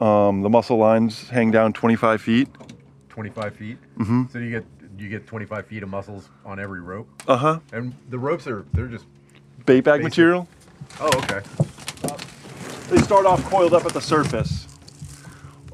Um, 0.00 0.40
the 0.42 0.48
mussel 0.48 0.78
lines 0.78 1.28
hang 1.28 1.50
down 1.50 1.72
25 1.74 2.22
feet. 2.22 2.48
25 3.10 3.54
feet. 3.56 3.78
Mm-hmm. 3.98 4.22
So 4.32 4.38
you 4.38 4.50
get 4.50 4.64
you 4.98 5.08
get 5.08 5.26
25 5.26 5.66
feet 5.66 5.82
of 5.82 5.88
mussels 5.88 6.28
on 6.44 6.58
every 6.60 6.80
rope, 6.80 7.08
Uh 7.26 7.36
huh. 7.36 7.58
and 7.72 7.94
the 8.10 8.18
ropes 8.18 8.46
are 8.46 8.64
they're 8.72 8.86
just. 8.86 9.04
Bait 9.66 9.82
bag 9.82 9.98
Basic. 10.00 10.04
material. 10.04 10.48
Oh, 11.00 11.10
okay. 11.18 11.40
They 12.88 12.98
start 13.02 13.26
off 13.26 13.44
coiled 13.44 13.74
up 13.74 13.84
at 13.84 13.92
the 13.92 14.00
surface. 14.00 14.66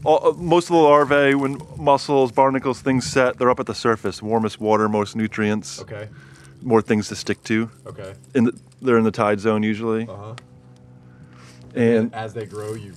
All, 0.04 0.28
uh, 0.28 0.32
most 0.32 0.64
of 0.64 0.76
the 0.76 0.82
larvae, 0.82 1.34
when 1.34 1.58
mussels, 1.76 2.30
barnacles, 2.32 2.80
things 2.82 3.06
set, 3.06 3.38
they're 3.38 3.50
up 3.50 3.58
at 3.60 3.66
the 3.66 3.74
surface. 3.74 4.20
Warmest 4.22 4.60
water, 4.60 4.88
most 4.88 5.16
nutrients, 5.16 5.80
Okay. 5.80 6.08
more 6.62 6.82
things 6.82 7.08
to 7.08 7.16
stick 7.16 7.42
to. 7.44 7.70
Okay. 7.86 8.12
In 8.34 8.44
the, 8.44 8.58
they're 8.82 8.98
in 8.98 9.04
the 9.04 9.10
tide 9.12 9.40
zone 9.40 9.62
usually. 9.62 10.06
Uh 10.08 10.14
huh. 10.16 10.34
And 11.76 12.14
As 12.14 12.34
they 12.34 12.46
grow, 12.46 12.74
you. 12.74 12.94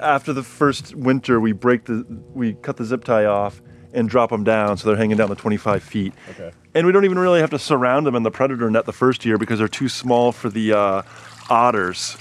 after 0.00 0.32
the 0.32 0.42
first 0.42 0.94
winter, 0.94 1.40
we 1.40 1.52
break 1.52 1.84
the, 1.86 2.04
we 2.34 2.54
cut 2.54 2.76
the 2.76 2.84
zip 2.84 3.04
tie 3.04 3.24
off 3.24 3.60
and 3.94 4.08
drop 4.08 4.28
them 4.30 4.44
down, 4.44 4.76
so 4.76 4.86
they're 4.88 4.98
hanging 4.98 5.16
down 5.16 5.28
to 5.30 5.34
25 5.34 5.82
feet. 5.82 6.12
Okay. 6.30 6.52
And 6.74 6.86
we 6.86 6.92
don't 6.92 7.06
even 7.06 7.18
really 7.18 7.40
have 7.40 7.50
to 7.50 7.58
surround 7.58 8.06
them 8.06 8.14
in 8.14 8.22
the 8.22 8.30
predator 8.30 8.70
net 8.70 8.84
the 8.84 8.92
first 8.92 9.24
year 9.24 9.38
because 9.38 9.58
they're 9.58 9.66
too 9.66 9.88
small 9.88 10.30
for 10.30 10.50
the 10.50 10.74
uh, 10.74 11.02
otters. 11.48 12.16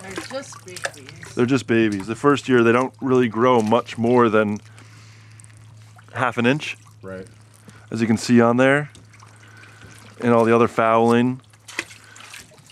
They're 0.00 0.14
just 0.14 0.64
babies. 0.64 1.34
They're 1.34 1.46
just 1.46 1.66
babies. 1.66 2.06
The 2.06 2.14
first 2.14 2.48
year, 2.48 2.62
they 2.62 2.72
don't 2.72 2.94
really 3.00 3.28
grow 3.28 3.60
much 3.62 3.98
more 3.98 4.28
than 4.28 4.60
half 6.14 6.38
an 6.38 6.46
inch, 6.46 6.76
Right. 7.02 7.26
as 7.90 8.00
you 8.00 8.06
can 8.06 8.16
see 8.18 8.40
on 8.40 8.58
there, 8.58 8.90
and 10.20 10.32
all 10.32 10.44
the 10.44 10.54
other 10.54 10.68
fouling. 10.68 11.40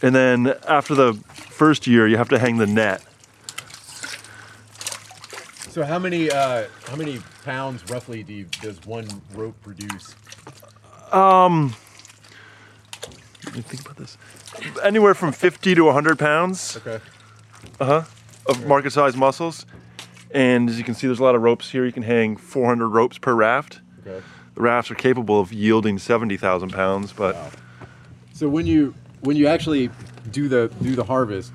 And 0.02 0.14
then 0.14 0.54
after 0.66 0.94
the 0.94 1.14
first 1.34 1.86
year, 1.86 2.06
you 2.08 2.16
have 2.16 2.28
to 2.30 2.38
hang 2.38 2.56
the 2.56 2.66
net. 2.66 3.02
So 5.70 5.84
how 5.84 5.98
many 5.98 6.30
uh, 6.30 6.66
how 6.88 6.96
many 6.96 7.20
pounds 7.44 7.88
roughly 7.90 8.22
do 8.22 8.32
you, 8.32 8.46
does 8.60 8.84
one 8.84 9.06
rope 9.34 9.54
produce? 9.62 10.14
Um, 11.12 11.74
Let 13.46 13.54
me 13.56 13.62
think 13.62 13.82
about 13.82 13.96
this. 13.96 14.16
Anywhere 14.82 15.14
from 15.14 15.32
50 15.32 15.74
to 15.76 15.84
100 15.84 16.18
pounds 16.18 16.76
Okay. 16.78 17.00
Uh 17.78 17.84
huh. 17.84 18.02
of 18.46 18.66
market 18.66 18.92
sized 18.92 19.16
mussels. 19.16 19.64
And 20.32 20.68
as 20.68 20.78
you 20.78 20.84
can 20.84 20.94
see, 20.94 21.06
there's 21.08 21.18
a 21.18 21.24
lot 21.24 21.34
of 21.34 21.42
ropes 21.42 21.70
here. 21.70 21.84
You 21.84 21.92
can 21.92 22.04
hang 22.04 22.36
400 22.36 22.88
ropes 22.88 23.18
per 23.18 23.34
raft. 23.34 23.80
Okay. 24.06 24.24
The 24.54 24.60
rafts 24.60 24.90
are 24.90 24.94
capable 24.96 25.40
of 25.40 25.52
yielding 25.52 25.98
70,000 25.98 26.70
pounds, 26.72 27.12
but 27.12 27.34
Wow. 27.34 27.50
So 28.32 28.48
when 28.48 28.66
you 28.66 28.94
when 29.20 29.36
you 29.36 29.46
actually 29.46 29.90
do 30.30 30.48
the 30.48 30.70
do 30.82 30.94
the 30.96 31.04
harvest, 31.04 31.52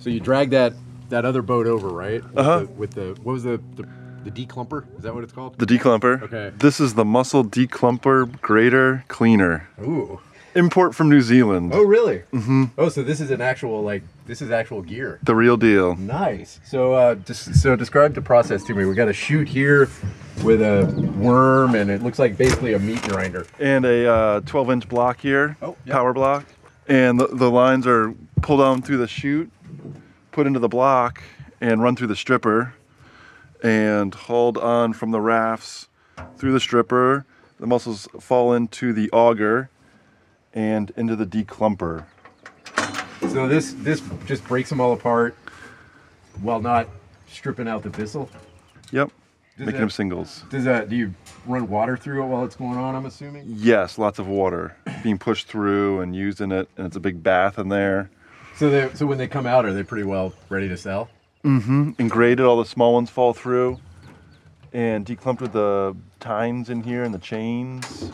so 0.00 0.10
you 0.10 0.20
drag 0.20 0.50
that 0.50 0.72
that 1.10 1.24
other 1.24 1.42
boat 1.42 1.66
over, 1.66 1.88
right? 1.88 2.22
With 2.24 2.38
Uh-huh. 2.38 2.58
The, 2.60 2.66
with 2.66 2.90
the 2.92 3.16
what 3.22 3.32
was 3.32 3.42
the 3.44 3.60
the, 3.76 3.86
the 4.24 4.30
declumper? 4.30 4.84
Is 4.96 5.02
that 5.04 5.14
what 5.14 5.24
it's 5.24 5.32
called? 5.32 5.58
the 5.58 5.66
declumper. 5.66 6.22
Okay. 6.22 6.52
This 6.56 6.80
is 6.80 6.94
the 6.94 7.04
mussel 7.04 7.44
declumper 7.44 8.40
grater 8.40 9.04
cleaner. 9.08 9.68
Ooh. 9.82 10.20
Import 10.56 10.94
from 10.94 11.08
New 11.10 11.20
Zealand. 11.20 11.72
Oh 11.74 11.82
really? 11.82 12.22
Mm-hmm. 12.32 12.64
Oh, 12.78 12.88
so 12.88 13.02
this 13.02 13.20
is 13.20 13.32
an 13.32 13.40
actual 13.40 13.82
like 13.82 14.02
this 14.26 14.40
is 14.40 14.50
actual 14.52 14.82
gear. 14.82 15.18
The 15.24 15.34
real 15.34 15.56
deal. 15.56 15.96
Nice. 15.96 16.60
So 16.64 16.94
uh, 16.94 17.14
just 17.16 17.56
so 17.56 17.74
describe 17.74 18.14
the 18.14 18.22
process 18.22 18.62
to 18.64 18.74
me. 18.74 18.84
We 18.84 18.94
got 18.94 19.08
a 19.08 19.12
chute 19.12 19.48
here 19.48 19.88
with 20.44 20.62
a 20.62 20.86
worm, 21.18 21.74
and 21.74 21.90
it 21.90 22.02
looks 22.02 22.18
like 22.20 22.36
basically 22.36 22.72
a 22.74 22.78
meat 22.78 23.02
grinder. 23.02 23.46
And 23.58 23.84
a 23.84 24.08
uh, 24.08 24.40
12 24.42 24.70
inch 24.70 24.88
block 24.88 25.20
here, 25.20 25.56
Oh, 25.60 25.76
yep. 25.84 25.92
power 25.94 26.12
block. 26.12 26.44
And 26.86 27.18
the, 27.18 27.26
the 27.28 27.50
lines 27.50 27.86
are 27.86 28.14
pulled 28.42 28.60
down 28.60 28.82
through 28.82 28.98
the 28.98 29.08
chute, 29.08 29.50
put 30.32 30.46
into 30.46 30.58
the 30.58 30.68
block, 30.68 31.22
and 31.60 31.82
run 31.82 31.96
through 31.96 32.08
the 32.08 32.16
stripper, 32.16 32.74
and 33.62 34.14
hauled 34.14 34.58
on 34.58 34.92
from 34.92 35.10
the 35.10 35.20
rafts 35.20 35.88
through 36.36 36.52
the 36.52 36.60
stripper. 36.60 37.24
The 37.58 37.66
mussels 37.66 38.06
fall 38.20 38.52
into 38.52 38.92
the 38.92 39.10
auger 39.12 39.70
and 40.52 40.92
into 40.96 41.16
the 41.16 41.24
declumper. 41.24 42.04
So 43.30 43.48
this 43.48 43.72
this 43.78 44.02
just 44.26 44.44
breaks 44.44 44.68
them 44.68 44.80
all 44.80 44.92
apart, 44.92 45.34
while 46.42 46.60
not 46.60 46.88
stripping 47.28 47.66
out 47.66 47.82
the 47.82 47.88
viscel. 47.88 48.28
Yep, 48.92 49.08
Does 49.08 49.58
making 49.58 49.72
that- 49.72 49.78
them 49.80 49.90
singles. 49.90 50.44
Does 50.50 50.64
that 50.64 50.90
do 50.90 50.96
you 50.96 51.14
run 51.46 51.68
water 51.68 51.96
through 51.96 52.22
it 52.22 52.26
while 52.26 52.44
it's 52.44 52.56
going 52.56 52.78
on? 52.78 52.94
I'm 52.94 53.06
assuming. 53.06 53.44
Yes, 53.46 53.98
lots 53.98 54.18
of 54.18 54.26
water 54.26 54.76
being 55.02 55.18
pushed 55.18 55.46
through 55.46 56.00
and 56.00 56.14
used 56.14 56.40
in 56.40 56.52
it, 56.52 56.68
and 56.76 56.86
it's 56.86 56.96
a 56.96 57.00
big 57.00 57.22
bath 57.22 57.58
in 57.58 57.68
there. 57.68 58.10
So 58.56 58.70
they 58.70 58.94
so 58.94 59.06
when 59.06 59.18
they 59.18 59.26
come 59.26 59.46
out, 59.46 59.64
are 59.64 59.72
they 59.72 59.82
pretty 59.82 60.04
well 60.04 60.32
ready 60.48 60.68
to 60.68 60.76
sell? 60.76 61.08
Mm-hmm. 61.44 61.90
And 61.98 62.10
graded. 62.10 62.46
All 62.46 62.56
the 62.56 62.64
small 62.64 62.94
ones 62.94 63.10
fall 63.10 63.32
through, 63.34 63.78
and 64.72 65.04
declumped 65.04 65.40
with 65.40 65.52
the 65.52 65.96
tines 66.20 66.70
in 66.70 66.82
here 66.82 67.02
and 67.04 67.12
the 67.12 67.18
chains. 67.18 68.10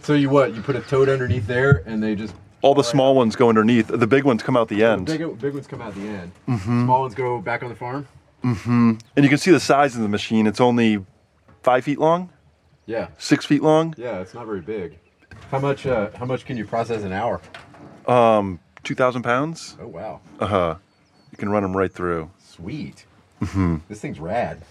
So 0.00 0.14
you 0.14 0.30
what? 0.30 0.54
You 0.54 0.62
put 0.62 0.74
a 0.74 0.80
toad 0.80 1.08
underneath 1.08 1.46
there, 1.46 1.84
and 1.86 2.02
they 2.02 2.16
just 2.16 2.34
All 2.62 2.74
the 2.74 2.82
small 2.82 3.14
ones 3.14 3.36
go 3.36 3.48
underneath. 3.48 3.88
The 3.88 4.06
big 4.06 4.24
ones 4.24 4.42
come 4.42 4.56
out 4.56 4.68
the 4.68 4.82
end, 4.82 5.06
big 5.06 5.40
big 5.40 5.52
ones 5.54 5.66
come 5.66 5.82
out 5.82 5.94
the 5.94 6.08
end. 6.08 6.32
Mm-hmm. 6.48 6.84
Small 6.84 7.02
ones 7.02 7.14
go 7.14 7.40
back 7.40 7.62
on 7.62 7.68
the 7.68 7.74
farm. 7.74 8.08
And 8.42 8.98
you 9.16 9.28
can 9.28 9.38
see 9.38 9.50
the 9.50 9.60
size 9.60 9.94
of 9.96 10.02
the 10.02 10.08
machine. 10.08 10.46
It's 10.46 10.60
only 10.60 11.04
five 11.62 11.84
feet 11.84 11.98
long, 11.98 12.30
Yeah, 12.86 13.08
six 13.18 13.44
feet 13.46 13.62
long, 13.62 13.94
yeah, 13.96 14.20
it's 14.20 14.34
not 14.34 14.46
very 14.46 14.60
big. 14.60 14.98
How 15.50 15.58
much? 15.58 15.86
Uh, 15.86 16.10
how 16.16 16.24
much 16.24 16.44
can 16.44 16.56
you 16.56 16.64
process 16.64 17.02
an 17.02 17.12
hour? 17.12 17.40
Um, 18.06 18.58
two 18.82 18.94
thousand 18.94 19.22
pounds. 19.22 19.76
Oh 19.80 19.86
wow, 19.86 20.20
Uh 20.40 20.46
huh. 20.46 20.74
You 21.30 21.38
can 21.38 21.48
run 21.50 21.62
them 21.62 21.76
right 21.76 21.92
through. 21.92 22.30
sweet. 22.38 23.06
Mm-hmm. 23.40 23.76
This 23.88 24.00
thing's 24.00 24.20
rad. 24.20 24.62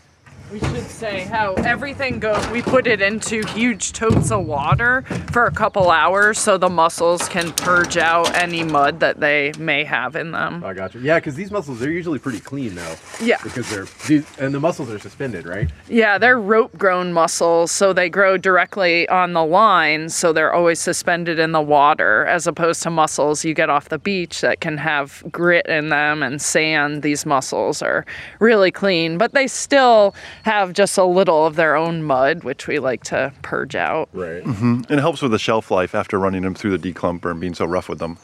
We 0.51 0.59
should 0.59 0.89
say 0.89 1.21
how 1.21 1.53
everything 1.53 2.19
goes. 2.19 2.45
We 2.49 2.61
put 2.61 2.85
it 2.85 3.01
into 3.01 3.47
huge 3.47 3.93
totes 3.93 4.31
of 4.31 4.45
water 4.45 5.03
for 5.31 5.45
a 5.45 5.51
couple 5.51 5.89
hours 5.89 6.39
so 6.39 6.57
the 6.57 6.67
mussels 6.67 7.29
can 7.29 7.53
purge 7.53 7.95
out 7.95 8.35
any 8.35 8.61
mud 8.61 8.99
that 8.99 9.21
they 9.21 9.53
may 9.57 9.85
have 9.85 10.17
in 10.17 10.31
them. 10.31 10.61
I 10.61 10.73
got 10.73 10.93
you. 10.93 10.99
Yeah, 10.99 11.19
because 11.19 11.35
these 11.35 11.51
mussels 11.51 11.79
they're 11.79 11.89
usually 11.89 12.19
pretty 12.19 12.41
clean 12.41 12.75
though. 12.75 12.95
Yeah. 13.21 13.37
Because 13.41 13.69
they're 13.69 13.85
these, 14.07 14.25
and 14.39 14.53
the 14.53 14.59
mussels 14.59 14.89
are 14.89 14.99
suspended, 14.99 15.45
right? 15.45 15.71
Yeah, 15.87 16.17
they're 16.17 16.39
rope 16.39 16.77
grown 16.77 17.13
mussels, 17.13 17.71
so 17.71 17.93
they 17.93 18.09
grow 18.09 18.35
directly 18.35 19.07
on 19.07 19.31
the 19.31 19.45
line, 19.45 20.09
so 20.09 20.33
they're 20.33 20.51
always 20.51 20.81
suspended 20.81 21.39
in 21.39 21.53
the 21.53 21.61
water, 21.61 22.25
as 22.25 22.45
opposed 22.45 22.83
to 22.83 22.89
mussels 22.89 23.45
you 23.45 23.53
get 23.53 23.69
off 23.69 23.87
the 23.87 23.99
beach 23.99 24.41
that 24.41 24.59
can 24.59 24.77
have 24.77 25.23
grit 25.31 25.65
in 25.67 25.87
them 25.87 26.21
and 26.21 26.41
sand. 26.41 27.03
These 27.03 27.25
mussels 27.25 27.81
are 27.81 28.05
really 28.39 28.71
clean, 28.71 29.17
but 29.17 29.31
they 29.31 29.47
still 29.47 30.13
have 30.43 30.73
just 30.73 30.97
a 30.97 31.03
little 31.03 31.45
of 31.45 31.55
their 31.55 31.75
own 31.75 32.03
mud, 32.03 32.43
which 32.43 32.67
we 32.67 32.79
like 32.79 33.03
to 33.05 33.33
purge 33.41 33.75
out. 33.75 34.09
Right. 34.13 34.43
And 34.43 34.89
it 34.89 34.99
helps 34.99 35.21
with 35.21 35.31
the 35.31 35.39
shelf 35.39 35.71
life 35.71 35.95
after 35.95 36.19
running 36.19 36.41
them 36.41 36.55
through 36.55 36.77
the 36.77 36.93
declumper 36.93 37.31
and 37.31 37.39
being 37.39 37.53
so 37.53 37.65
rough 37.65 37.89
with 37.89 37.99
them. 37.99 38.17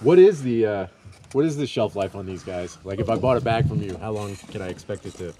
What 0.00 0.18
is 0.18 0.42
the 0.42 0.66
uh, 0.66 0.86
what 1.32 1.44
is 1.44 1.56
the 1.56 1.66
shelf 1.66 1.96
life 1.96 2.14
on 2.14 2.26
these 2.26 2.42
guys? 2.42 2.78
Like 2.84 3.00
if 3.00 3.10
I 3.10 3.16
bought 3.16 3.36
a 3.36 3.40
bag 3.40 3.68
from 3.68 3.82
you, 3.82 3.96
how 3.98 4.12
long 4.12 4.36
can 4.36 4.62
I 4.62 4.68
expect 4.68 5.06
it 5.06 5.14
to? 5.14 5.34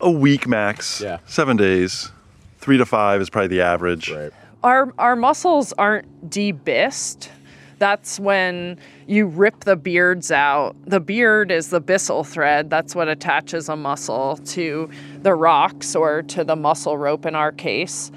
A 0.00 0.10
week 0.10 0.46
max. 0.46 1.00
Yeah. 1.00 1.18
Seven 1.26 1.56
days. 1.56 2.10
Three 2.58 2.78
to 2.78 2.86
five 2.86 3.20
is 3.20 3.30
probably 3.30 3.48
the 3.48 3.62
average. 3.62 4.10
Right. 4.10 4.32
Our 4.62 4.92
our 4.98 5.16
mussels 5.16 5.72
aren't 5.74 6.30
debyssed. 6.30 7.30
That's 7.78 8.20
when 8.20 8.78
you 9.06 9.26
rip 9.26 9.64
the 9.64 9.74
beards 9.74 10.30
out. 10.30 10.76
The 10.84 11.00
beard 11.00 11.50
is 11.50 11.70
the 11.70 11.80
byssal 11.80 12.26
thread. 12.26 12.68
That's 12.68 12.94
what 12.94 13.08
attaches 13.08 13.70
a 13.70 13.76
mussel 13.76 14.36
to 14.36 14.90
the 15.22 15.34
rocks 15.34 15.94
or 15.94 16.22
to 16.22 16.44
the 16.44 16.56
mussel 16.56 16.96
rope 16.96 17.26
in 17.26 17.34
our 17.34 17.52
case. 17.52 18.10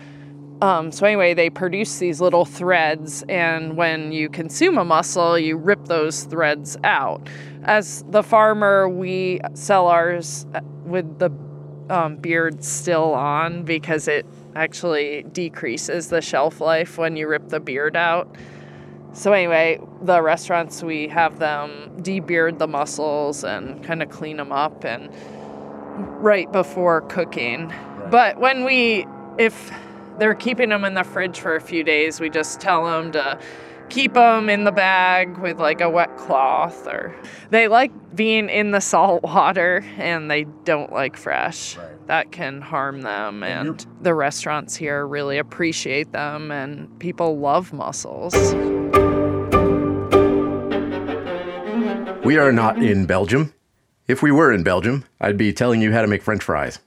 Um, 0.61 0.91
so 0.91 1.05
anyway, 1.05 1.33
they 1.33 1.49
produce 1.49 1.97
these 1.97 2.21
little 2.21 2.45
threads, 2.45 3.23
and 3.27 3.75
when 3.75 4.13
you 4.13 4.29
consume 4.29 4.77
a 4.77 4.85
mussel, 4.85 5.37
you 5.37 5.57
rip 5.57 5.85
those 5.85 6.23
threads 6.23 6.77
out. 6.85 7.27
As 7.63 8.05
the 8.07 8.23
farmer, 8.23 8.87
we 8.87 9.41
sell 9.55 9.87
ours 9.87 10.45
uh, 10.55 10.61
with 10.85 11.19
the 11.19 11.31
um, 11.89 12.15
beard 12.15 12.63
still 12.63 13.13
on 13.13 13.63
because 13.63 14.07
it 14.07 14.25
actually 14.55 15.23
decreases 15.33 16.07
the 16.07 16.21
shelf 16.21 16.61
life 16.61 16.97
when 16.97 17.17
you 17.17 17.27
rip 17.27 17.49
the 17.49 17.59
beard 17.59 17.97
out. 17.97 18.33
So 19.13 19.31
anyway, 19.33 19.79
the 20.01 20.21
restaurants 20.21 20.81
we 20.81 21.07
have 21.09 21.39
them 21.39 21.97
debeard 21.97 22.57
the 22.57 22.67
mussels 22.67 23.43
and 23.43 23.83
kind 23.83 24.01
of 24.01 24.09
clean 24.09 24.37
them 24.37 24.51
up 24.51 24.83
and 24.83 25.13
right 25.95 26.51
before 26.51 27.01
cooking. 27.01 27.73
But 28.09 28.39
when 28.39 28.63
we 28.63 29.05
if 29.37 29.71
they're 30.19 30.35
keeping 30.35 30.69
them 30.69 30.85
in 30.85 30.93
the 30.93 31.03
fridge 31.03 31.39
for 31.39 31.55
a 31.55 31.61
few 31.61 31.83
days, 31.83 32.19
we 32.19 32.29
just 32.29 32.59
tell 32.59 32.85
them 32.85 33.11
to 33.13 33.39
keep 33.89 34.13
them 34.13 34.49
in 34.49 34.63
the 34.63 34.71
bag 34.71 35.37
with 35.37 35.59
like 35.59 35.81
a 35.81 35.89
wet 35.89 36.15
cloth 36.17 36.87
or 36.87 37.15
they 37.49 37.67
like 37.67 37.91
being 38.15 38.49
in 38.49 38.71
the 38.71 38.79
salt 38.79 39.21
water 39.23 39.83
and 39.97 40.31
they 40.31 40.45
don't 40.63 40.91
like 40.91 41.15
fresh 41.15 41.77
that 42.07 42.31
can 42.31 42.61
harm 42.61 43.01
them 43.01 43.43
and 43.43 43.85
the 44.01 44.13
restaurants 44.15 44.75
here 44.75 45.05
really 45.05 45.37
appreciate 45.37 46.11
them 46.11 46.49
and 46.49 46.97
people 46.99 47.37
love 47.37 47.71
mussels 47.73 48.33
We 52.23 52.37
are 52.37 52.53
not 52.53 52.81
in 52.81 53.05
Belgium. 53.05 53.53
If 54.07 54.21
we 54.21 54.31
were 54.31 54.51
in 54.51 54.63
Belgium, 54.63 55.05
I'd 55.21 55.37
be 55.37 55.53
telling 55.53 55.81
you 55.81 55.93
how 55.93 56.01
to 56.01 56.07
make 56.07 56.23
french 56.23 56.43
fries 56.43 56.79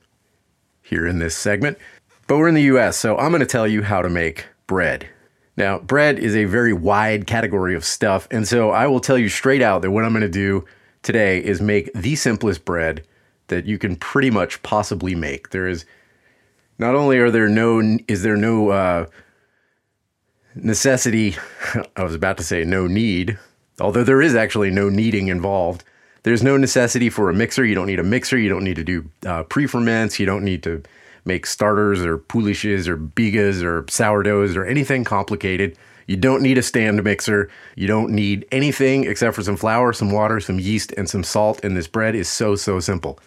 here 0.83 1.07
in 1.07 1.19
this 1.19 1.35
segment. 1.35 1.79
But 2.27 2.37
we're 2.37 2.49
in 2.49 2.55
the 2.55 2.63
US, 2.63 2.97
so 2.97 3.17
I'm 3.17 3.31
going 3.31 3.41
to 3.41 3.47
tell 3.47 3.67
you 3.67 3.83
how 3.83 4.03
to 4.03 4.11
make 4.11 4.47
bread. 4.67 5.09
Now, 5.57 5.79
bread 5.79 6.19
is 6.19 6.37
a 6.37 6.45
very 6.45 6.75
wide 6.75 7.27
category 7.27 7.75
of 7.75 7.85
stuff, 7.85 8.29
and 8.31 8.47
so 8.47 8.71
I 8.71 8.87
will 8.87 9.01
tell 9.01 9.17
you 9.17 9.31
straight 9.31 9.63
out 9.63 9.81
that 9.83 9.91
what 9.91 10.05
I'm 10.05 10.13
going 10.13 10.21
to 10.21 10.29
do 10.29 10.67
today 11.03 11.43
is 11.43 11.63
make 11.63 11.91
the 11.95 12.17
simplest 12.17 12.67
bread 12.67 13.07
that 13.47 13.65
you 13.65 13.79
can 13.79 13.97
pretty 13.97 14.31
much 14.31 14.63
possibly 14.63 15.15
make. 15.15 15.51
There 15.51 15.69
is 15.69 15.87
not 16.79 16.95
only 16.95 17.19
are 17.19 17.31
there 17.31 17.49
no 17.49 17.81
is 18.07 18.23
there 18.23 18.37
no 18.37 18.69
uh, 18.69 19.07
necessity, 20.55 21.37
I 21.97 22.03
was 22.03 22.15
about 22.15 22.37
to 22.37 22.45
say 22.45 22.65
no 22.65 22.87
need, 22.87 23.39
although 23.81 24.05
there 24.05 24.21
is 24.21 24.35
actually 24.35 24.71
no 24.71 24.91
kneading 24.91 25.29
involved. 25.29 25.85
There's 26.27 26.43
no 26.43 26.57
necessity 26.57 27.09
for 27.09 27.31
a 27.31 27.33
mixer. 27.33 27.65
You 27.65 27.77
don't 27.77 27.87
need 27.87 28.01
a 28.01 28.03
mixer. 28.03 28.37
You 28.37 28.49
don't 28.49 28.65
need 28.65 28.75
to 28.75 28.83
do 28.83 29.09
uh, 29.25 29.45
pre 29.45 29.69
ferments. 29.69 30.19
You 30.19 30.27
don't 30.27 30.43
need 30.43 30.65
to 30.65 30.83
make 31.25 31.47
starters 31.47 32.05
or 32.05 32.19
poolishes 32.19 32.89
or 32.89 32.97
bigas 32.97 33.63
or 33.63 33.85
sourdoughs 33.89 34.57
or 34.57 34.65
anything 34.65 35.05
complicated. 35.05 35.79
You 36.09 36.17
don't 36.17 36.43
need 36.43 36.59
a 36.59 36.63
stand 36.63 37.05
mixer. 37.05 37.49
You 37.77 37.87
don't 37.87 38.11
need 38.11 38.45
anything 38.51 39.05
except 39.05 39.37
for 39.37 39.45
some 39.45 39.57
flour, 39.57 39.93
some 39.93 40.11
water, 40.11 40.41
some 40.41 40.59
yeast, 40.59 40.91
and 40.97 41.09
some 41.09 41.23
salt. 41.23 41.61
And 41.63 41.77
this 41.77 41.87
bread 41.87 42.17
is 42.17 42.29
so, 42.29 42.57
so 42.57 42.81
simple. 42.81 43.21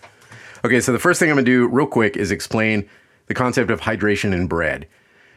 Okay, 0.66 0.82
so 0.82 0.91
the 0.91 1.00
first 1.00 1.22
thing 1.22 1.30
I'm 1.30 1.38
gonna 1.38 1.45
do 1.45 1.70
real 1.70 1.88
quick 1.88 2.18
is 2.18 2.32
explain 2.32 2.89
the 3.28 3.34
concept 3.34 3.72
of 3.72 3.80
hydration 3.80 4.34
in 4.34 4.47
bread. 4.47 4.86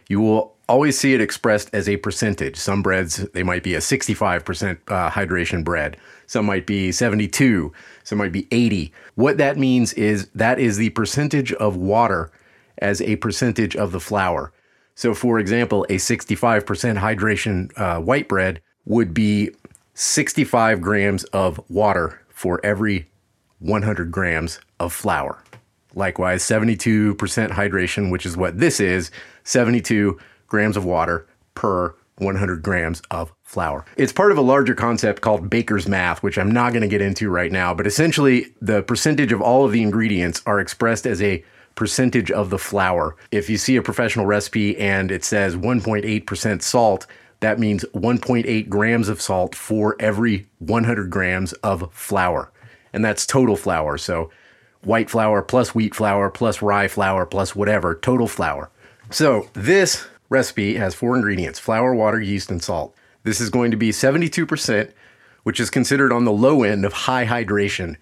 You 0.09 0.21
will 0.21 0.57
always 0.73 0.99
see 0.99 1.13
it 1.13 1.21
expressed 1.21 1.69
as 1.75 1.87
a 1.87 1.99
percentage. 1.99 2.57
Some 2.57 2.83
breads, 2.83 3.17
they 3.35 3.43
might 3.43 3.63
be 3.63 3.75
a 3.75 3.79
65% 3.79 4.79
uh, 4.89 5.11
hydration 5.11 5.63
bread. 5.63 5.99
Some 6.27 6.47
might 6.47 6.67
be 6.67 6.91
72. 6.91 7.71
Some 8.05 8.17
might 8.17 8.33
be 8.33 8.49
80. 8.51 8.91
What 9.15 9.37
that 9.37 9.59
means 9.59 9.93
is 9.93 10.29
that 10.35 10.59
is 10.59 10.79
the 10.79 10.89
percentage 10.91 11.53
of 11.53 11.77
water 11.77 12.31
as 12.79 13.03
a 13.03 13.17
percentage 13.17 13.77
of 13.77 13.93
the 13.93 14.01
flour. 14.01 14.51
So, 14.95 15.13
for 15.13 15.39
example, 15.39 15.85
a 15.91 15.97
65% 15.97 16.65
hydration 16.99 17.79
uh, 17.79 18.01
white 18.01 18.27
bread 18.27 18.63
would 18.87 19.13
be 19.13 19.51
65 19.93 20.81
grams 20.81 21.25
of 21.25 21.61
water 21.69 22.23
for 22.31 22.65
every 22.65 23.11
100 23.59 24.11
grams 24.11 24.59
of 24.81 24.95
flour. 24.95 25.43
Likewise, 25.95 26.43
72% 26.43 27.15
hydration, 27.51 28.11
which 28.11 28.25
is 28.25 28.39
what 28.39 28.59
this 28.59 28.81
is, 28.81 29.11
72 29.45 30.19
grams 30.53 30.77
of 30.77 30.85
water 30.85 31.27
per 31.55 31.95
100 32.19 32.63
grams 32.63 33.01
of 33.11 33.33
flour. 33.43 33.87
It's 33.97 34.13
part 34.13 34.33
of 34.33 34.39
a 34.39 34.43
larger 34.43 34.75
concept 34.75 35.23
called 35.23 35.49
baker's 35.49 35.89
math, 35.89 36.23
which 36.23 36.37
I'm 36.37 36.51
not 36.51 36.73
going 36.73 36.83
to 36.83 36.89
get 36.89 37.01
into 37.01 37.31
right 37.31 37.51
now, 37.51 37.73
but 37.73 37.87
essentially 37.87 38.55
the 38.61 38.83
percentage 38.83 39.33
of 39.33 39.41
all 39.41 39.65
of 39.65 39.73
the 39.73 39.83
ingredients 39.83 40.43
are 40.45 40.61
expressed 40.61 41.07
as 41.07 41.23
a 41.23 41.43
percentage 41.75 42.31
of 42.31 42.51
the 42.51 42.59
flour. 42.59 43.17
If 43.31 43.49
you 43.49 43.57
see 43.57 43.77
a 43.77 43.83
professional 43.83 44.27
recipe 44.27 44.77
and 44.77 45.11
it 45.11 45.25
says 45.25 45.57
1.8% 45.57 46.63
salt, 46.63 47.07
that 47.41 47.59
means 47.59 47.83
1.8 47.95 48.69
grams 48.69 49.09
of 49.09 49.23
salt 49.23 49.55
for 49.55 49.97
every 49.99 50.47
100 50.59 51.09
grams 51.09 51.55
of 51.55 51.91
flour. 51.95 52.53
And 52.93 53.03
that's 53.03 53.25
total 53.25 53.57
flour. 53.57 53.97
So 53.97 54.31
white 54.85 55.09
flour 55.09 55.41
plus 55.41 55.75
wheat 55.75 55.95
flour 55.95 56.29
plus 56.29 56.61
rye 56.61 56.89
flour 56.89 57.25
plus 57.25 57.57
whatever, 57.57 57.95
total 57.95 58.29
flour. 58.29 58.71
So 59.11 59.49
this 59.55 60.07
recipe 60.33 60.75
has 60.75 60.95
four 60.95 61.15
ingredients 61.15 61.59
flour, 61.59 61.95
water, 61.95 62.21
yeast, 62.21 62.51
and 62.51 62.63
salt. 62.63 62.97
This 63.23 63.41
is 63.41 63.51
going 63.51 63.71
to 63.71 63.77
be 63.77 63.91
72%, 63.91 64.91
which 65.45 65.61
is 65.61 65.71
considered 65.71 66.13
on 66.13 66.25
the 66.25 66.33
low 66.33 66.65
end 66.65 66.85
of 66.85 66.93
high 66.93 67.27
hydration. 67.27 67.97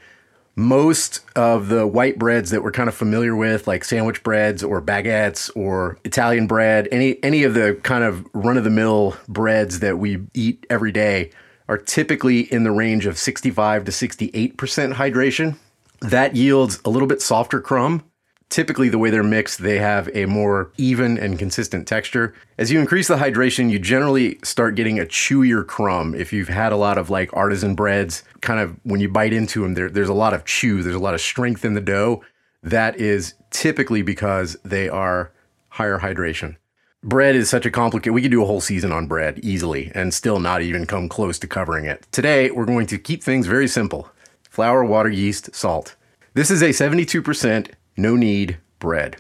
Most 0.57 1.21
of 1.37 1.69
the 1.69 1.87
white 1.87 2.19
breads 2.19 2.51
that 2.51 2.63
we're 2.63 2.73
kind 2.73 2.89
of 2.89 2.95
familiar 2.95 3.37
with, 3.37 3.67
like 3.67 3.85
sandwich 3.85 4.23
breads 4.23 4.63
or 4.63 4.81
baguettes 4.83 5.51
or 5.55 5.99
Italian 6.05 6.47
bread, 6.47 6.89
any 6.91 7.23
any 7.23 7.45
of 7.45 7.55
the 7.55 7.79
kind 7.83 8.05
of 8.05 8.27
run-of-the-mill 8.33 9.17
breads 9.29 9.81
that 9.81 9.99
we 9.99 10.21
eat 10.35 10.67
every 10.69 10.93
day, 10.93 11.31
are 11.69 11.79
typically 11.79 12.41
in 12.53 12.65
the 12.65 12.73
range 12.73 13.07
of 13.07 13.17
65 13.17 13.85
to 13.85 13.93
68% 13.93 14.55
hydration. 14.95 15.57
That 16.01 16.35
yields 16.35 16.81
a 16.85 16.91
little 16.91 17.09
bit 17.09 17.23
softer 17.23 17.61
crumb. 17.61 18.03
Typically, 18.51 18.89
the 18.89 18.99
way 18.99 19.11
they're 19.11 19.23
mixed, 19.23 19.63
they 19.63 19.79
have 19.79 20.11
a 20.13 20.27
more 20.27 20.73
even 20.77 21.17
and 21.17 21.39
consistent 21.39 21.87
texture. 21.87 22.35
As 22.59 22.71
you 22.71 22.81
increase 22.81 23.07
the 23.07 23.17
hydration, 23.17 23.71
you 23.71 23.79
generally 23.79 24.41
start 24.43 24.75
getting 24.75 24.99
a 24.99 25.05
chewier 25.05 25.65
crumb. 25.65 26.17
If 26.17 26.33
you've 26.33 26.49
had 26.49 26.73
a 26.73 26.77
lot 26.77 26.99
of 26.99 27.11
like 27.11 27.31
artisan 27.33 27.77
breads, 27.77 28.25
kind 28.41 28.59
of 28.59 28.77
when 28.83 29.01
you 29.01 29.09
bite 29.09 29.33
into 29.33 29.63
them, 29.63 29.75
there, 29.75 29.89
there's 29.89 30.09
a 30.09 30.15
lot 30.15 30.35
of 30.35 30.45
chew, 30.45 30.83
there's 30.83 30.97
a 30.97 31.01
lot 31.01 31.15
of 31.15 31.21
strength 31.21 31.65
in 31.65 31.75
the 31.75 31.81
dough. 31.81 32.25
That 32.65 32.97
is 32.97 33.35
typically 33.51 34.03
because 34.03 34.57
they 34.65 34.89
are 34.89 35.31
higher 35.69 36.01
hydration. 36.01 36.57
Bread 37.05 37.37
is 37.37 37.49
such 37.49 37.65
a 37.65 37.71
complicated, 37.71 38.13
we 38.13 38.21
could 38.21 38.33
do 38.33 38.43
a 38.43 38.47
whole 38.47 38.61
season 38.61 38.91
on 38.91 39.07
bread 39.07 39.39
easily 39.45 39.93
and 39.95 40.13
still 40.13 40.41
not 40.41 40.61
even 40.61 40.87
come 40.87 41.09
close 41.09 41.39
to 41.39 41.47
covering 41.47 41.85
it. 41.85 42.05
Today, 42.11 42.51
we're 42.51 42.67
going 42.67 42.89
to 42.89 42.99
keep 42.99 43.23
things 43.23 43.47
very 43.47 43.69
simple 43.69 44.11
flour, 44.43 44.85
water, 44.85 45.09
yeast, 45.09 45.55
salt. 45.55 45.95
This 46.35 46.51
is 46.51 46.63
a 46.63 46.71
72% 46.71 47.71
no 47.97 48.17
knead 48.17 48.59
bread. 48.79 49.17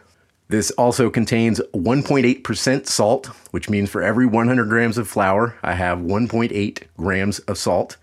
This 0.48 0.72
also 0.72 1.10
contains 1.10 1.60
1.8% 1.74 2.86
salt, 2.86 3.26
which 3.52 3.70
means 3.70 3.88
for 3.88 4.02
every 4.02 4.26
100 4.26 4.68
grams 4.68 4.98
of 4.98 5.06
flour, 5.06 5.56
I 5.62 5.74
have 5.74 5.98
1.8 5.98 6.82
grams 6.96 7.38
of 7.40 7.56
salt. 7.56 7.96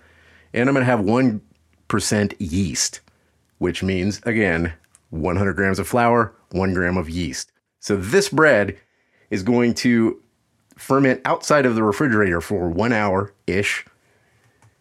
And 0.53 0.69
I'm 0.69 0.73
going 0.73 0.85
to 0.85 0.91
have 0.91 1.01
1% 1.01 2.35
yeast, 2.39 3.01
which 3.57 3.83
means, 3.83 4.21
again, 4.23 4.73
100 5.09 5.53
grams 5.55 5.77
of 5.77 5.89
flour, 5.89 6.33
1 6.51 6.73
gram 6.73 6.95
of 6.95 7.09
yeast. 7.09 7.51
So 7.79 7.97
this 7.97 8.29
bread 8.29 8.77
is 9.29 9.43
going 9.43 9.73
to 9.75 10.21
ferment 10.77 11.21
outside 11.25 11.65
of 11.65 11.75
the 11.75 11.83
refrigerator 11.83 12.39
for 12.39 12.69
one 12.69 12.93
hour 12.93 13.33
ish. 13.45 13.85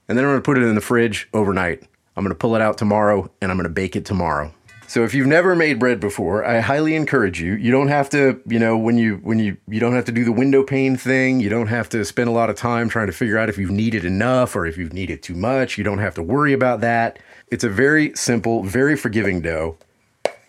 And 0.08 0.16
then 0.16 0.24
I'm 0.24 0.30
going 0.30 0.42
to 0.42 0.44
put 0.44 0.58
it 0.58 0.62
in 0.62 0.74
the 0.74 0.80
fridge 0.80 1.28
overnight. 1.32 1.82
I'm 2.16 2.22
going 2.22 2.34
to 2.34 2.38
pull 2.38 2.54
it 2.54 2.62
out 2.62 2.78
tomorrow 2.78 3.30
and 3.40 3.50
I'm 3.50 3.56
going 3.56 3.68
to 3.68 3.74
bake 3.74 3.96
it 3.96 4.04
tomorrow. 4.04 4.54
So 4.96 5.04
if 5.04 5.12
you've 5.12 5.26
never 5.26 5.54
made 5.54 5.78
bread 5.78 6.00
before, 6.00 6.42
I 6.42 6.60
highly 6.60 6.94
encourage 6.94 7.38
you. 7.38 7.52
You 7.52 7.70
don't 7.70 7.88
have 7.88 8.08
to, 8.08 8.40
you 8.46 8.58
know, 8.58 8.78
when 8.78 8.96
you 8.96 9.16
when 9.16 9.38
you 9.38 9.58
you 9.68 9.78
don't 9.78 9.92
have 9.92 10.06
to 10.06 10.10
do 10.10 10.24
the 10.24 10.32
window 10.32 10.62
pane 10.62 10.96
thing. 10.96 11.38
You 11.38 11.50
don't 11.50 11.66
have 11.66 11.90
to 11.90 12.02
spend 12.02 12.30
a 12.30 12.32
lot 12.32 12.48
of 12.48 12.56
time 12.56 12.88
trying 12.88 13.08
to 13.08 13.12
figure 13.12 13.36
out 13.36 13.50
if 13.50 13.58
you've 13.58 13.70
kneaded 13.70 14.06
enough 14.06 14.56
or 14.56 14.64
if 14.64 14.78
you've 14.78 14.94
kneaded 14.94 15.22
too 15.22 15.34
much. 15.34 15.76
You 15.76 15.84
don't 15.84 15.98
have 15.98 16.14
to 16.14 16.22
worry 16.22 16.54
about 16.54 16.80
that. 16.80 17.18
It's 17.48 17.62
a 17.62 17.68
very 17.68 18.16
simple, 18.16 18.62
very 18.62 18.96
forgiving 18.96 19.42
dough. 19.42 19.76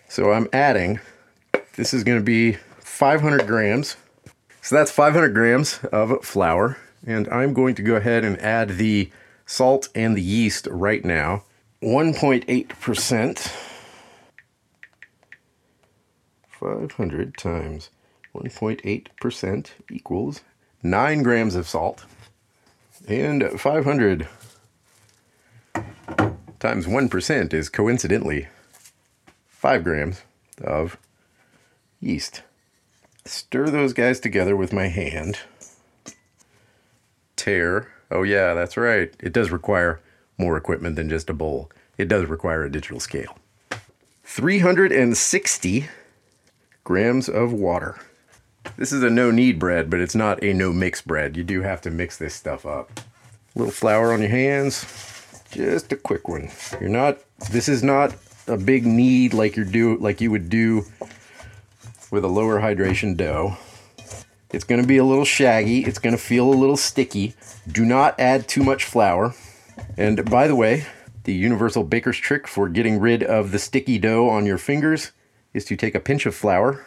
So 0.08 0.32
I'm 0.32 0.48
adding. 0.54 1.02
This 1.76 1.93
is 1.93 2.06
going 2.06 2.18
to 2.18 2.24
be 2.24 2.54
500 2.80 3.45
grams. 3.48 3.98
So 4.62 4.78
that's 4.78 4.91
500 4.91 5.34
grams 5.34 5.82
of 5.91 6.24
flour, 6.24 6.78
and 7.06 7.28
I'm 7.28 7.54
going 7.54 7.76
to 7.76 7.82
go 7.82 7.98
ahead 7.98 8.24
and 8.24 8.39
add 8.39 8.78
the 8.78 9.12
salt 9.45 9.89
and 9.93 10.16
the 10.16 10.22
yeast 10.22 10.70
right 10.72 11.04
now. 11.04 11.43
1.8 11.84 12.70
percent 12.80 13.52
500 16.60 17.38
times 17.38 17.89
1.8% 18.36 19.68
equals 19.91 20.41
9 20.84 21.24
grams 21.24 21.55
of 21.55 21.68
salt. 21.68 22.05
And 23.08 23.60
500 23.60 24.28
times 26.60 26.86
1% 26.86 27.53
is 27.53 27.70
coincidentally 27.70 28.47
5 29.47 29.84
grams 29.84 30.24
of 30.64 30.97
yeast. 31.99 32.41
Stir 33.26 33.70
those 33.70 33.93
guys 33.93 34.20
together 34.20 34.55
with 34.55 34.74
my 34.74 34.88
hand. 34.88 35.39
Tear. 37.36 37.91
Oh, 38.10 38.24
yeah, 38.24 38.53
that's 38.53 38.78
right. 38.78 39.14
It 39.20 39.34
does 39.34 39.51
require 39.51 40.01
more 40.38 40.58
equipment 40.58 40.95
than 40.95 41.10
just 41.10 41.30
a 41.30 41.34
bowl, 41.34 41.70
it 41.97 42.08
does 42.08 42.26
require 42.26 42.64
a 42.64 42.72
digital 42.72 42.99
scale. 42.99 43.38
360 44.24 45.88
grams 46.88 47.28
of 47.28 47.52
water. 47.52 48.00
This 48.78 48.94
is 48.94 49.04
a 49.04 49.10
no 49.10 49.30
knead 49.30 49.60
bread, 49.60 49.90
but 49.90 50.00
it's 50.00 50.16
not 50.16 50.42
a 50.42 50.54
no 50.54 50.72
mix 50.72 51.02
bread. 51.02 51.36
You 51.36 51.44
do 51.44 51.62
have 51.62 51.82
to 51.82 51.92
mix 51.92 52.16
this 52.16 52.34
stuff 52.34 52.66
up. 52.66 53.02
A 53.54 53.60
little 53.60 53.74
flour 53.74 54.14
on 54.14 54.22
your 54.22 54.30
hands, 54.30 54.86
just 55.52 55.92
a 55.92 55.98
quick 55.98 56.30
one. 56.30 56.50
You're 56.80 56.88
not. 56.88 57.18
This 57.52 57.68
is 57.68 57.84
not 57.84 58.16
a 58.48 58.56
big 58.56 58.86
knead 58.86 59.34
like 59.34 59.58
you're 59.58 59.66
do 59.66 59.98
like 59.98 60.22
you 60.22 60.32
would 60.32 60.48
do 60.48 60.86
with 62.10 62.24
a 62.24 62.30
lower 62.30 62.62
hydration 62.62 63.18
dough. 63.18 63.58
It's 64.52 64.64
going 64.64 64.82
to 64.82 64.88
be 64.88 64.96
a 64.96 65.04
little 65.04 65.26
shaggy. 65.26 65.84
It's 65.84 66.00
going 66.00 66.16
to 66.16 66.22
feel 66.22 66.50
a 66.50 66.56
little 66.56 66.78
sticky. 66.78 67.36
Do 67.70 67.84
not 67.84 68.18
add 68.18 68.48
too 68.48 68.64
much 68.64 68.86
flour. 68.86 69.36
And 69.98 70.24
by 70.30 70.48
the 70.48 70.56
way, 70.56 70.86
the 71.26 71.34
universal 71.34 71.84
baker's 71.84 72.18
trick 72.18 72.48
for 72.48 72.70
getting 72.70 72.98
rid 72.98 73.24
of 73.24 73.52
the 73.52 73.60
sticky 73.60 73.98
dough 73.98 74.30
on 74.30 74.46
your 74.46 74.58
fingers 74.58 75.12
is 75.58 75.66
to 75.66 75.76
take 75.76 75.95
a 75.95 75.99
pinch 75.99 76.26
of 76.28 76.36
flour 76.36 76.86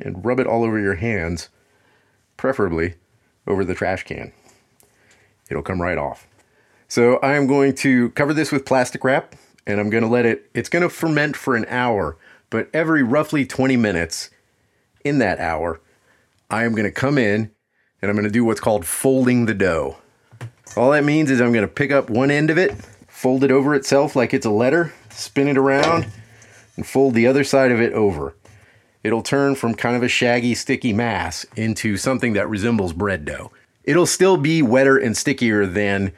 and 0.00 0.24
rub 0.24 0.40
it 0.40 0.46
all 0.46 0.64
over 0.64 0.80
your 0.80 0.94
hands, 0.94 1.50
preferably 2.38 2.94
over 3.46 3.64
the 3.64 3.74
trash 3.74 4.02
can. 4.04 4.32
It'll 5.50 5.62
come 5.62 5.82
right 5.82 5.98
off. 5.98 6.26
So 6.88 7.18
I 7.18 7.34
am 7.36 7.46
going 7.46 7.74
to 7.76 8.08
cover 8.10 8.32
this 8.32 8.50
with 8.50 8.64
plastic 8.64 9.04
wrap 9.04 9.36
and 9.66 9.78
I'm 9.78 9.90
going 9.90 10.02
to 10.02 10.08
let 10.08 10.24
it, 10.24 10.50
it's 10.54 10.70
going 10.70 10.82
to 10.82 10.88
ferment 10.88 11.36
for 11.36 11.54
an 11.54 11.66
hour, 11.68 12.16
but 12.48 12.70
every 12.72 13.02
roughly 13.02 13.44
20 13.44 13.76
minutes 13.76 14.30
in 15.04 15.18
that 15.18 15.38
hour, 15.38 15.80
I 16.48 16.64
am 16.64 16.72
going 16.72 16.84
to 16.84 16.90
come 16.90 17.18
in 17.18 17.50
and 18.00 18.10
I'm 18.10 18.16
going 18.16 18.24
to 18.24 18.30
do 18.30 18.44
what's 18.44 18.60
called 18.60 18.86
folding 18.86 19.44
the 19.44 19.54
dough. 19.54 19.98
All 20.76 20.92
that 20.92 21.04
means 21.04 21.30
is 21.30 21.42
I'm 21.42 21.52
going 21.52 21.66
to 21.66 21.72
pick 21.72 21.90
up 21.90 22.08
one 22.08 22.30
end 22.30 22.48
of 22.48 22.56
it, 22.56 22.74
fold 23.06 23.44
it 23.44 23.50
over 23.50 23.74
itself 23.74 24.16
like 24.16 24.32
it's 24.32 24.46
a 24.46 24.50
letter, 24.50 24.94
spin 25.10 25.48
it 25.48 25.58
around, 25.58 26.06
and 26.78 26.86
fold 26.86 27.14
the 27.14 27.26
other 27.26 27.44
side 27.44 27.72
of 27.72 27.80
it 27.80 27.92
over. 27.92 28.36
It'll 29.02 29.22
turn 29.22 29.56
from 29.56 29.74
kind 29.74 29.96
of 29.96 30.02
a 30.02 30.08
shaggy, 30.08 30.54
sticky 30.54 30.92
mass 30.92 31.44
into 31.56 31.96
something 31.96 32.32
that 32.34 32.48
resembles 32.48 32.92
bread 32.92 33.24
dough. 33.24 33.50
It'll 33.82 34.06
still 34.06 34.36
be 34.36 34.62
wetter 34.62 34.96
and 34.96 35.16
stickier 35.16 35.66
than 35.66 36.12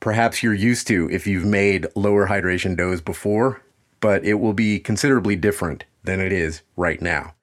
perhaps 0.00 0.42
you're 0.42 0.52
used 0.52 0.86
to 0.88 1.08
if 1.10 1.26
you've 1.26 1.46
made 1.46 1.86
lower 1.94 2.28
hydration 2.28 2.76
doughs 2.76 3.00
before, 3.00 3.62
but 4.00 4.24
it 4.24 4.34
will 4.34 4.52
be 4.52 4.78
considerably 4.78 5.36
different 5.36 5.84
than 6.02 6.20
it 6.20 6.32
is 6.32 6.60
right 6.76 7.00
now. 7.00 7.34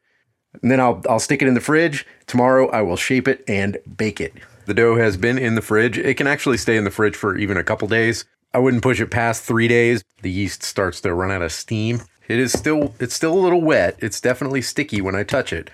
And 0.62 0.70
then 0.70 0.80
I'll, 0.80 1.02
I'll 1.10 1.20
stick 1.20 1.42
it 1.42 1.48
in 1.48 1.56
the 1.56 1.62
fridge. 1.62 2.06
Tomorrow 2.28 2.70
I 2.70 2.82
will 2.82 2.98
shape 2.98 3.28
it 3.28 3.44
and 3.48 3.78
bake 3.98 4.22
it. 4.22 4.34
The 4.68 4.76
dough 4.76 4.98
has 4.98 5.18
been 5.18 5.40
in 5.40 5.56
the 5.56 5.62
fridge. 5.62 5.98
It 5.98 6.18
can 6.18 6.28
actually 6.28 6.58
stay 6.58 6.78
in 6.78 6.84
the 6.84 6.92
fridge 6.92 7.16
for 7.16 7.36
even 7.36 7.58
a 7.58 7.64
couple 7.64 7.88
days. 7.88 8.26
I 8.54 8.60
wouldn't 8.60 8.84
push 8.84 9.00
it 9.00 9.10
past 9.10 9.44
three 9.44 9.68
days. 9.68 10.04
The 10.22 10.30
yeast 10.30 10.62
starts 10.62 11.02
to 11.02 11.14
run 11.14 11.32
out 11.32 11.42
of 11.42 11.52
steam. 11.52 12.02
It 12.32 12.40
is 12.40 12.54
still 12.54 12.96
it's 13.00 13.14
still 13.14 13.34
a 13.34 13.44
little 13.44 13.62
wet. 13.62 13.98
It's 14.00 14.22
definitely 14.22 14.62
sticky 14.62 15.02
when 15.02 15.16
I 15.16 15.24
touch 15.24 15.52
it, 15.52 15.70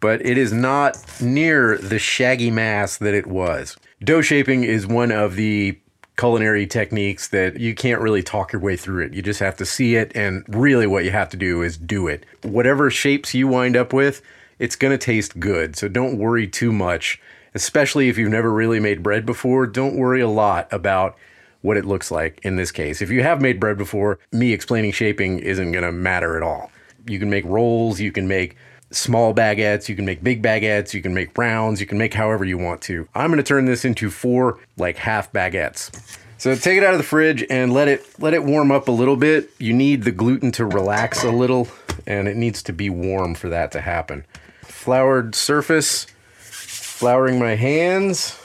but 0.00 0.24
it 0.24 0.36
is 0.36 0.52
not 0.52 0.98
near 1.18 1.78
the 1.78 1.98
shaggy 1.98 2.50
mass 2.50 2.98
that 2.98 3.14
it 3.14 3.26
was. 3.26 3.78
Dough 4.02 4.20
shaping 4.20 4.64
is 4.64 4.86
one 4.86 5.10
of 5.10 5.34
the 5.36 5.78
culinary 6.18 6.66
techniques 6.66 7.28
that 7.28 7.58
you 7.58 7.74
can't 7.74 8.02
really 8.02 8.22
talk 8.22 8.52
your 8.52 8.60
way 8.60 8.76
through 8.76 9.02
it. 9.04 9.14
You 9.14 9.22
just 9.22 9.40
have 9.40 9.56
to 9.56 9.64
see 9.64 9.96
it, 9.96 10.12
and 10.14 10.44
really 10.46 10.86
what 10.86 11.04
you 11.04 11.10
have 11.10 11.30
to 11.30 11.38
do 11.38 11.62
is 11.62 11.78
do 11.78 12.06
it. 12.06 12.26
Whatever 12.42 12.90
shapes 12.90 13.32
you 13.32 13.48
wind 13.48 13.74
up 13.74 13.94
with, 13.94 14.20
it's 14.58 14.76
going 14.76 14.92
to 14.92 14.98
taste 15.02 15.40
good. 15.40 15.74
So 15.74 15.88
don't 15.88 16.18
worry 16.18 16.46
too 16.46 16.70
much, 16.70 17.18
especially 17.54 18.10
if 18.10 18.18
you've 18.18 18.30
never 18.30 18.52
really 18.52 18.78
made 18.78 19.02
bread 19.02 19.24
before. 19.24 19.66
Don't 19.66 19.96
worry 19.96 20.20
a 20.20 20.28
lot 20.28 20.70
about 20.70 21.16
what 21.64 21.78
it 21.78 21.86
looks 21.86 22.10
like 22.10 22.38
in 22.42 22.56
this 22.56 22.70
case. 22.70 23.00
If 23.00 23.10
you 23.10 23.22
have 23.22 23.40
made 23.40 23.58
bread 23.58 23.78
before, 23.78 24.18
me 24.32 24.52
explaining 24.52 24.92
shaping 24.92 25.38
isn't 25.38 25.72
going 25.72 25.82
to 25.82 25.92
matter 25.92 26.36
at 26.36 26.42
all. 26.42 26.70
You 27.06 27.18
can 27.18 27.30
make 27.30 27.44
rolls, 27.46 27.98
you 27.98 28.12
can 28.12 28.28
make 28.28 28.58
small 28.90 29.32
baguettes, 29.32 29.88
you 29.88 29.96
can 29.96 30.04
make 30.04 30.22
big 30.22 30.42
baguettes, 30.42 30.92
you 30.92 31.00
can 31.00 31.14
make 31.14 31.36
rounds, 31.38 31.80
you 31.80 31.86
can 31.86 31.96
make 31.96 32.12
however 32.12 32.44
you 32.44 32.58
want 32.58 32.82
to. 32.82 33.08
I'm 33.14 33.30
going 33.30 33.38
to 33.38 33.42
turn 33.42 33.64
this 33.64 33.86
into 33.86 34.10
four 34.10 34.58
like 34.76 34.98
half 34.98 35.32
baguettes. 35.32 36.18
So 36.36 36.54
take 36.54 36.76
it 36.76 36.84
out 36.84 36.92
of 36.92 36.98
the 36.98 37.04
fridge 37.04 37.42
and 37.48 37.72
let 37.72 37.88
it 37.88 38.06
let 38.20 38.34
it 38.34 38.44
warm 38.44 38.70
up 38.70 38.88
a 38.88 38.92
little 38.92 39.16
bit. 39.16 39.50
You 39.58 39.72
need 39.72 40.02
the 40.02 40.12
gluten 40.12 40.52
to 40.52 40.66
relax 40.66 41.24
a 41.24 41.30
little 41.30 41.66
and 42.06 42.28
it 42.28 42.36
needs 42.36 42.62
to 42.64 42.74
be 42.74 42.90
warm 42.90 43.34
for 43.34 43.48
that 43.48 43.72
to 43.72 43.80
happen. 43.80 44.26
Floured 44.64 45.34
surface, 45.34 46.06
flouring 46.36 47.38
my 47.38 47.54
hands. 47.54 48.38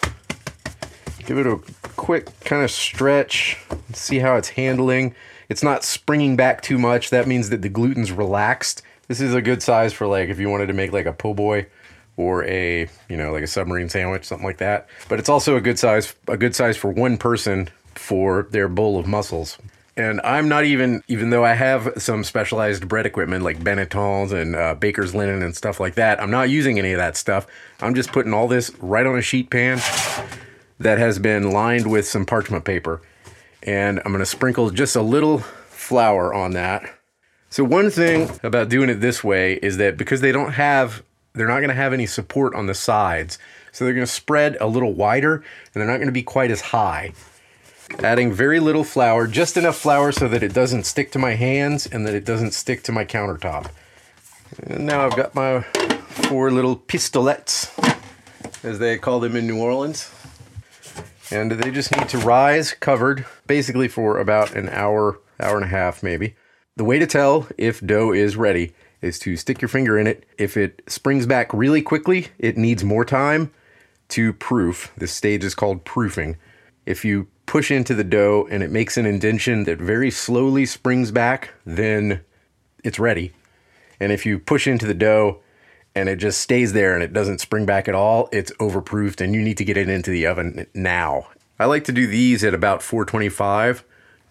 Give 1.30 1.38
it 1.38 1.46
a 1.46 1.60
quick 1.96 2.28
kind 2.40 2.64
of 2.64 2.72
stretch. 2.72 3.56
See 3.94 4.18
how 4.18 4.36
it's 4.36 4.50
handling. 4.50 5.14
It's 5.48 5.62
not 5.62 5.84
springing 5.84 6.36
back 6.36 6.62
too 6.62 6.80
much. 6.80 7.12
That 7.12 7.28
means 7.28 7.50
that 7.50 7.62
the 7.62 7.70
gluten's 7.70 8.12
relaxed 8.12 8.82
this 9.10 9.20
is 9.20 9.34
a 9.34 9.42
good 9.42 9.62
size 9.62 9.92
for 9.92 10.08
like 10.08 10.30
if 10.30 10.40
you 10.40 10.50
wanted 10.50 10.68
to 10.68 10.74
make 10.74 10.94
like 10.94 11.08
a 11.08 11.14
po' 11.14 11.34
boy 11.34 11.66
or 12.16 12.46
a 12.46 12.88
you 13.10 13.18
know 13.18 13.32
like 13.32 13.44
a 13.44 13.48
submarine 13.48 13.90
sandwich, 13.90 14.24
something 14.24 14.46
like 14.46 14.60
that. 14.60 14.88
But 15.10 15.20
it's 15.20 15.30
also 15.30 15.56
a 15.58 15.62
good 15.62 15.78
size 15.78 16.16
a 16.28 16.38
good 16.38 16.56
size 16.56 16.78
for 16.78 16.90
one 16.90 17.18
person 17.18 17.70
for 17.94 18.48
their 18.52 18.70
bowl 18.70 18.98
of 18.98 19.06
mussels. 19.06 19.58
And 19.98 20.22
I'm 20.22 20.48
not 20.48 20.64
even, 20.64 21.04
even 21.10 21.30
though 21.30 21.44
I 21.44 21.56
have 21.56 21.92
some 21.98 22.24
specialized 22.24 22.88
bread 22.88 23.06
equipment 23.06 23.44
like 23.44 23.60
Bannetons 23.60 24.32
and 24.32 24.56
uh, 24.56 24.76
baker's 24.76 25.14
linen 25.14 25.44
and 25.44 25.54
stuff 25.54 25.80
like 25.80 25.96
that, 25.96 26.22
I'm 26.22 26.32
not 26.32 26.50
using 26.50 26.80
any 26.80 26.94
of 26.94 26.98
that 27.00 27.18
stuff. 27.18 27.48
I'm 27.82 27.94
just 27.94 28.14
putting 28.14 28.34
all 28.34 28.48
this 28.48 28.72
right 28.80 29.06
on 29.06 29.18
a 29.18 29.22
sheet 29.22 29.50
pan 29.50 29.80
that 30.80 30.98
has 30.98 31.20
been 31.20 31.52
lined 31.52 31.90
with 31.90 32.08
some 32.08 32.26
parchment 32.26 32.66
paper. 32.66 33.02
And 33.64 34.00
I'm 34.00 34.12
going 34.12 34.20
to 34.20 34.26
sprinkle 34.26 34.70
just 34.70 34.96
a 34.96 35.02
little 35.02 35.40
flour 35.40 36.34
on 36.34 36.52
that 36.52 37.00
so 37.52 37.64
one 37.64 37.90
thing 37.90 38.30
about 38.44 38.70
doing 38.70 38.90
it 38.90 39.02
this 39.02 39.24
way 39.24 39.54
is 39.56 39.78
that 39.78 39.98
because 39.98 40.22
they 40.22 40.32
don't 40.32 40.52
have 40.52 41.04
they're 41.34 41.48
not 41.48 41.60
going 41.60 41.70
to 41.70 41.76
have 41.76 41.94
any 41.94 42.06
support 42.06 42.54
on 42.54 42.66
the 42.66 42.74
sides. 42.74 43.38
So 43.72 43.86
they're 43.86 43.94
going 43.94 44.06
to 44.06 44.12
spread 44.12 44.58
a 44.60 44.68
little 44.68 44.94
wider 44.94 45.36
and 45.36 45.44
they're 45.74 45.88
not 45.88 45.98
going 45.98 46.08
to 46.08 46.12
be 46.12 46.24
quite 46.24 46.52
as 46.52 46.62
high. 46.62 47.14
Adding 48.00 48.34
very 48.34 48.60
little 48.60 48.84
flour, 48.84 49.26
just 49.26 49.58
enough 49.58 49.78
flour 49.78 50.12
so 50.12 50.28
that 50.28 50.44
it 50.44 50.54
doesn't 50.54 50.86
stick 50.86 51.12
to 51.12 51.20
my 51.20 51.36
hands 51.36 51.88
and 51.88 52.06
that 52.06 52.14
it 52.14 52.26
doesn't 52.26 52.52
stick 52.52 52.84
to 52.84 52.92
my 52.92 53.06
countertop. 53.06 53.72
And 54.64 54.86
now 54.86 55.06
I've 55.06 55.16
got 55.16 55.34
my 55.34 55.62
four 55.62 56.52
little 56.52 56.76
pistolets, 56.76 57.72
as 58.64 58.80
they 58.80 58.98
call 58.98 59.20
them 59.20 59.36
in 59.36 59.48
New 59.48 59.60
Orleans. 59.60 60.12
And 61.32 61.52
they 61.52 61.72
just 61.72 61.96
need 61.96 62.10
to 62.10 62.18
rise 62.18 62.74
covered 62.74 63.26
basically 63.46 63.88
for 63.88 64.18
about 64.18 64.56
an 64.56 64.70
hour, 64.70 65.20
hour 65.40 65.56
and 65.56 65.66
a 65.66 65.70
half 65.70 66.02
maybe. 66.02 66.36
The 66.76 66.84
way 66.84 66.98
to 67.00 67.08
tell 67.08 67.48
if 67.58 67.86
dough 67.86 68.12
is 68.12 68.38
ready 68.38 68.74
is 69.02 69.20
to 69.20 69.38
stick 69.38 69.62
your 69.62 69.70
finger 69.70 69.98
in 69.98 70.08
it. 70.08 70.26
If 70.38 70.58
it 70.58 70.82
springs 70.88 71.26
back 71.26 71.54
really 71.54 71.82
quickly, 71.82 72.28
it 72.38 72.58
needs 72.58 72.84
more 72.84 73.06
time 73.06 73.52
to 74.10 74.34
proof. 74.34 74.92
This 74.98 75.12
stage 75.12 75.44
is 75.44 75.56
called 75.56 75.86
proofing. 75.86 76.38
If 76.86 77.06
you 77.06 77.28
push 77.46 77.72
into 77.72 77.94
the 77.94 78.04
dough 78.04 78.48
and 78.50 78.64
it 78.64 78.72
makes 78.72 78.98
an 78.98 79.06
indention 79.06 79.64
that 79.66 79.80
very 79.80 80.12
slowly 80.12 80.66
springs 80.66 81.12
back, 81.12 81.54
then 81.66 82.22
it's 82.84 83.00
ready. 83.00 83.34
And 84.00 84.12
if 84.12 84.26
you 84.26 84.40
push 84.40 84.68
into 84.68 84.88
the 84.88 84.94
dough 84.94 85.42
and 85.96 86.10
it 86.10 86.18
just 86.18 86.42
stays 86.42 86.74
there 86.74 86.94
and 86.94 87.04
it 87.04 87.14
doesn't 87.14 87.42
spring 87.42 87.66
back 87.66 87.88
at 87.88 87.96
all, 87.96 88.30
it's 88.32 88.52
overproofed 88.54 89.22
and 89.22 89.34
you 89.34 89.42
need 89.42 89.58
to 89.58 89.66
get 89.66 89.78
it 89.78 89.90
into 89.90 90.12
the 90.12 90.26
oven 90.26 90.68
now. 90.74 91.28
I 91.60 91.66
like 91.66 91.84
to 91.86 91.92
do 91.92 92.08
these 92.08 92.44
at 92.44 92.54
about 92.54 92.82
425. 92.82 93.84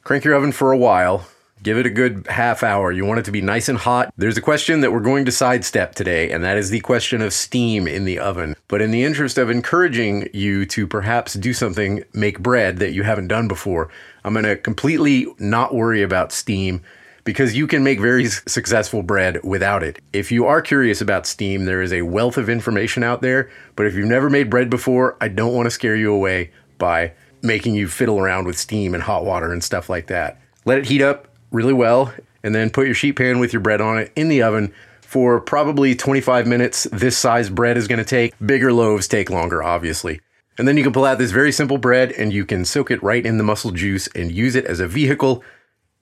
Crank 0.02 0.24
your 0.24 0.34
oven 0.34 0.52
for 0.52 0.72
a 0.72 0.78
while 0.78 1.26
Give 1.62 1.76
it 1.76 1.86
a 1.86 1.90
good 1.90 2.26
half 2.28 2.62
hour. 2.62 2.92
You 2.92 3.04
want 3.04 3.20
it 3.20 3.24
to 3.24 3.32
be 3.32 3.40
nice 3.40 3.68
and 3.68 3.78
hot. 3.78 4.12
There's 4.16 4.36
a 4.36 4.42
question 4.42 4.80
that 4.80 4.92
we're 4.92 5.00
going 5.00 5.24
to 5.24 5.32
sidestep 5.32 5.94
today, 5.94 6.30
and 6.30 6.44
that 6.44 6.56
is 6.56 6.70
the 6.70 6.80
question 6.80 7.20
of 7.20 7.32
steam 7.32 7.88
in 7.88 8.04
the 8.04 8.18
oven. 8.18 8.54
But 8.68 8.80
in 8.80 8.90
the 8.90 9.04
interest 9.04 9.38
of 9.38 9.50
encouraging 9.50 10.28
you 10.32 10.66
to 10.66 10.86
perhaps 10.86 11.34
do 11.34 11.52
something, 11.52 12.04
make 12.12 12.40
bread 12.40 12.78
that 12.78 12.92
you 12.92 13.02
haven't 13.02 13.28
done 13.28 13.48
before, 13.48 13.88
I'm 14.24 14.34
going 14.34 14.44
to 14.44 14.56
completely 14.56 15.26
not 15.38 15.74
worry 15.74 16.02
about 16.02 16.32
steam 16.32 16.82
because 17.28 17.54
you 17.54 17.66
can 17.66 17.84
make 17.84 18.00
very 18.00 18.24
successful 18.46 19.02
bread 19.02 19.38
without 19.44 19.82
it. 19.82 20.00
If 20.14 20.32
you 20.32 20.46
are 20.46 20.62
curious 20.62 21.02
about 21.02 21.26
steam, 21.26 21.66
there 21.66 21.82
is 21.82 21.92
a 21.92 22.00
wealth 22.00 22.38
of 22.38 22.48
information 22.48 23.02
out 23.02 23.20
there. 23.20 23.50
But 23.76 23.84
if 23.84 23.94
you've 23.94 24.08
never 24.08 24.30
made 24.30 24.48
bread 24.48 24.70
before, 24.70 25.14
I 25.20 25.28
don't 25.28 25.52
want 25.52 25.66
to 25.66 25.70
scare 25.70 25.94
you 25.94 26.10
away 26.10 26.52
by 26.78 27.12
making 27.42 27.74
you 27.74 27.86
fiddle 27.86 28.18
around 28.18 28.46
with 28.46 28.58
steam 28.58 28.94
and 28.94 29.02
hot 29.02 29.26
water 29.26 29.52
and 29.52 29.62
stuff 29.62 29.90
like 29.90 30.06
that. 30.06 30.40
Let 30.64 30.78
it 30.78 30.86
heat 30.86 31.02
up 31.02 31.28
really 31.50 31.74
well, 31.74 32.14
and 32.42 32.54
then 32.54 32.70
put 32.70 32.86
your 32.86 32.94
sheet 32.94 33.16
pan 33.16 33.40
with 33.40 33.52
your 33.52 33.60
bread 33.60 33.82
on 33.82 33.98
it 33.98 34.10
in 34.16 34.30
the 34.30 34.42
oven 34.42 34.72
for 35.02 35.38
probably 35.38 35.94
25 35.94 36.46
minutes. 36.46 36.84
This 36.92 37.18
size 37.18 37.50
bread 37.50 37.76
is 37.76 37.88
going 37.88 37.98
to 37.98 38.06
take. 38.06 38.32
Bigger 38.38 38.72
loaves 38.72 39.06
take 39.06 39.28
longer, 39.28 39.62
obviously. 39.62 40.22
And 40.56 40.66
then 40.66 40.78
you 40.78 40.82
can 40.82 40.94
pull 40.94 41.04
out 41.04 41.18
this 41.18 41.30
very 41.30 41.52
simple 41.52 41.76
bread 41.76 42.10
and 42.12 42.32
you 42.32 42.46
can 42.46 42.64
soak 42.64 42.90
it 42.90 43.02
right 43.02 43.24
in 43.24 43.36
the 43.36 43.44
mussel 43.44 43.70
juice 43.70 44.08
and 44.14 44.32
use 44.32 44.56
it 44.56 44.64
as 44.64 44.80
a 44.80 44.88
vehicle 44.88 45.44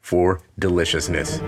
for 0.07 0.41
deliciousness. 0.57 1.41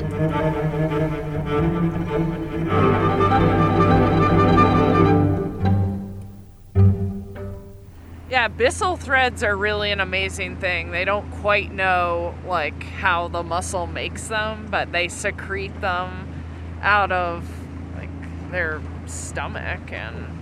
Yeah, 8.28 8.48
Byssal 8.48 8.98
threads 8.98 9.44
are 9.44 9.56
really 9.56 9.92
an 9.92 10.00
amazing 10.00 10.56
thing. 10.56 10.90
They 10.90 11.04
don't 11.04 11.30
quite 11.30 11.72
know 11.72 12.34
like 12.48 12.82
how 12.82 13.28
the 13.28 13.44
mussel 13.44 13.86
makes 13.86 14.26
them, 14.26 14.66
but 14.68 14.90
they 14.90 15.06
secrete 15.06 15.80
them 15.80 16.42
out 16.82 17.12
of 17.12 17.48
like 17.94 18.50
their 18.50 18.82
stomach 19.06 19.92
and 19.92 20.37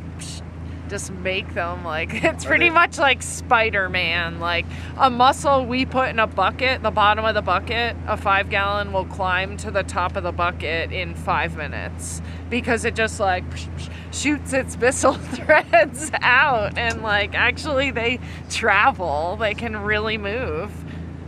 just 0.88 1.10
make 1.10 1.54
them 1.54 1.84
like 1.84 2.12
it's 2.24 2.44
pretty 2.44 2.70
much 2.70 2.98
like 2.98 3.22
spider-man 3.22 4.40
like 4.40 4.66
a 4.98 5.10
mussel 5.10 5.66
we 5.66 5.84
put 5.84 6.08
in 6.08 6.18
a 6.18 6.26
bucket 6.26 6.82
the 6.82 6.90
bottom 6.90 7.24
of 7.24 7.34
the 7.34 7.42
bucket 7.42 7.96
a 8.06 8.16
five 8.16 8.50
gallon 8.50 8.92
will 8.92 9.04
climb 9.04 9.56
to 9.56 9.70
the 9.70 9.82
top 9.82 10.16
of 10.16 10.22
the 10.22 10.32
bucket 10.32 10.92
in 10.92 11.14
five 11.14 11.56
minutes 11.56 12.20
because 12.50 12.84
it 12.84 12.94
just 12.94 13.20
like 13.20 13.44
shoots 14.12 14.52
its 14.52 14.76
byssal 14.76 15.20
threads 15.34 16.10
out 16.20 16.76
and 16.78 17.02
like 17.02 17.34
actually 17.34 17.90
they 17.90 18.18
travel 18.48 19.36
they 19.36 19.54
can 19.54 19.76
really 19.76 20.18
move. 20.18 20.72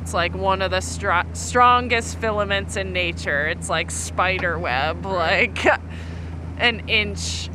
It's 0.01 0.15
like 0.15 0.35
one 0.35 0.63
of 0.63 0.71
the 0.71 0.81
str- 0.81 1.29
strongest 1.35 2.19
filaments 2.19 2.77
in 2.77 2.93
nature. 2.93 3.47
It's 3.49 3.69
like 3.69 3.91
spider 3.91 4.59
web 4.59 5.05
like 5.05 5.67
an 6.59 6.89
inch 6.89 7.51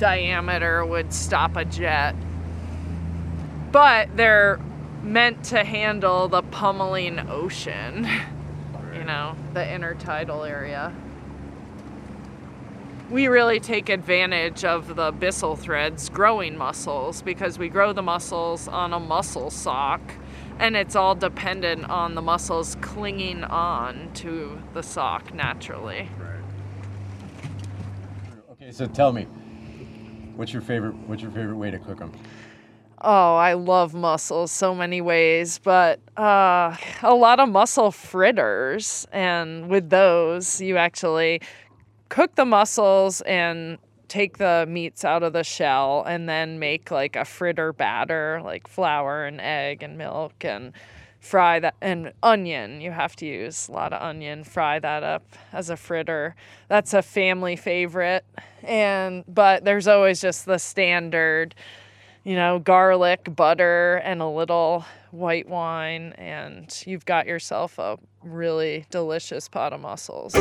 diameter 0.00 0.84
would 0.84 1.12
stop 1.12 1.56
a 1.56 1.64
jet. 1.64 2.16
But 3.70 4.16
they're 4.16 4.58
meant 5.04 5.44
to 5.44 5.62
handle 5.62 6.26
the 6.26 6.42
pummeling 6.42 7.20
ocean, 7.30 8.08
you 8.94 9.04
know, 9.04 9.36
the 9.54 9.60
intertidal 9.60 10.48
area. 10.48 10.92
We 13.10 13.28
really 13.28 13.60
take 13.60 13.88
advantage 13.88 14.64
of 14.64 14.96
the 14.96 15.12
byssal 15.12 15.58
threads 15.58 16.08
growing 16.08 16.56
mussels 16.56 17.22
because 17.22 17.58
we 17.58 17.68
grow 17.68 17.92
the 17.92 18.02
mussels 18.02 18.68
on 18.68 18.92
a 18.92 19.00
mussel 19.00 19.50
sock 19.50 20.00
and 20.60 20.76
it's 20.76 20.94
all 20.94 21.14
dependent 21.14 21.88
on 21.90 22.14
the 22.14 22.22
mussels 22.22 22.76
clinging 22.80 23.42
on 23.44 24.10
to 24.14 24.62
the 24.74 24.82
sock 24.82 25.34
naturally. 25.34 26.08
Right. 26.18 26.36
Okay, 28.52 28.70
so 28.70 28.86
tell 28.86 29.10
me, 29.10 29.26
What's 30.40 30.54
your 30.54 30.62
favorite? 30.62 30.94
What's 31.06 31.20
your 31.20 31.30
favorite 31.32 31.56
way 31.56 31.70
to 31.70 31.78
cook 31.78 31.98
them? 31.98 32.14
Oh, 33.02 33.36
I 33.36 33.52
love 33.52 33.92
mussels 33.92 34.50
so 34.50 34.74
many 34.74 35.02
ways, 35.02 35.58
but 35.58 36.00
uh, 36.16 36.74
a 37.02 37.14
lot 37.14 37.40
of 37.40 37.50
mussel 37.50 37.90
fritters, 37.90 39.06
and 39.12 39.68
with 39.68 39.90
those, 39.90 40.58
you 40.58 40.78
actually 40.78 41.42
cook 42.08 42.36
the 42.36 42.46
mussels 42.46 43.20
and 43.20 43.76
take 44.08 44.38
the 44.38 44.64
meats 44.66 45.04
out 45.04 45.22
of 45.22 45.34
the 45.34 45.44
shell, 45.44 46.04
and 46.06 46.26
then 46.26 46.58
make 46.58 46.90
like 46.90 47.16
a 47.16 47.26
fritter 47.26 47.74
batter, 47.74 48.40
like 48.42 48.66
flour 48.66 49.26
and 49.26 49.42
egg 49.42 49.82
and 49.82 49.98
milk 49.98 50.42
and 50.42 50.72
fry 51.20 51.60
that 51.60 51.74
and 51.80 52.12
onion 52.22 52.80
you 52.80 52.90
have 52.90 53.14
to 53.14 53.26
use 53.26 53.68
a 53.68 53.72
lot 53.72 53.92
of 53.92 54.02
onion 54.02 54.42
fry 54.42 54.78
that 54.78 55.02
up 55.02 55.22
as 55.52 55.70
a 55.70 55.76
fritter. 55.76 56.34
That's 56.68 56.94
a 56.94 57.02
family 57.02 57.56
favorite. 57.56 58.24
And 58.62 59.24
but 59.28 59.64
there's 59.64 59.86
always 59.86 60.20
just 60.20 60.46
the 60.46 60.58
standard 60.58 61.54
you 62.24 62.34
know 62.34 62.58
garlic 62.58 63.34
butter 63.34 63.96
and 64.04 64.20
a 64.20 64.28
little 64.28 64.84
white 65.10 65.48
wine 65.48 66.14
and 66.18 66.82
you've 66.86 67.04
got 67.04 67.26
yourself 67.26 67.78
a 67.78 67.98
really 68.22 68.86
delicious 68.90 69.48
pot 69.48 69.72
of 69.72 69.80
mussels 69.80 70.34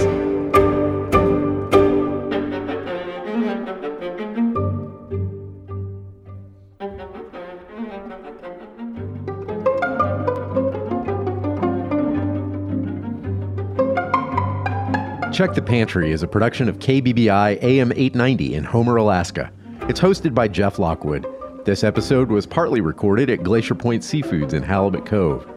Check 15.31 15.53
the 15.53 15.61
Pantry 15.61 16.11
is 16.11 16.23
a 16.23 16.27
production 16.27 16.67
of 16.67 16.79
KBBI 16.79 17.61
AM 17.61 17.91
890 17.91 18.55
in 18.55 18.63
Homer, 18.63 18.95
Alaska. 18.95 19.51
It's 19.83 19.99
hosted 19.99 20.33
by 20.33 20.47
Jeff 20.47 20.79
Lockwood. 20.79 21.25
This 21.65 21.83
episode 21.83 22.29
was 22.29 22.47
partly 22.47 22.81
recorded 22.81 23.29
at 23.29 23.43
Glacier 23.43 23.75
Point 23.75 24.01
Seafoods 24.01 24.53
in 24.53 24.63
Halibut 24.63 25.05
Cove. 25.05 25.47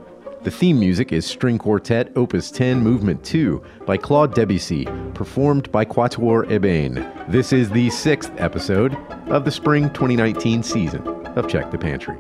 The 0.43 0.51
theme 0.51 0.79
music 0.79 1.11
is 1.13 1.25
String 1.25 1.57
Quartet 1.59 2.13
Opus 2.17 2.51
10 2.51 2.81
Movement 2.81 3.25
2 3.25 3.63
by 3.87 3.97
Claude 3.97 4.35
Debussy, 4.35 4.87
performed 5.15 5.73
by 5.73 5.85
Quatuor 5.87 6.45
Ebene. 6.49 7.31
This 7.31 7.53
is 7.53 7.71
the 7.71 7.89
sixth 7.91 8.33
episode 8.37 8.95
of 9.29 9.45
the 9.45 9.51
spring 9.51 9.89
2019 9.91 10.63
season 10.63 11.07
of 11.29 11.49
Check 11.49 11.71
the 11.71 11.79
Pantry. 11.79 12.19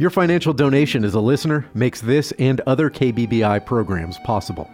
Your 0.00 0.08
financial 0.08 0.54
donation 0.54 1.04
as 1.04 1.12
a 1.12 1.20
listener 1.20 1.66
makes 1.74 2.00
this 2.00 2.32
and 2.38 2.62
other 2.62 2.88
KBBI 2.88 3.66
programs 3.66 4.16
possible. 4.20 4.70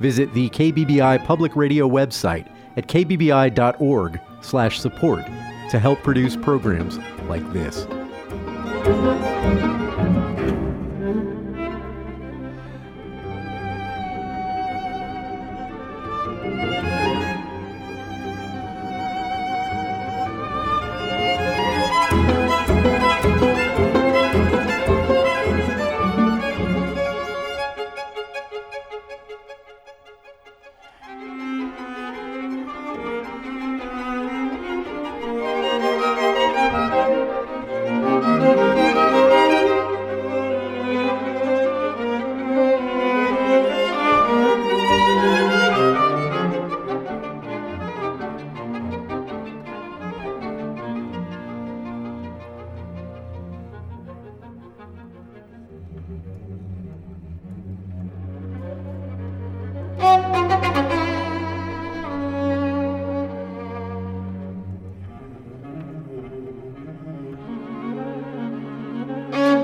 Visit 0.00 0.34
the 0.34 0.50
KBBI 0.50 1.24
Public 1.24 1.54
Radio 1.54 1.88
website 1.88 2.48
at 2.76 2.88
kbbi.org/support 2.88 5.26
to 5.70 5.78
help 5.78 6.02
produce 6.02 6.34
programs 6.34 6.98
like 7.28 7.52
this. 7.52 7.86